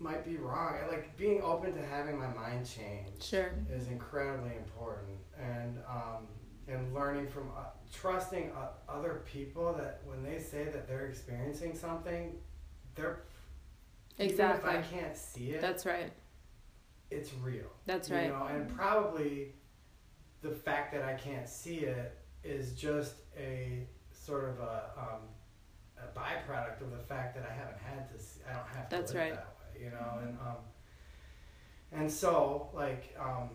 might 0.00 0.24
be 0.24 0.36
wrong. 0.36 0.74
I 0.82 0.88
Like 0.88 1.16
being 1.16 1.42
open 1.42 1.74
to 1.74 1.84
having 1.84 2.18
my 2.18 2.28
mind 2.28 2.66
change 2.68 3.22
Sure. 3.22 3.52
is 3.70 3.88
incredibly 3.88 4.52
important, 4.56 5.18
and 5.38 5.78
um, 5.88 6.26
and 6.66 6.94
learning 6.94 7.28
from 7.28 7.50
uh, 7.56 7.62
trusting 7.92 8.50
uh, 8.52 8.68
other 8.88 9.22
people 9.30 9.72
that 9.74 10.00
when 10.04 10.22
they 10.22 10.38
say 10.38 10.64
that 10.64 10.86
they're 10.88 11.06
experiencing 11.06 11.74
something, 11.74 12.32
they're 12.94 13.20
Exactly. 14.18 14.70
Even 14.70 14.80
if 14.82 14.86
I 14.86 14.96
can't 14.96 15.16
see 15.16 15.50
it, 15.50 15.60
That's 15.60 15.86
right. 15.86 16.10
it's 17.10 17.32
real. 17.34 17.66
That's 17.86 18.10
right. 18.10 18.24
you 18.24 18.28
know, 18.32 18.46
and 18.50 18.68
probably 18.76 19.54
the 20.42 20.50
fact 20.50 20.92
that 20.92 21.02
I 21.02 21.14
can't 21.14 21.48
see 21.48 21.78
it 21.78 22.16
is 22.44 22.72
just 22.72 23.14
a 23.36 23.86
sort 24.10 24.44
of 24.44 24.60
a 24.60 24.90
um, 24.98 25.20
a 25.98 26.18
byproduct 26.18 26.80
of 26.80 26.90
the 26.92 26.98
fact 27.08 27.34
that 27.36 27.44
I 27.48 27.52
haven't 27.52 27.78
had 27.78 28.08
to. 28.12 28.18
See, 28.22 28.40
I 28.48 28.54
don't 28.54 28.68
have 28.68 28.88
to 28.88 28.96
That's 28.96 29.12
live 29.14 29.20
right. 29.22 29.34
that 29.34 29.56
way, 29.74 29.84
you 29.84 29.90
know, 29.90 30.18
and 30.22 30.36
um, 30.40 30.56
and 31.92 32.10
so 32.10 32.70
like 32.74 33.16
um, 33.18 33.48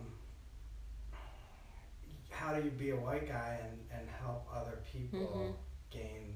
how 2.30 2.52
do 2.54 2.62
you 2.64 2.70
be 2.70 2.90
a 2.90 2.96
white 2.96 3.28
guy 3.28 3.60
and 3.62 3.78
and 3.98 4.08
help 4.20 4.46
other 4.52 4.78
people 4.90 5.20
Mhm. 5.20 5.54
gain 5.90 6.34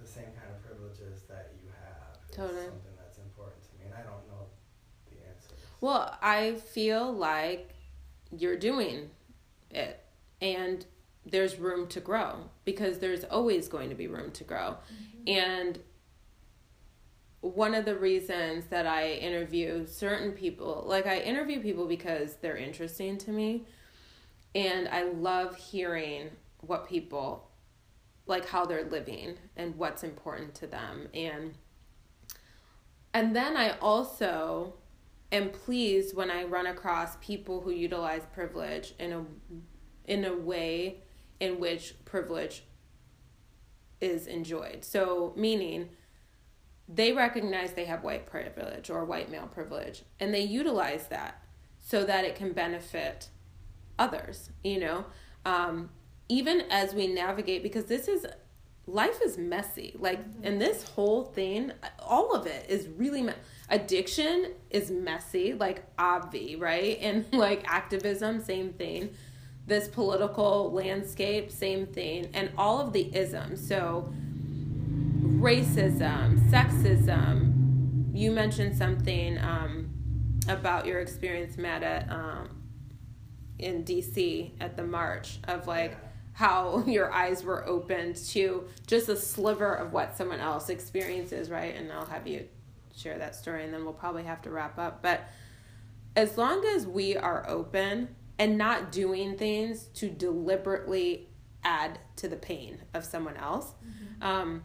the 0.00 0.06
same 0.06 0.24
kind 0.38 0.50
of 0.54 0.62
privileges 0.62 1.22
that 1.28 1.52
you 1.62 1.68
have? 1.84 2.04
Totally. 2.32 2.64
something 2.66 2.96
that's 2.98 3.18
important 3.18 3.62
to 3.62 3.76
me, 3.78 3.84
and 3.85 3.85
I 3.96 4.02
don't 4.02 4.26
know 4.28 4.46
the 5.10 5.16
answer. 5.28 5.54
Well, 5.80 6.16
I 6.20 6.54
feel 6.54 7.12
like 7.12 7.74
you're 8.36 8.56
doing 8.56 9.10
it 9.70 10.04
and 10.40 10.84
there's 11.24 11.58
room 11.58 11.86
to 11.88 12.00
grow 12.00 12.50
because 12.64 12.98
there's 12.98 13.24
always 13.24 13.68
going 13.68 13.88
to 13.88 13.94
be 13.94 14.06
room 14.06 14.30
to 14.32 14.44
grow. 14.44 14.76
Mm-hmm. 15.26 15.28
And 15.28 15.78
one 17.40 17.74
of 17.74 17.84
the 17.84 17.96
reasons 17.96 18.66
that 18.66 18.86
I 18.86 19.12
interview 19.12 19.86
certain 19.86 20.32
people, 20.32 20.84
like 20.86 21.06
I 21.06 21.18
interview 21.18 21.60
people 21.60 21.86
because 21.86 22.36
they're 22.36 22.56
interesting 22.56 23.18
to 23.18 23.30
me 23.30 23.64
and 24.54 24.88
I 24.88 25.04
love 25.04 25.56
hearing 25.56 26.30
what 26.60 26.88
people 26.88 27.50
like 28.26 28.48
how 28.48 28.64
they're 28.64 28.88
living 28.88 29.36
and 29.56 29.76
what's 29.76 30.02
important 30.02 30.54
to 30.56 30.66
them 30.66 31.08
and 31.14 31.54
and 33.16 33.34
then 33.34 33.56
I 33.56 33.78
also 33.78 34.74
am 35.32 35.48
pleased 35.48 36.14
when 36.14 36.30
I 36.30 36.44
run 36.44 36.66
across 36.66 37.16
people 37.16 37.62
who 37.62 37.70
utilize 37.70 38.26
privilege 38.34 38.92
in 38.98 39.10
a 39.10 39.24
in 40.04 40.26
a 40.26 40.34
way 40.36 40.98
in 41.40 41.58
which 41.58 41.94
privilege 42.04 42.64
is 44.02 44.26
enjoyed. 44.26 44.84
So, 44.84 45.32
meaning 45.34 45.88
they 46.86 47.12
recognize 47.12 47.72
they 47.72 47.86
have 47.86 48.04
white 48.04 48.26
privilege 48.26 48.90
or 48.90 49.06
white 49.06 49.30
male 49.30 49.48
privilege 49.48 50.02
and 50.20 50.34
they 50.34 50.42
utilize 50.42 51.08
that 51.08 51.42
so 51.78 52.04
that 52.04 52.26
it 52.26 52.36
can 52.36 52.52
benefit 52.52 53.30
others, 53.98 54.50
you 54.62 54.78
know? 54.78 55.06
Um, 55.46 55.88
even 56.28 56.64
as 56.70 56.94
we 56.94 57.06
navigate, 57.06 57.62
because 57.62 57.86
this 57.86 58.08
is 58.08 58.26
life 58.86 59.20
is 59.22 59.36
messy. 59.36 59.94
Like, 59.98 60.20
and 60.42 60.60
this 60.60 60.88
whole 60.90 61.24
thing, 61.24 61.72
all 61.98 62.32
of 62.34 62.46
it 62.46 62.66
is 62.68 62.88
really 62.88 63.22
me- 63.22 63.32
addiction 63.68 64.52
is 64.70 64.90
messy, 64.90 65.54
like 65.54 65.96
obvi, 65.96 66.60
right? 66.60 66.98
And 67.02 67.26
like 67.32 67.64
activism, 67.66 68.42
same 68.42 68.72
thing. 68.72 69.10
This 69.66 69.88
political 69.88 70.72
landscape, 70.72 71.50
same 71.50 71.86
thing, 71.86 72.28
and 72.34 72.50
all 72.56 72.80
of 72.80 72.92
the 72.92 73.14
isms. 73.16 73.66
So, 73.66 74.12
racism, 75.40 76.38
sexism. 76.50 78.14
You 78.14 78.30
mentioned 78.30 78.76
something 78.76 79.38
um, 79.38 79.90
about 80.48 80.86
your 80.86 81.00
experience, 81.00 81.58
Matt, 81.58 81.82
at, 81.82 82.10
um, 82.10 82.62
in 83.58 83.84
DC 83.84 84.52
at 84.60 84.76
the 84.76 84.84
march 84.84 85.40
of 85.48 85.66
like. 85.66 85.96
How 86.36 86.84
your 86.86 87.10
eyes 87.12 87.42
were 87.42 87.66
opened 87.66 88.14
to 88.14 88.68
just 88.86 89.08
a 89.08 89.16
sliver 89.16 89.72
of 89.72 89.92
what 89.92 90.16
someone 90.18 90.38
else 90.38 90.68
experiences, 90.68 91.48
right? 91.48 91.74
And 91.74 91.90
I'll 91.90 92.04
have 92.04 92.26
you 92.26 92.46
share 92.94 93.16
that 93.18 93.34
story 93.34 93.64
and 93.64 93.72
then 93.72 93.84
we'll 93.84 93.94
probably 93.94 94.24
have 94.24 94.42
to 94.42 94.50
wrap 94.50 94.78
up. 94.78 95.02
But 95.02 95.22
as 96.14 96.36
long 96.36 96.62
as 96.76 96.86
we 96.86 97.16
are 97.16 97.48
open 97.48 98.14
and 98.38 98.58
not 98.58 98.92
doing 98.92 99.38
things 99.38 99.84
to 99.94 100.10
deliberately 100.10 101.28
add 101.64 101.98
to 102.16 102.28
the 102.28 102.36
pain 102.36 102.82
of 102.92 103.02
someone 103.02 103.38
else, 103.38 103.72
um, 104.20 104.62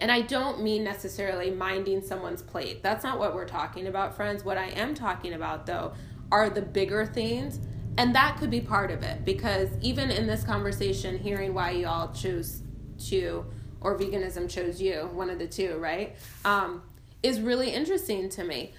and 0.00 0.10
I 0.10 0.22
don't 0.22 0.62
mean 0.62 0.82
necessarily 0.82 1.50
minding 1.52 2.02
someone's 2.02 2.42
plate. 2.42 2.82
That's 2.82 3.04
not 3.04 3.20
what 3.20 3.36
we're 3.36 3.48
talking 3.48 3.86
about, 3.86 4.16
friends. 4.16 4.44
What 4.44 4.58
I 4.58 4.66
am 4.70 4.94
talking 4.94 5.32
about, 5.32 5.64
though, 5.64 5.92
are 6.32 6.50
the 6.50 6.62
bigger 6.62 7.06
things. 7.06 7.60
And 7.98 8.14
that 8.14 8.36
could 8.38 8.48
be 8.48 8.60
part 8.60 8.92
of 8.92 9.02
it 9.02 9.24
because 9.24 9.68
even 9.82 10.12
in 10.12 10.28
this 10.28 10.44
conversation, 10.44 11.18
hearing 11.18 11.52
why 11.52 11.72
you 11.72 11.88
all 11.88 12.12
chose 12.12 12.62
to, 13.08 13.44
or 13.80 13.98
veganism 13.98 14.48
chose 14.48 14.80
you, 14.80 15.10
one 15.12 15.28
of 15.28 15.40
the 15.40 15.48
two, 15.48 15.76
right, 15.78 16.14
um, 16.44 16.82
is 17.24 17.40
really 17.40 17.70
interesting 17.70 18.28
to 18.30 18.44
me. 18.44 18.72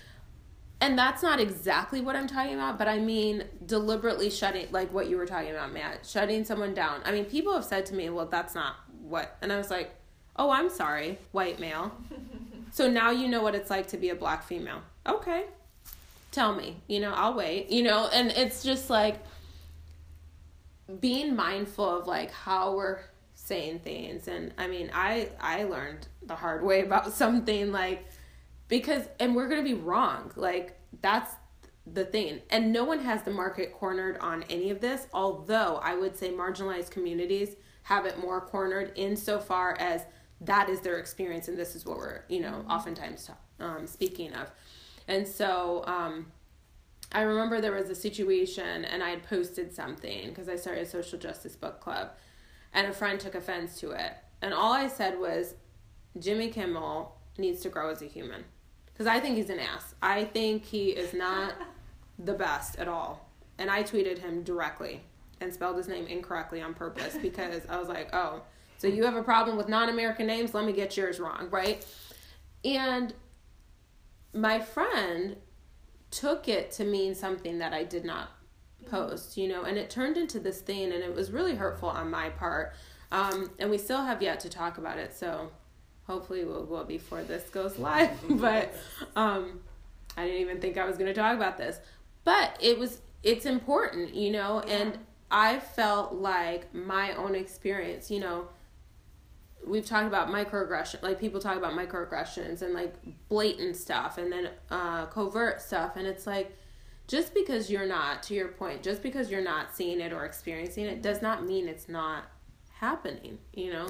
And 0.80 0.98
that's 0.98 1.22
not 1.22 1.42
exactly 1.42 2.00
what 2.00 2.16
I'm 2.16 2.28
talking 2.28 2.54
about, 2.54 2.78
but 2.78 2.88
I 2.88 3.00
mean 3.00 3.44
deliberately 3.66 4.30
shutting, 4.30 4.68
like 4.72 4.94
what 4.94 5.10
you 5.10 5.18
were 5.18 5.26
talking 5.26 5.52
about, 5.52 5.74
Matt, 5.74 6.06
shutting 6.06 6.46
someone 6.46 6.74
down. 6.74 7.02
I 7.04 7.12
mean, 7.12 7.26
people 7.26 7.54
have 7.54 7.66
said 7.66 7.86
to 7.88 7.96
me, 7.96 8.10
well, 8.10 8.26
that's 8.26 8.56
not 8.56 8.78
what. 9.02 9.36
And 9.42 9.52
I 9.52 9.58
was 9.58 9.70
like, 9.70 9.94
oh, 10.38 10.50
I'm 10.50 10.70
sorry, 10.70 11.20
white 11.34 11.60
male. 11.60 11.92
so 12.72 12.90
now 12.90 13.12
you 13.12 13.28
know 13.28 13.44
what 13.44 13.54
it's 13.54 13.70
like 13.70 13.88
to 13.88 13.98
be 13.98 14.12
a 14.12 14.16
black 14.16 14.44
female. 14.46 14.82
Okay. 15.06 15.44
Tell 16.32 16.54
me, 16.56 16.82
you 16.88 17.00
know, 17.00 17.12
I'll 17.14 17.34
wait, 17.34 17.70
you 17.70 17.84
know, 17.84 18.08
and 18.14 18.32
it's 18.32 18.64
just 18.64 18.90
like 18.90 19.24
being 21.00 21.36
mindful 21.36 22.00
of 22.00 22.08
like 22.08 22.32
how 22.32 22.76
we're 22.76 23.00
saying 23.34 23.80
things. 23.80 24.28
And 24.28 24.54
I 24.58 24.68
mean, 24.68 24.92
I 24.94 25.30
I 25.40 25.64
learned 25.64 26.08
the 26.24 26.36
hard 26.36 26.64
way 26.64 26.82
about 26.82 27.12
something 27.14 27.72
like 27.72 28.06
because 28.68 29.04
and 29.20 29.36
we're 29.36 29.48
going 29.48 29.64
to 29.64 29.76
be 29.76 29.80
wrong. 29.80 30.32
Like 30.36 30.80
that's 31.02 31.34
the 31.94 32.06
thing. 32.06 32.42
And 32.50 32.72
no 32.72 32.84
one 32.84 33.00
has 33.00 33.24
the 33.24 33.32
market 33.32 33.74
cornered 33.74 34.18
on 34.20 34.44
any 34.50 34.70
of 34.70 34.82
this, 34.82 35.08
although 35.14 35.80
I 35.84 35.96
would 35.96 36.16
say 36.16 36.32
marginalized 36.32 36.92
communities 36.92 37.56
have 37.84 38.06
it 38.06 38.20
more 38.20 38.42
cornered 38.42 38.92
insofar 38.96 39.76
as 39.80 40.06
that 40.42 40.70
is 40.70 40.82
their 40.82 41.00
experience 41.00 41.48
and 41.48 41.58
this 41.58 41.76
is 41.76 41.86
what 41.86 41.98
we're, 41.98 42.24
you 42.30 42.40
know, 42.40 42.64
oftentimes 42.70 43.30
um, 43.60 43.88
speaking 43.88 44.34
of. 44.34 44.52
And 45.10 45.28
so 45.28 45.84
um, 45.88 46.28
I 47.12 47.22
remember 47.22 47.60
there 47.60 47.74
was 47.74 47.90
a 47.90 47.96
situation 47.96 48.86
and 48.86 49.04
I 49.04 49.10
had 49.10 49.24
posted 49.24 49.74
something 49.74 50.30
because 50.30 50.48
I 50.48 50.56
started 50.56 50.84
a 50.84 50.90
social 50.90 51.18
justice 51.18 51.56
book 51.56 51.82
club 51.82 52.12
and 52.74 52.88
a 52.88 52.94
friend 52.94 53.20
took 53.20 53.34
offense 53.34 53.80
to 53.80 53.90
it. 53.92 54.14
And 54.44 54.54
all 54.54 54.72
I 54.72 54.88
said 54.88 55.20
was 55.20 55.56
Jimmy 56.18 56.50
Kimmel 56.50 57.18
needs 57.40 57.62
to 57.62 57.70
grow 57.70 57.90
as 57.90 58.04
a 58.04 58.06
human 58.06 58.46
because 58.86 59.08
I 59.08 59.20
think 59.20 59.36
he's 59.36 59.50
an 59.50 59.58
ass. 59.60 59.96
I 60.04 60.26
think 60.26 60.64
he 60.64 60.90
is 60.90 61.12
not 61.12 61.56
the 62.20 62.34
best 62.34 62.78
at 62.78 62.88
all. 62.88 63.28
And 63.58 63.72
I 63.72 63.82
tweeted 63.82 64.20
him 64.20 64.44
directly 64.44 65.02
and 65.42 65.52
spelled 65.52 65.78
his 65.78 65.88
name 65.88 66.06
incorrectly 66.06 66.62
on 66.62 66.76
purpose 66.76 67.18
because 67.22 67.64
I 67.68 67.80
was 67.80 67.88
like, 67.88 68.10
oh, 68.14 68.44
so 68.78 68.88
you 68.88 69.06
have 69.06 69.16
a 69.16 69.24
problem 69.24 69.58
with 69.58 69.68
non 69.68 69.90
American 69.90 70.28
names? 70.28 70.54
Let 70.54 70.66
me 70.66 70.72
get 70.72 70.96
yours 70.96 71.20
wrong, 71.20 71.48
right? 71.50 71.84
And 72.64 73.14
my 74.34 74.60
friend 74.60 75.38
took 76.12 76.48
it 76.48 76.72
to 76.72 76.84
mean 76.84 77.16
something 77.16 77.60
that 77.60 77.74
I 77.74 77.84
did 77.84 78.06
not 78.06 78.30
post, 78.90 79.38
you 79.38 79.48
know, 79.48 79.64
and 79.64 79.78
it 79.78 79.90
turned 79.90 80.18
into 80.18 80.40
this 80.40 80.62
thing 80.62 80.92
and 80.92 81.04
it 81.04 81.14
was 81.14 81.32
really 81.32 81.56
hurtful 81.56 81.90
on 81.90 82.10
my 82.10 82.30
part. 82.30 82.74
Um, 83.12 83.52
and 83.60 83.70
we 83.70 83.78
still 83.78 84.04
have 84.04 84.22
yet 84.22 84.40
to 84.42 84.50
talk 84.50 84.78
about 84.78 84.98
it, 84.98 85.16
so 85.16 85.52
hopefully 86.06 86.46
we'll, 86.46 86.66
will 86.66 86.84
before 86.84 87.24
this 87.24 87.44
goes 87.50 87.78
live. 87.80 88.12
but 88.30 88.74
um, 89.16 89.62
I 90.16 90.26
didn't 90.26 90.42
even 90.42 90.60
think 90.60 90.78
I 90.78 90.86
was 90.86 90.98
going 90.98 91.14
to 91.14 91.20
talk 91.20 91.36
about 91.36 91.58
this. 91.58 91.80
But 92.24 92.58
it 92.60 92.78
was, 92.78 93.02
it's 93.24 93.46
important, 93.46 94.14
you 94.14 94.32
know, 94.32 94.60
and 94.62 94.98
I 95.32 95.60
felt 95.60 96.14
like 96.14 96.74
my 96.74 97.14
own 97.14 97.36
experience, 97.36 98.12
you 98.12 98.20
know, 98.20 98.48
we've 99.66 99.86
talked 99.86 100.08
about 100.08 100.30
microaggression 100.30 101.02
like 101.02 101.20
people 101.20 101.40
talk 101.40 101.58
about 101.58 101.74
microaggressions 101.74 102.62
and 102.62 102.74
like 102.74 102.96
blatant 103.28 103.76
stuff 103.76 104.18
and 104.18 104.32
then 104.32 104.50
uh, 104.72 105.06
covert 105.08 105.62
stuff. 105.62 105.96
And 105.96 106.08
it's 106.08 106.26
like 106.26 106.56
just 107.10 107.34
because 107.34 107.72
you're 107.72 107.88
not 107.88 108.22
to 108.24 108.36
your 108.36 108.50
point 108.50 108.84
just 108.84 109.02
because 109.02 109.32
you're 109.32 109.44
not 109.44 109.76
seeing 109.76 110.00
it 110.00 110.14
or 110.14 110.26
experiencing 110.26 110.86
it 110.86 111.02
does 111.02 111.22
not 111.22 111.46
mean 111.46 111.68
it's 111.68 111.90
not 111.90 112.26
happening 112.80 113.40
you 113.54 113.74
know? 113.74 113.88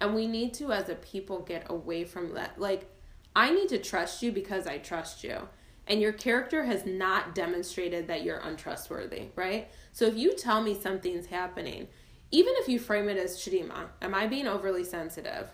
And 0.00 0.14
we 0.14 0.28
need 0.28 0.54
to 0.54 0.70
as 0.72 0.88
a 0.88 0.94
people 0.94 1.40
get 1.40 1.68
away 1.68 2.04
from 2.04 2.34
that. 2.34 2.60
Like 2.60 2.86
i 3.34 3.50
need 3.50 3.68
to 3.70 3.78
trust 3.78 4.22
you 4.22 4.30
because 4.30 4.66
i 4.66 4.78
trust 4.78 5.24
you. 5.24 5.48
And 5.86 6.02
your 6.02 6.12
character 6.12 6.64
has 6.64 6.84
not 6.84 7.34
demonstrated 7.34 8.06
that 8.08 8.22
you're 8.22 8.38
untrustworthy 8.38 9.28
right? 9.34 9.68
So 9.92 10.04
if 10.04 10.16
you 10.16 10.36
tell 10.36 10.62
me 10.62 10.78
something's 10.78 11.26
happening 11.26 11.88
even 12.30 12.54
if 12.56 12.68
you 12.68 12.78
frame 12.78 13.08
it 13.08 13.16
as 13.16 13.38
Shadima, 13.38 13.88
am 14.02 14.14
I 14.14 14.26
being 14.26 14.46
overly 14.46 14.84
sensitive? 14.84 15.48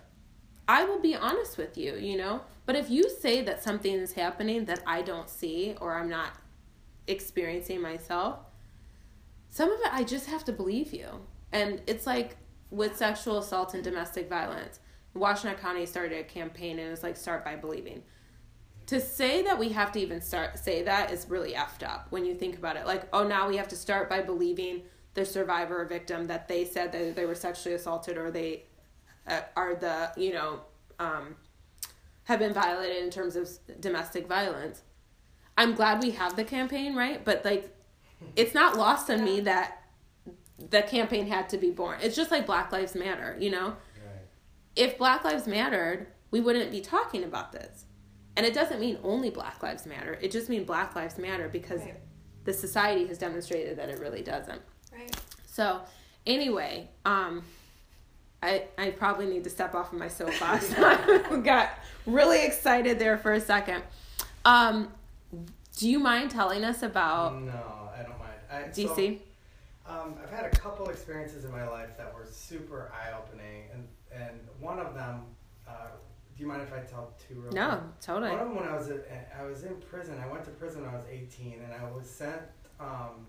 I 0.67 0.83
will 0.83 0.99
be 0.99 1.15
honest 1.15 1.57
with 1.57 1.77
you, 1.77 1.95
you 1.95 2.17
know? 2.17 2.41
But 2.65 2.75
if 2.75 2.89
you 2.89 3.09
say 3.09 3.41
that 3.43 3.63
something 3.63 3.93
is 3.93 4.13
happening 4.13 4.65
that 4.65 4.81
I 4.85 5.01
don't 5.01 5.29
see 5.29 5.75
or 5.79 5.93
I'm 5.93 6.09
not 6.09 6.33
experiencing 7.07 7.81
myself, 7.81 8.39
some 9.49 9.71
of 9.71 9.79
it 9.79 9.93
I 9.93 10.03
just 10.03 10.27
have 10.27 10.43
to 10.45 10.51
believe 10.51 10.93
you. 10.93 11.07
And 11.51 11.81
it's 11.87 12.07
like 12.07 12.37
with 12.71 12.97
sexual 12.97 13.37
assault 13.37 13.73
and 13.73 13.83
domestic 13.83 14.27
violence. 14.27 14.79
Washtenaw 15.15 15.57
County 15.57 15.85
started 15.85 16.19
a 16.19 16.23
campaign 16.23 16.77
and 16.79 16.87
it 16.87 16.91
was 16.91 17.03
like 17.03 17.15
start 17.15 17.45
by 17.45 17.55
believing. 17.55 18.03
To 18.87 18.99
say 18.99 19.43
that 19.43 19.57
we 19.57 19.69
have 19.69 19.91
to 19.93 19.99
even 19.99 20.19
start 20.19 20.59
say 20.59 20.83
that 20.83 21.11
is 21.11 21.29
really 21.29 21.53
effed 21.53 21.87
up 21.87 22.07
when 22.09 22.25
you 22.25 22.35
think 22.35 22.57
about 22.57 22.75
it. 22.75 22.85
Like, 22.85 23.07
oh 23.13 23.25
now 23.25 23.47
we 23.47 23.57
have 23.57 23.69
to 23.69 23.75
start 23.75 24.09
by 24.09 24.21
believing 24.21 24.81
the 25.15 25.25
survivor 25.25 25.81
or 25.81 25.85
victim 25.85 26.27
that 26.27 26.47
they 26.47 26.63
said 26.65 26.91
that 26.91 27.15
they 27.15 27.25
were 27.25 27.35
sexually 27.35 27.73
assaulted 27.75 28.17
or 28.17 28.29
they 28.29 28.63
uh, 29.27 29.41
are 29.55 29.73
the 29.73 30.11
you 30.15 30.31
know 30.31 30.59
um, 30.99 31.35
have 32.25 32.39
been 32.39 32.53
violated 32.53 33.03
in 33.03 33.09
terms 33.09 33.35
of 33.35 33.49
domestic 33.79 34.27
violence. 34.27 34.83
I'm 35.57 35.73
glad 35.73 36.03
we 36.03 36.11
have 36.11 36.35
the 36.35 36.43
campaign 36.43 36.95
right? 36.95 37.23
But 37.25 37.43
like 37.43 37.75
it's 38.35 38.53
not 38.53 38.77
lost 38.77 39.09
on 39.09 39.23
me 39.23 39.39
that 39.41 39.81
the 40.69 40.81
campaign 40.83 41.27
had 41.27 41.49
to 41.49 41.57
be 41.57 41.69
born. 41.71 41.99
It's 42.01 42.15
just 42.15 42.31
like 42.31 42.45
black 42.45 42.71
lives 42.71 42.93
matter 42.95 43.35
you 43.39 43.49
know? 43.49 43.67
Right. 43.67 44.25
if 44.75 44.97
black 44.97 45.23
lives 45.23 45.47
mattered 45.47 46.07
we 46.31 46.41
wouldn't 46.41 46.71
be 46.71 46.81
talking 46.81 47.23
about 47.23 47.51
this. 47.53 47.85
And 48.35 48.45
it 48.45 48.53
doesn't 48.53 48.81
mean 48.81 48.97
only 49.03 49.29
black 49.29 49.63
lives 49.63 49.85
matter. 49.85 50.17
It 50.21 50.29
just 50.31 50.49
means 50.49 50.65
black 50.65 50.93
lives 50.93 51.17
matter 51.17 51.47
because 51.47 51.79
Right. 51.81 51.95
the 52.43 52.51
society 52.51 53.07
has 53.07 53.17
demonstrated 53.17 53.77
that 53.77 53.87
it 53.87 53.99
really 53.99 54.21
doesn't 54.21 54.61
Right. 54.95 55.15
so, 55.45 55.81
anyway, 56.25 56.89
um, 57.05 57.43
I 58.41 58.63
I 58.77 58.91
probably 58.91 59.25
need 59.25 59.43
to 59.43 59.49
step 59.49 59.75
off 59.75 59.91
of 59.91 59.99
my 59.99 60.07
soapbox. 60.07 60.73
Got 61.43 61.69
really 62.05 62.45
excited 62.45 62.99
there 62.99 63.17
for 63.17 63.33
a 63.33 63.41
second. 63.41 63.83
Um, 64.45 64.91
do 65.77 65.89
you 65.89 65.99
mind 65.99 66.31
telling 66.31 66.63
us 66.63 66.83
about 66.83 67.41
No, 67.41 67.89
I 67.93 68.03
don't 68.03 68.19
mind. 68.19 68.39
I, 68.51 68.55
DC? 68.69 69.19
So, 69.85 69.91
um, 69.91 70.15
I've 70.21 70.29
had 70.29 70.45
a 70.45 70.49
couple 70.49 70.89
experiences 70.89 71.45
in 71.45 71.51
my 71.51 71.67
life 71.67 71.97
that 71.97 72.13
were 72.13 72.25
super 72.25 72.91
eye 72.93 73.11
opening, 73.17 73.63
and 73.73 73.87
and 74.13 74.39
one 74.59 74.79
of 74.79 74.93
them. 74.93 75.21
Uh, 75.67 75.87
do 76.35 76.43
you 76.43 76.49
mind 76.49 76.61
if 76.61 76.73
I 76.73 76.79
tell 76.79 77.13
two? 77.27 77.39
Real 77.41 77.53
no, 77.53 77.69
quick? 77.69 77.81
totally. 78.01 78.31
One 78.31 78.39
of 78.39 78.47
them 78.47 78.55
when 78.57 78.67
I 78.67 78.75
was 78.75 78.89
at, 78.89 79.33
I 79.39 79.43
was 79.45 79.63
in 79.63 79.75
prison. 79.75 80.19
I 80.23 80.27
went 80.31 80.43
to 80.45 80.51
prison 80.51 80.81
when 80.81 80.91
I 80.91 80.95
was 80.95 81.05
18, 81.09 81.61
and 81.63 81.73
I 81.73 81.89
was 81.91 82.09
sent. 82.09 82.41
Um, 82.79 83.27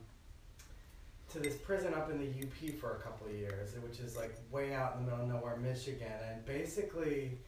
to 1.33 1.41
this 1.41 1.57
prison 1.57 1.95
up 1.95 2.11
in 2.11 2.19
the 2.19 2.29
UP 2.47 2.79
for 2.79 2.93
a 2.93 2.99
couple 3.01 3.27
of 3.27 3.35
years, 3.35 3.71
which 3.83 4.01
is 4.01 4.17
like 4.17 4.35
way 4.51 4.75
out 4.75 4.97
in 4.97 5.05
the 5.05 5.11
middle 5.11 5.25
of 5.25 5.33
nowhere, 5.33 5.57
Michigan, 5.57 6.13
and 6.31 6.45
basically. 6.45 7.39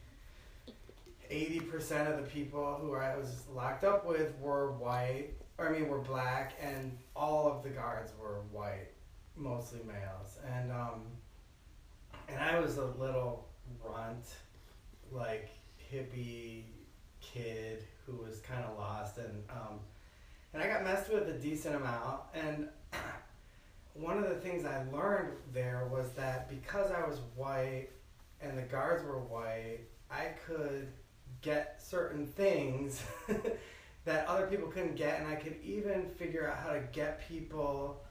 80% 1.31 2.09
of 2.09 2.17
the 2.17 2.29
people 2.29 2.79
who 2.81 2.95
I 2.95 3.15
was 3.15 3.43
locked 3.53 3.83
up 3.83 4.05
with 4.05 4.33
were 4.39 4.71
white, 4.73 5.29
or 5.57 5.69
I 5.69 5.71
mean, 5.71 5.87
were 5.87 5.99
black, 5.99 6.53
and 6.61 6.97
all 7.15 7.47
of 7.47 7.63
the 7.63 7.69
guards 7.69 8.11
were 8.19 8.41
white, 8.51 8.89
mostly 9.35 9.79
males. 9.85 10.39
And, 10.55 10.71
um, 10.71 11.01
and 12.27 12.39
I 12.39 12.59
was 12.59 12.77
a 12.77 12.85
little 12.85 13.47
runt, 13.83 14.25
like 15.11 15.49
hippie 15.91 16.63
kid 17.21 17.83
who 18.05 18.23
was 18.23 18.39
kind 18.39 18.63
of 18.63 18.75
lost, 18.77 19.17
and, 19.19 19.43
um, 19.51 19.79
and 20.53 20.63
I 20.63 20.67
got 20.67 20.83
messed 20.83 21.13
with 21.13 21.29
a 21.29 21.33
decent 21.33 21.75
amount. 21.75 22.21
And 22.33 22.69
one 23.93 24.17
of 24.17 24.29
the 24.29 24.35
things 24.35 24.65
I 24.65 24.83
learned 24.91 25.33
there 25.53 25.87
was 25.91 26.11
that 26.13 26.49
because 26.49 26.91
I 26.91 27.07
was 27.07 27.19
white 27.35 27.89
and 28.41 28.57
the 28.57 28.61
guards 28.63 29.03
were 29.03 29.19
white, 29.19 29.79
I 30.11 30.27
could 30.45 30.87
get 31.41 31.81
certain 31.81 32.25
things 32.27 33.03
that 34.05 34.27
other 34.27 34.47
people 34.47 34.67
couldn't 34.69 34.95
get, 34.95 35.19
and 35.19 35.27
I 35.27 35.35
could 35.35 35.55
even 35.63 36.09
figure 36.17 36.49
out 36.49 36.57
how 36.57 36.73
to 36.73 36.81
get 36.91 37.27
people 37.27 38.01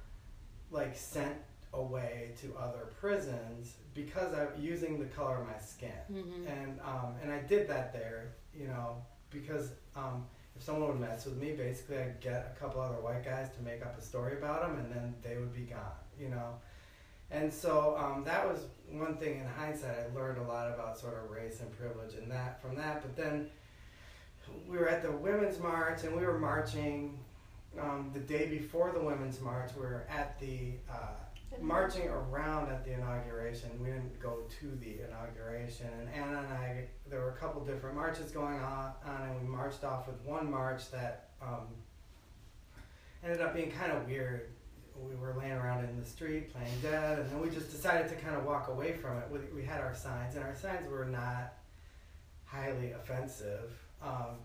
like 0.70 0.96
sent 0.96 1.34
away 1.74 2.32
to 2.40 2.54
other 2.58 2.92
prisons 3.00 3.74
because 3.94 4.32
I'm 4.34 4.48
using 4.62 4.98
the 4.98 5.06
color 5.06 5.38
of 5.40 5.46
my 5.46 5.58
skin, 5.58 5.90
Mhm. 6.10 6.46
and 6.48 6.80
um, 6.80 7.14
and 7.22 7.32
I 7.32 7.40
did 7.40 7.68
that 7.68 7.92
there, 7.92 8.34
you 8.54 8.66
know, 8.68 9.02
because 9.30 9.72
um, 9.96 10.26
if 10.58 10.64
someone 10.64 10.88
would 10.88 11.00
mess 11.00 11.24
with 11.24 11.36
me, 11.36 11.52
basically 11.52 11.98
I'd 11.98 12.20
get 12.20 12.52
a 12.56 12.60
couple 12.60 12.80
other 12.80 13.00
white 13.00 13.24
guys 13.24 13.48
to 13.56 13.62
make 13.62 13.80
up 13.82 13.96
a 13.96 14.02
story 14.02 14.36
about 14.36 14.62
them, 14.62 14.78
and 14.78 14.92
then 14.92 15.14
they 15.22 15.36
would 15.36 15.54
be 15.54 15.62
gone, 15.62 15.80
you 16.20 16.28
know. 16.28 16.54
And 17.30 17.52
so 17.52 17.96
um, 17.96 18.24
that 18.24 18.46
was 18.46 18.66
one 18.90 19.16
thing 19.16 19.38
in 19.38 19.46
hindsight. 19.46 19.96
I 19.98 20.18
learned 20.18 20.38
a 20.38 20.42
lot 20.42 20.68
about 20.72 20.98
sort 20.98 21.14
of 21.14 21.30
race 21.30 21.60
and 21.60 21.70
privilege 21.78 22.14
and 22.14 22.30
that 22.30 22.60
from 22.60 22.74
that. 22.76 23.02
But 23.02 23.16
then 23.16 23.50
we 24.66 24.78
were 24.78 24.88
at 24.88 25.02
the 25.02 25.12
women's 25.12 25.60
march 25.60 26.04
and 26.04 26.16
we 26.16 26.24
were 26.24 26.38
marching 26.38 27.18
um, 27.78 28.10
the 28.14 28.20
day 28.20 28.46
before 28.46 28.92
the 28.92 29.00
women's 29.00 29.40
march. 29.40 29.70
We 29.76 29.82
were 29.82 30.06
at 30.08 30.40
the 30.40 30.72
uh, 30.90 31.10
marching 31.60 32.08
around 32.08 32.70
at 32.70 32.84
the 32.84 32.92
inauguration. 32.92 33.70
We 33.80 33.86
didn't 33.86 34.20
go 34.20 34.40
to 34.60 34.66
the 34.80 35.00
inauguration. 35.08 35.88
And 36.00 36.08
Anna 36.14 36.38
and 36.38 36.52
I, 36.52 36.84
there 37.08 37.20
were 37.20 37.30
a 37.30 37.36
couple 37.36 37.64
different 37.64 37.96
marches 37.96 38.30
going 38.30 38.60
on, 38.60 38.92
and 39.06 39.40
we 39.40 39.48
marched 39.48 39.84
off 39.84 40.06
with 40.06 40.20
one 40.24 40.50
march 40.50 40.90
that 40.90 41.30
um, 41.42 41.66
ended 43.24 43.40
up 43.40 43.54
being 43.54 43.70
kind 43.70 43.92
of 43.92 44.06
weird 44.06 44.48
we 45.06 45.14
were 45.16 45.34
laying 45.38 45.52
around 45.52 45.84
in 45.84 46.00
the 46.00 46.06
street 46.06 46.52
playing 46.52 46.72
dead, 46.82 47.18
and 47.18 47.30
then 47.30 47.40
we 47.40 47.50
just 47.50 47.70
decided 47.70 48.08
to 48.08 48.16
kind 48.16 48.36
of 48.36 48.44
walk 48.44 48.68
away 48.68 48.92
from 48.92 49.18
it. 49.18 49.24
We, 49.30 49.60
we 49.60 49.64
had 49.64 49.80
our 49.80 49.94
signs, 49.94 50.34
and 50.34 50.44
our 50.44 50.54
signs 50.54 50.88
were 50.88 51.04
not 51.04 51.54
highly 52.44 52.92
offensive. 52.92 53.70
Um, 54.02 54.38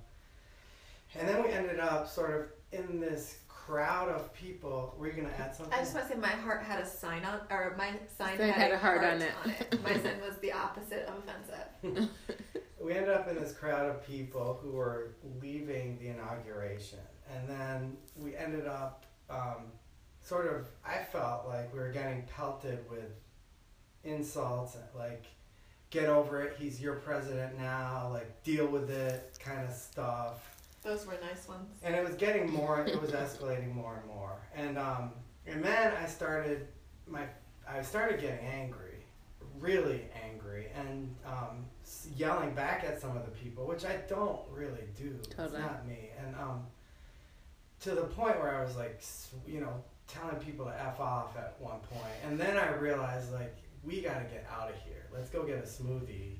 and 1.15 1.27
then 1.27 1.43
we 1.43 1.49
ended 1.49 1.79
up 1.79 2.07
sort 2.07 2.31
of 2.31 2.79
in 2.79 2.99
this 2.99 3.37
crowd 3.65 4.09
of 4.09 4.33
people. 4.33 4.95
Were 4.97 5.07
you 5.07 5.13
going 5.13 5.27
to 5.27 5.39
add 5.39 5.55
something? 5.55 5.73
I 5.73 5.79
just 5.79 5.93
want 5.93 6.07
to 6.07 6.13
say 6.13 6.19
my 6.19 6.27
heart 6.27 6.63
had 6.63 6.79
a 6.79 6.85
sign 6.85 7.23
on, 7.25 7.39
or 7.49 7.75
my 7.77 7.91
sign 8.17 8.37
Sign 8.37 8.49
had, 8.49 8.53
had 8.53 8.71
a 8.71 8.75
a 8.75 8.77
heart 8.77 9.01
heart 9.01 9.15
on 9.15 9.21
it. 9.21 9.83
My 9.83 9.93
sign 9.93 10.19
was 10.21 10.37
the 10.41 10.51
opposite 10.51 11.07
of 11.07 11.15
offensive. 11.19 12.09
we 12.81 12.93
ended 12.93 13.09
up 13.09 13.27
in 13.29 13.35
this 13.35 13.53
crowd 13.53 13.89
of 13.89 14.05
people 14.05 14.59
who 14.61 14.71
were 14.71 15.15
leaving 15.41 15.97
the 15.99 16.09
inauguration, 16.09 16.99
and 17.33 17.47
then 17.47 17.97
we 18.17 18.35
ended 18.35 18.67
up. 18.67 19.05
Um, 19.29 19.71
sort 20.23 20.47
of 20.47 20.67
I 20.85 21.03
felt 21.03 21.47
like 21.47 21.73
we 21.73 21.79
were 21.79 21.91
getting 21.91 22.23
pelted 22.35 22.79
with 22.89 23.11
insults 24.03 24.75
like 24.97 25.25
get 25.89 26.09
over 26.09 26.41
it 26.41 26.55
he's 26.57 26.81
your 26.81 26.95
president 26.95 27.57
now 27.57 28.09
like 28.11 28.43
deal 28.43 28.65
with 28.65 28.89
it 28.89 29.37
kind 29.39 29.67
of 29.67 29.73
stuff 29.73 30.52
Those 30.83 31.05
were 31.05 31.17
nice 31.21 31.47
ones. 31.47 31.69
and 31.83 31.95
it 31.95 32.03
was 32.03 32.15
getting 32.15 32.49
more 32.51 32.85
it 32.85 32.99
was 33.01 33.11
escalating 33.11 33.73
more 33.73 33.95
and 33.97 34.05
more 34.07 34.33
and 34.55 34.77
um 34.77 35.11
and 35.47 35.63
then 35.63 35.93
I 36.01 36.05
started 36.07 36.67
my 37.07 37.23
I 37.67 37.81
started 37.81 38.19
getting 38.19 38.45
angry 38.45 39.05
really 39.59 40.01
angry 40.25 40.67
and 40.75 41.15
um 41.25 41.65
yelling 42.17 42.53
back 42.53 42.83
at 42.83 42.99
some 42.99 43.15
of 43.15 43.23
the 43.25 43.31
people 43.31 43.65
which 43.65 43.85
I 43.85 43.97
don't 44.09 44.39
really 44.51 44.83
do 44.97 45.17
Totally. 45.29 45.45
it's 45.45 45.53
not 45.57 45.87
me 45.87 46.09
and 46.25 46.35
um 46.35 46.63
to 47.81 47.91
the 47.91 48.03
point 48.03 48.39
where 48.39 48.53
I 48.55 48.63
was 48.63 48.75
like 48.75 49.01
you 49.47 49.61
know 49.61 49.73
telling 50.07 50.35
people 50.35 50.65
to 50.65 50.81
f 50.81 50.99
off 50.99 51.37
at 51.37 51.55
one 51.59 51.79
point. 51.79 52.01
point 52.01 52.13
and 52.25 52.37
then 52.39 52.57
I 52.57 52.73
realized 52.75 53.31
like 53.33 53.55
we 53.85 54.01
got 54.01 54.15
to 54.19 54.25
get 54.25 54.45
out 54.53 54.69
of 54.69 54.75
here 54.85 55.05
let's 55.13 55.29
go 55.29 55.43
get 55.43 55.57
a 55.59 55.61
smoothie 55.67 56.35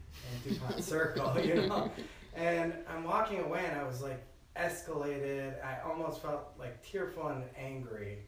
in 0.45 0.53
DuPont 0.53 0.83
Circle 0.93 1.39
you 1.41 1.55
know 1.67 1.89
and 2.35 2.73
I'm 2.89 3.03
walking 3.05 3.39
away 3.39 3.63
and 3.69 3.79
I 3.79 3.83
was 3.85 4.01
like 4.01 4.21
escalated. 4.57 5.53
I 5.63 5.79
almost 5.87 6.21
felt 6.21 6.53
like 6.59 6.83
tearful 6.85 7.27
and 7.27 7.43
angry. 7.57 8.19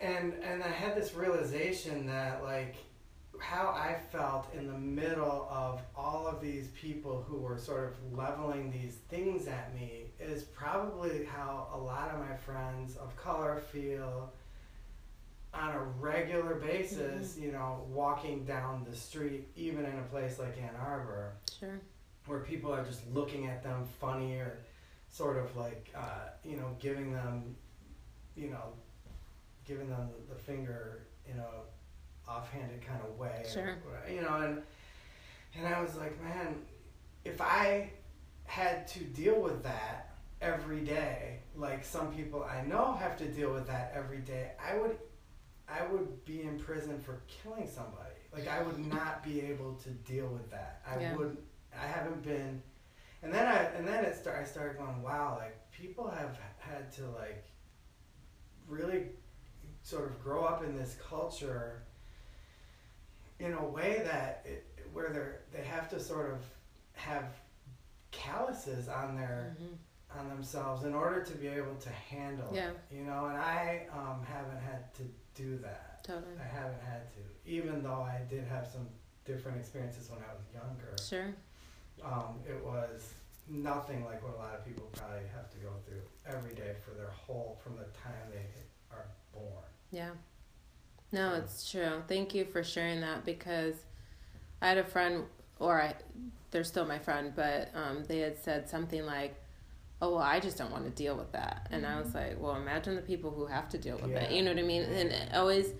And 0.00 0.34
and 0.42 0.62
I 0.62 0.68
had 0.68 0.96
this 0.96 1.14
realization 1.14 2.06
that 2.06 2.42
like 2.42 2.76
how 3.38 3.68
I 3.68 3.96
felt 4.12 4.52
in 4.54 4.66
the 4.66 4.78
middle 4.78 5.48
of 5.50 5.80
all 5.96 6.26
of 6.26 6.40
these 6.40 6.68
people 6.68 7.24
who 7.26 7.38
were 7.38 7.56
sort 7.58 7.84
of 7.84 8.18
leveling 8.18 8.70
these 8.70 8.96
things 9.08 9.46
at 9.48 9.74
me 9.74 10.10
is 10.18 10.42
probably 10.42 11.24
how 11.24 11.68
a 11.72 11.78
lot 11.78 12.10
of 12.10 12.20
my 12.20 12.36
friends 12.36 12.96
of 12.96 13.16
color 13.16 13.62
feel 13.72 14.32
on 15.52 15.74
a 15.74 15.82
regular 15.98 16.54
basis, 16.56 17.32
mm-hmm. 17.32 17.44
you 17.44 17.52
know, 17.52 17.84
walking 17.88 18.44
down 18.44 18.86
the 18.88 18.94
street, 18.94 19.48
even 19.56 19.84
in 19.84 19.98
a 19.98 20.02
place 20.10 20.38
like 20.38 20.56
Ann 20.58 20.76
Arbor 20.80 21.32
Sure. 21.58 21.80
Where 22.30 22.38
people 22.40 22.72
are 22.72 22.84
just 22.84 23.02
looking 23.12 23.46
at 23.48 23.62
them 23.62 23.84
funny 24.00 24.34
or 24.36 24.58
sort 25.10 25.36
of 25.36 25.54
like 25.56 25.90
uh, 25.96 26.28
you 26.44 26.56
know 26.56 26.76
giving 26.78 27.12
them 27.12 27.56
you 28.36 28.48
know 28.48 28.72
giving 29.66 29.88
them 29.90 30.08
the 30.28 30.36
finger 30.36 31.02
in 31.28 31.36
a 31.38 32.30
offhanded 32.30 32.80
kind 32.86 33.00
of 33.02 33.18
way 33.18 33.44
Sure. 33.52 33.76
or, 33.86 34.10
you 34.10 34.22
know 34.22 34.36
and 34.36 34.62
and 35.56 35.66
I 35.74 35.80
was 35.82 35.96
like 35.96 36.22
man 36.22 36.54
if 37.24 37.40
I 37.40 37.90
had 38.44 38.86
to 38.88 39.00
deal 39.00 39.40
with 39.40 39.62
that 39.64 40.14
every 40.40 40.80
day 40.80 41.40
like 41.56 41.84
some 41.84 42.12
people 42.14 42.44
I 42.44 42.62
know 42.64 42.92
have 43.00 43.16
to 43.18 43.26
deal 43.26 43.52
with 43.52 43.66
that 43.66 43.92
every 43.96 44.18
day 44.18 44.52
I 44.64 44.78
would 44.78 44.96
I 45.68 45.84
would 45.92 46.24
be 46.24 46.42
in 46.42 46.58
prison 46.60 47.00
for 47.00 47.20
killing 47.26 47.68
somebody 47.68 48.14
like 48.32 48.46
I 48.46 48.62
would 48.62 48.78
not 48.86 49.24
be 49.24 49.40
able 49.40 49.74
to 49.82 49.90
deal 49.90 50.28
with 50.28 50.48
that 50.52 50.82
I 50.88 51.00
Yeah. 51.00 51.16
would 51.16 51.36
I 51.78 51.86
haven't 51.86 52.22
been, 52.22 52.62
and 53.22 53.32
then 53.32 53.46
I 53.46 53.64
and 53.76 53.86
then 53.86 54.04
it 54.04 54.16
start, 54.16 54.38
I 54.40 54.44
started 54.44 54.78
going, 54.78 55.02
wow, 55.02 55.36
like 55.38 55.56
people 55.70 56.08
have 56.08 56.38
had 56.58 56.92
to 56.92 57.08
like 57.10 57.44
really 58.68 59.06
sort 59.82 60.04
of 60.06 60.22
grow 60.22 60.44
up 60.44 60.62
in 60.64 60.76
this 60.76 60.96
culture 61.08 61.82
in 63.38 63.52
a 63.54 63.64
way 63.64 64.02
that 64.04 64.42
it, 64.44 64.66
where 64.92 65.10
they're 65.10 65.40
they 65.52 65.62
have 65.62 65.88
to 65.90 66.00
sort 66.00 66.30
of 66.32 66.38
have 66.92 67.24
calluses 68.10 68.88
on 68.88 69.16
their 69.16 69.56
Mhm. 69.58 69.76
on 70.18 70.28
themselves 70.28 70.84
in 70.84 70.92
order 70.92 71.22
to 71.22 71.34
be 71.36 71.46
able 71.46 71.76
to 71.76 71.88
handle 71.88 72.52
Yeah. 72.52 72.70
it, 72.70 72.76
you 72.90 73.04
know. 73.04 73.26
And 73.26 73.38
I 73.38 73.86
um, 73.92 74.24
haven't 74.24 74.60
had 74.60 74.92
to 74.94 75.02
do 75.34 75.56
that. 75.58 76.02
Totally. 76.02 76.36
I 76.38 76.42
haven't 76.42 76.82
had 76.82 77.12
to, 77.12 77.20
even 77.48 77.82
though 77.82 78.02
I 78.02 78.22
did 78.28 78.44
have 78.44 78.66
some 78.66 78.88
different 79.24 79.58
experiences 79.58 80.10
when 80.10 80.18
I 80.20 80.34
was 80.34 80.42
younger 80.52 80.96
Sure. 81.00 81.32
Um, 82.04 82.38
it 82.48 82.62
was 82.64 83.14
nothing 83.48 84.04
like 84.04 84.22
what 84.22 84.34
a 84.34 84.38
lot 84.38 84.54
of 84.54 84.64
people 84.64 84.88
probably 84.92 85.26
have 85.34 85.50
to 85.50 85.58
go 85.58 85.70
through 85.86 86.02
every 86.26 86.54
day 86.54 86.74
for 86.84 86.92
their 86.94 87.10
whole 87.26 87.60
from 87.62 87.76
the 87.76 87.84
time 87.98 88.28
they 88.30 88.46
are 88.92 89.06
born. 89.32 89.64
Yeah. 89.90 90.10
No, 91.12 91.34
it's 91.34 91.70
true. 91.70 92.02
Thank 92.08 92.34
you 92.34 92.44
for 92.44 92.62
sharing 92.62 93.00
that 93.00 93.24
because 93.24 93.74
I 94.62 94.68
had 94.68 94.78
a 94.78 94.84
friend, 94.84 95.24
or 95.58 95.80
I, 95.82 95.94
they're 96.50 96.64
still 96.64 96.86
my 96.86 96.98
friend, 96.98 97.32
but 97.34 97.70
um, 97.74 98.04
they 98.06 98.20
had 98.20 98.38
said 98.38 98.68
something 98.68 99.04
like, 99.06 99.34
"Oh, 100.02 100.10
well, 100.14 100.22
I 100.22 100.40
just 100.40 100.58
don't 100.58 100.70
want 100.72 100.84
to 100.84 100.90
deal 100.90 101.16
with 101.16 101.32
that," 101.32 101.68
and 101.70 101.86
I 101.86 102.00
was 102.00 102.14
like, 102.14 102.40
"Well, 102.40 102.56
imagine 102.56 102.96
the 102.96 103.02
people 103.02 103.30
who 103.30 103.46
have 103.46 103.68
to 103.70 103.78
deal 103.78 103.98
with 103.98 104.16
it." 104.16 104.30
Yeah. 104.30 104.36
You 104.36 104.42
know 104.44 104.52
what 104.52 104.60
I 104.60 104.66
mean? 104.66 104.82
And 104.84 105.10
it 105.12 105.34
always 105.34 105.72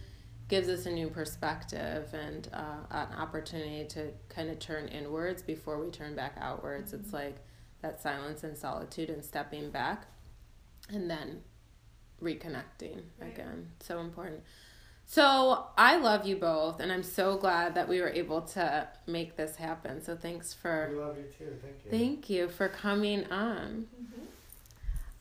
gives 0.51 0.69
us 0.69 0.85
a 0.85 0.91
new 0.91 1.09
perspective 1.09 2.13
and 2.13 2.49
uh, 2.53 2.85
an 2.91 3.07
opportunity 3.17 3.85
to 3.87 4.09
kind 4.29 4.51
of 4.51 4.59
turn 4.59 4.89
inwards 4.89 5.43
before 5.43 5.79
we 5.83 5.91
turn 5.91 6.15
back 6.17 6.35
outwards. 6.41 6.93
It's 6.93 7.13
like 7.13 7.37
that 7.83 8.03
silence 8.03 8.43
and 8.43 8.57
solitude 8.59 9.09
and 9.09 9.25
stepping 9.25 9.71
back, 9.71 10.07
and 10.91 11.09
then 11.09 11.41
reconnecting 12.21 13.03
Right. 13.19 13.33
again. 13.33 13.69
So 13.79 14.01
important. 14.01 14.43
So 15.07 15.67
I 15.79 15.97
love 15.97 16.27
you 16.27 16.37
both, 16.37 16.81
and 16.81 16.93
I'm 16.93 17.03
so 17.05 17.37
glad 17.37 17.75
that 17.77 17.89
we 17.89 18.01
were 18.01 18.11
able 18.11 18.43
to 18.43 18.89
make 19.07 19.37
this 19.37 19.57
happen. 19.57 20.03
So 20.03 20.17
thanks 20.17 20.53
for. 20.53 20.89
We 20.93 20.99
love 20.99 21.17
you 21.17 21.25
too. 21.25 21.57
Thank 21.63 21.85
you. 21.85 21.91
thank 21.91 22.31
you 22.31 22.49
for 22.49 22.69
coming 22.69 23.25
on. 23.31 23.87
Mm-hmm. 24.01 24.25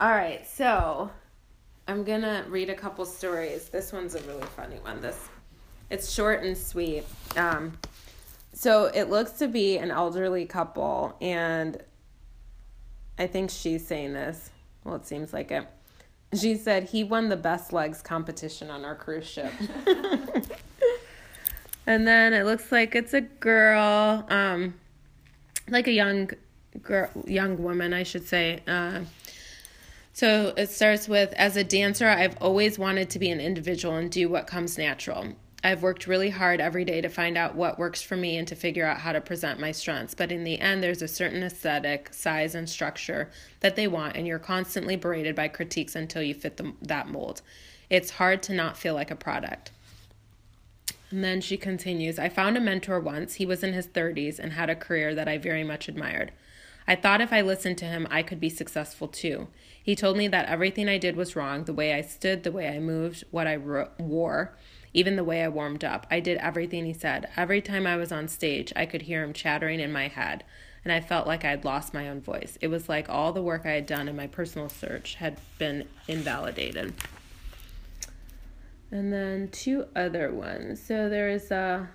All 0.02 0.10
right, 0.12 0.48
so 0.48 1.12
I'm 1.90 2.04
gonna 2.04 2.46
read 2.48 2.70
a 2.70 2.76
couple 2.76 3.04
stories. 3.04 3.68
This 3.70 3.92
one's 3.92 4.14
a 4.14 4.22
really 4.22 4.46
funny 4.56 4.76
one. 4.76 5.02
This 5.02 5.28
it's 5.90 6.12
short 6.12 6.44
and 6.44 6.56
sweet. 6.56 7.04
Um, 7.36 7.80
so 8.54 8.86
it 8.86 9.10
looks 9.10 9.32
to 9.40 9.48
be 9.48 9.80
an 9.80 9.90
elderly 9.90 10.46
couple, 10.46 11.18
and 11.20 11.82
I 13.18 13.26
think 13.26 13.50
she's 13.50 13.88
saying 13.88 14.14
this. 14.14 14.52
Well, 14.84 14.98
it 14.98 15.08
seems 15.08 15.34
like 15.34 15.50
it. 15.50 15.68
She 16.40 16.58
said 16.58 16.84
he 16.84 17.04
won 17.04 17.30
the 17.30 17.36
best 17.36 17.74
legs 17.74 18.04
competition 18.04 18.70
on 18.70 18.86
our 18.86 18.94
cruise 18.94 19.26
ship. 19.26 19.52
and 21.88 22.08
then 22.08 22.34
it 22.34 22.46
looks 22.46 22.72
like 22.72 22.94
it's 22.94 23.16
a 23.16 23.22
girl, 23.22 24.28
um, 24.30 24.76
like 25.68 25.88
a 25.88 25.92
young 25.92 26.30
girl, 26.84 27.10
young 27.26 27.64
woman, 27.64 27.96
I 27.96 28.04
should 28.04 28.28
say. 28.28 28.60
Uh, 28.68 29.00
so 30.20 30.54
it 30.58 30.70
starts 30.70 31.08
with 31.08 31.32
As 31.38 31.56
a 31.56 31.64
dancer, 31.64 32.06
I've 32.06 32.36
always 32.42 32.78
wanted 32.78 33.10
to 33.12 33.20
be 33.20 33.30
an 33.30 33.40
individual 33.40 33.96
and 33.96 34.12
do 34.12 34.28
what 34.28 34.48
comes 34.48 34.78
natural. 34.78 35.28
I've 35.64 35.82
worked 35.82 36.08
really 36.08 36.30
hard 36.30 36.60
every 36.60 36.84
day 36.84 37.00
to 37.00 37.08
find 37.08 37.38
out 37.38 37.56
what 37.56 37.80
works 37.80 38.02
for 38.02 38.18
me 38.18 38.36
and 38.36 38.46
to 38.50 38.56
figure 38.56 38.86
out 38.86 38.98
how 38.98 39.14
to 39.14 39.22
present 39.22 39.62
my 39.62 39.72
strengths. 39.72 40.14
But 40.14 40.34
in 40.34 40.44
the 40.44 40.60
end, 40.60 40.84
there's 40.84 41.02
a 41.02 41.08
certain 41.08 41.42
aesthetic, 41.42 42.14
size, 42.14 42.54
and 42.54 42.70
structure 42.70 43.30
that 43.62 43.78
they 43.78 43.88
want, 43.88 44.18
and 44.18 44.28
you're 44.28 44.40
constantly 44.40 44.98
berated 44.98 45.38
by 45.38 45.48
critiques 45.48 45.96
until 45.96 46.22
you 46.22 46.34
fit 46.34 46.58
the, 46.58 46.74
that 46.82 47.08
mold. 47.08 47.42
It's 47.90 48.12
hard 48.12 48.44
to 48.44 48.54
not 48.54 48.78
feel 48.78 48.96
like 48.96 49.12
a 49.12 49.16
product. 49.16 49.72
And 51.12 51.24
then 51.24 51.40
she 51.40 51.56
continues 51.56 52.20
I 52.20 52.28
found 52.28 52.58
a 52.58 52.60
mentor 52.60 53.00
once. 53.00 53.36
He 53.36 53.46
was 53.46 53.64
in 53.64 53.72
his 53.72 53.88
30s 53.88 54.38
and 54.38 54.52
had 54.52 54.70
a 54.70 54.76
career 54.76 55.16
that 55.16 55.30
I 55.30 55.38
very 55.38 55.64
much 55.64 55.88
admired. 55.88 56.34
I 56.90 56.96
thought 56.96 57.22
if 57.22 57.32
I 57.32 57.40
listened 57.40 57.78
to 57.78 57.86
him, 57.86 58.06
I 58.12 58.22
could 58.22 58.42
be 58.42 58.50
successful 58.50 59.08
too. 59.08 59.48
He 59.82 59.96
told 59.96 60.18
me 60.18 60.28
that 60.28 60.50
everything 60.50 60.90
I 60.90 60.98
did 60.98 61.16
was 61.16 61.36
wrong 61.36 61.64
the 61.64 61.74
way 61.74 61.94
I 61.94 62.02
stood, 62.02 62.44
the 62.44 62.52
way 62.52 62.68
I 62.68 62.80
moved, 62.80 63.24
what 63.32 63.48
I 63.48 63.56
ro- 63.56 63.90
wore 63.98 64.56
even 64.94 65.16
the 65.16 65.24
way 65.24 65.44
I 65.44 65.50
warmed 65.50 65.84
up. 65.84 66.08
I 66.10 66.20
did 66.20 66.38
everything 66.38 66.86
he 66.86 66.94
said. 66.94 67.30
Every 67.38 67.62
time 67.62 67.86
I 67.86 67.96
was 67.96 68.12
on 68.12 68.28
stage, 68.28 68.74
I 68.76 68.86
could 68.86 69.04
hear 69.04 69.24
him 69.24 69.34
chattering 69.34 69.80
in 69.80 69.92
my 69.92 70.08
head, 70.08 70.44
and 70.84 70.92
I 70.92 71.02
felt 71.02 71.28
like 71.28 71.46
I 71.46 71.52
had 71.52 71.66
lost 71.66 71.94
my 71.94 72.10
own 72.10 72.22
voice. 72.22 72.58
It 72.62 72.68
was 72.68 72.90
like 72.90 73.10
all 73.10 73.32
the 73.32 73.44
work 73.44 73.66
I 73.66 73.72
had 73.72 73.86
done 73.86 74.08
in 74.08 74.16
my 74.16 74.28
personal 74.28 74.70
search 74.70 75.16
had 75.16 75.38
been 75.58 75.88
invalidated. 76.08 76.94
And 78.92 79.14
then 79.14 79.50
two 79.50 79.86
other 79.96 80.32
ones. 80.32 80.82
So 80.82 81.10
there 81.10 81.30
is 81.30 81.52
a 81.52 81.90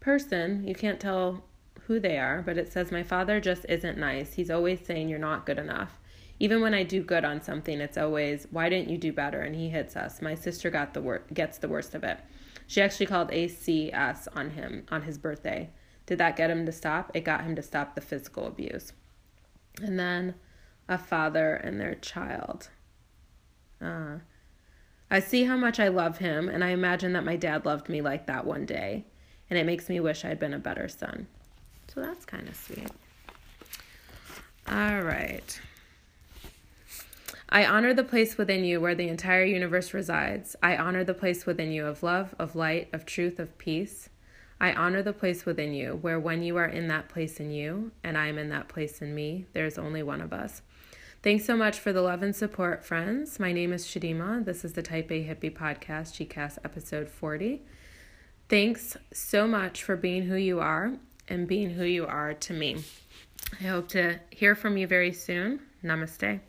person, 0.00 0.66
you 0.66 0.74
can't 0.74 1.00
tell 1.00 1.44
who 1.86 2.00
they 2.00 2.18
are, 2.18 2.42
but 2.42 2.58
it 2.58 2.72
says, 2.72 2.90
My 2.90 3.02
father 3.02 3.40
just 3.40 3.66
isn't 3.68 3.98
nice. 3.98 4.34
He's 4.34 4.50
always 4.50 4.80
saying 4.84 5.08
you're 5.08 5.18
not 5.18 5.46
good 5.46 5.58
enough. 5.58 5.98
Even 6.38 6.60
when 6.60 6.74
I 6.74 6.82
do 6.82 7.02
good 7.02 7.24
on 7.24 7.40
something, 7.40 7.80
it's 7.80 7.98
always, 7.98 8.48
why 8.50 8.68
didn't 8.68 8.90
you 8.90 8.98
do 8.98 9.12
better? 9.12 9.42
And 9.42 9.54
he 9.54 9.68
hits 9.68 9.96
us. 9.96 10.20
My 10.20 10.34
sister 10.34 10.70
got 10.70 10.94
the 10.94 11.00
wor- 11.00 11.24
gets 11.32 11.58
the 11.58 11.68
worst 11.68 11.94
of 11.94 12.02
it. 12.04 12.18
She 12.66 12.80
actually 12.80 13.06
called 13.06 13.30
ACS 13.30 14.28
on 14.34 14.50
him 14.50 14.86
on 14.90 15.02
his 15.02 15.18
birthday. 15.18 15.70
Did 16.06 16.18
that 16.18 16.36
get 16.36 16.50
him 16.50 16.66
to 16.66 16.72
stop? 16.72 17.10
It 17.14 17.20
got 17.20 17.44
him 17.44 17.54
to 17.56 17.62
stop 17.62 17.94
the 17.94 18.00
physical 18.00 18.46
abuse. 18.46 18.92
And 19.80 19.98
then 19.98 20.34
a 20.88 20.98
father 20.98 21.54
and 21.54 21.80
their 21.80 21.94
child. 21.94 22.70
Uh, 23.80 24.18
I 25.10 25.20
see 25.20 25.44
how 25.44 25.56
much 25.56 25.78
I 25.78 25.88
love 25.88 26.18
him, 26.18 26.48
and 26.48 26.64
I 26.64 26.70
imagine 26.70 27.12
that 27.12 27.24
my 27.24 27.36
dad 27.36 27.66
loved 27.66 27.88
me 27.88 28.00
like 28.00 28.26
that 28.26 28.46
one 28.46 28.64
day, 28.64 29.04
and 29.50 29.58
it 29.58 29.66
makes 29.66 29.88
me 29.88 30.00
wish 30.00 30.24
I'd 30.24 30.38
been 30.38 30.54
a 30.54 30.58
better 30.58 30.88
son. 30.88 31.26
So 31.92 32.00
that's 32.00 32.24
kind 32.24 32.48
of 32.48 32.56
sweet. 32.56 32.88
All 34.66 35.02
right. 35.02 35.60
I 37.50 37.66
honor 37.66 37.92
the 37.92 38.04
place 38.04 38.38
within 38.38 38.64
you 38.64 38.80
where 38.80 38.94
the 38.94 39.08
entire 39.08 39.44
universe 39.44 39.92
resides. 39.92 40.56
I 40.62 40.78
honor 40.78 41.04
the 41.04 41.12
place 41.12 41.44
within 41.44 41.70
you 41.70 41.84
of 41.84 42.02
love, 42.02 42.34
of 42.38 42.56
light, 42.56 42.88
of 42.94 43.04
truth, 43.04 43.38
of 43.38 43.58
peace. 43.58 44.08
I 44.58 44.72
honor 44.72 45.02
the 45.02 45.12
place 45.12 45.44
within 45.44 45.74
you 45.74 45.98
where 46.00 46.18
when 46.18 46.42
you 46.42 46.56
are 46.56 46.66
in 46.66 46.88
that 46.88 47.10
place 47.10 47.40
in 47.40 47.50
you 47.50 47.92
and 48.02 48.16
I 48.16 48.28
am 48.28 48.38
in 48.38 48.48
that 48.48 48.68
place 48.68 49.02
in 49.02 49.14
me, 49.14 49.44
there 49.52 49.66
is 49.66 49.76
only 49.76 50.02
one 50.02 50.22
of 50.22 50.32
us. 50.32 50.62
Thanks 51.22 51.44
so 51.44 51.56
much 51.56 51.78
for 51.78 51.92
the 51.92 52.00
love 52.00 52.22
and 52.22 52.34
support, 52.34 52.86
friends. 52.86 53.38
My 53.38 53.52
name 53.52 53.72
is 53.72 53.84
Shadima. 53.84 54.44
This 54.44 54.64
is 54.64 54.72
the 54.72 54.82
Type 54.82 55.10
A 55.10 55.24
Hippie 55.24 55.54
Podcast, 55.54 56.26
ChiCast 56.26 56.58
episode 56.64 57.10
40. 57.10 57.62
Thanks 58.48 58.96
so 59.12 59.46
much 59.46 59.82
for 59.82 59.94
being 59.94 60.22
who 60.22 60.36
you 60.36 60.58
are 60.58 60.94
and 61.32 61.48
being 61.48 61.70
who 61.70 61.84
you 61.84 62.06
are 62.06 62.34
to 62.34 62.52
me. 62.52 62.76
I 63.60 63.64
hope 63.64 63.88
to 63.88 64.20
hear 64.30 64.54
from 64.54 64.76
you 64.76 64.86
very 64.86 65.12
soon. 65.12 65.60
Namaste. 65.82 66.40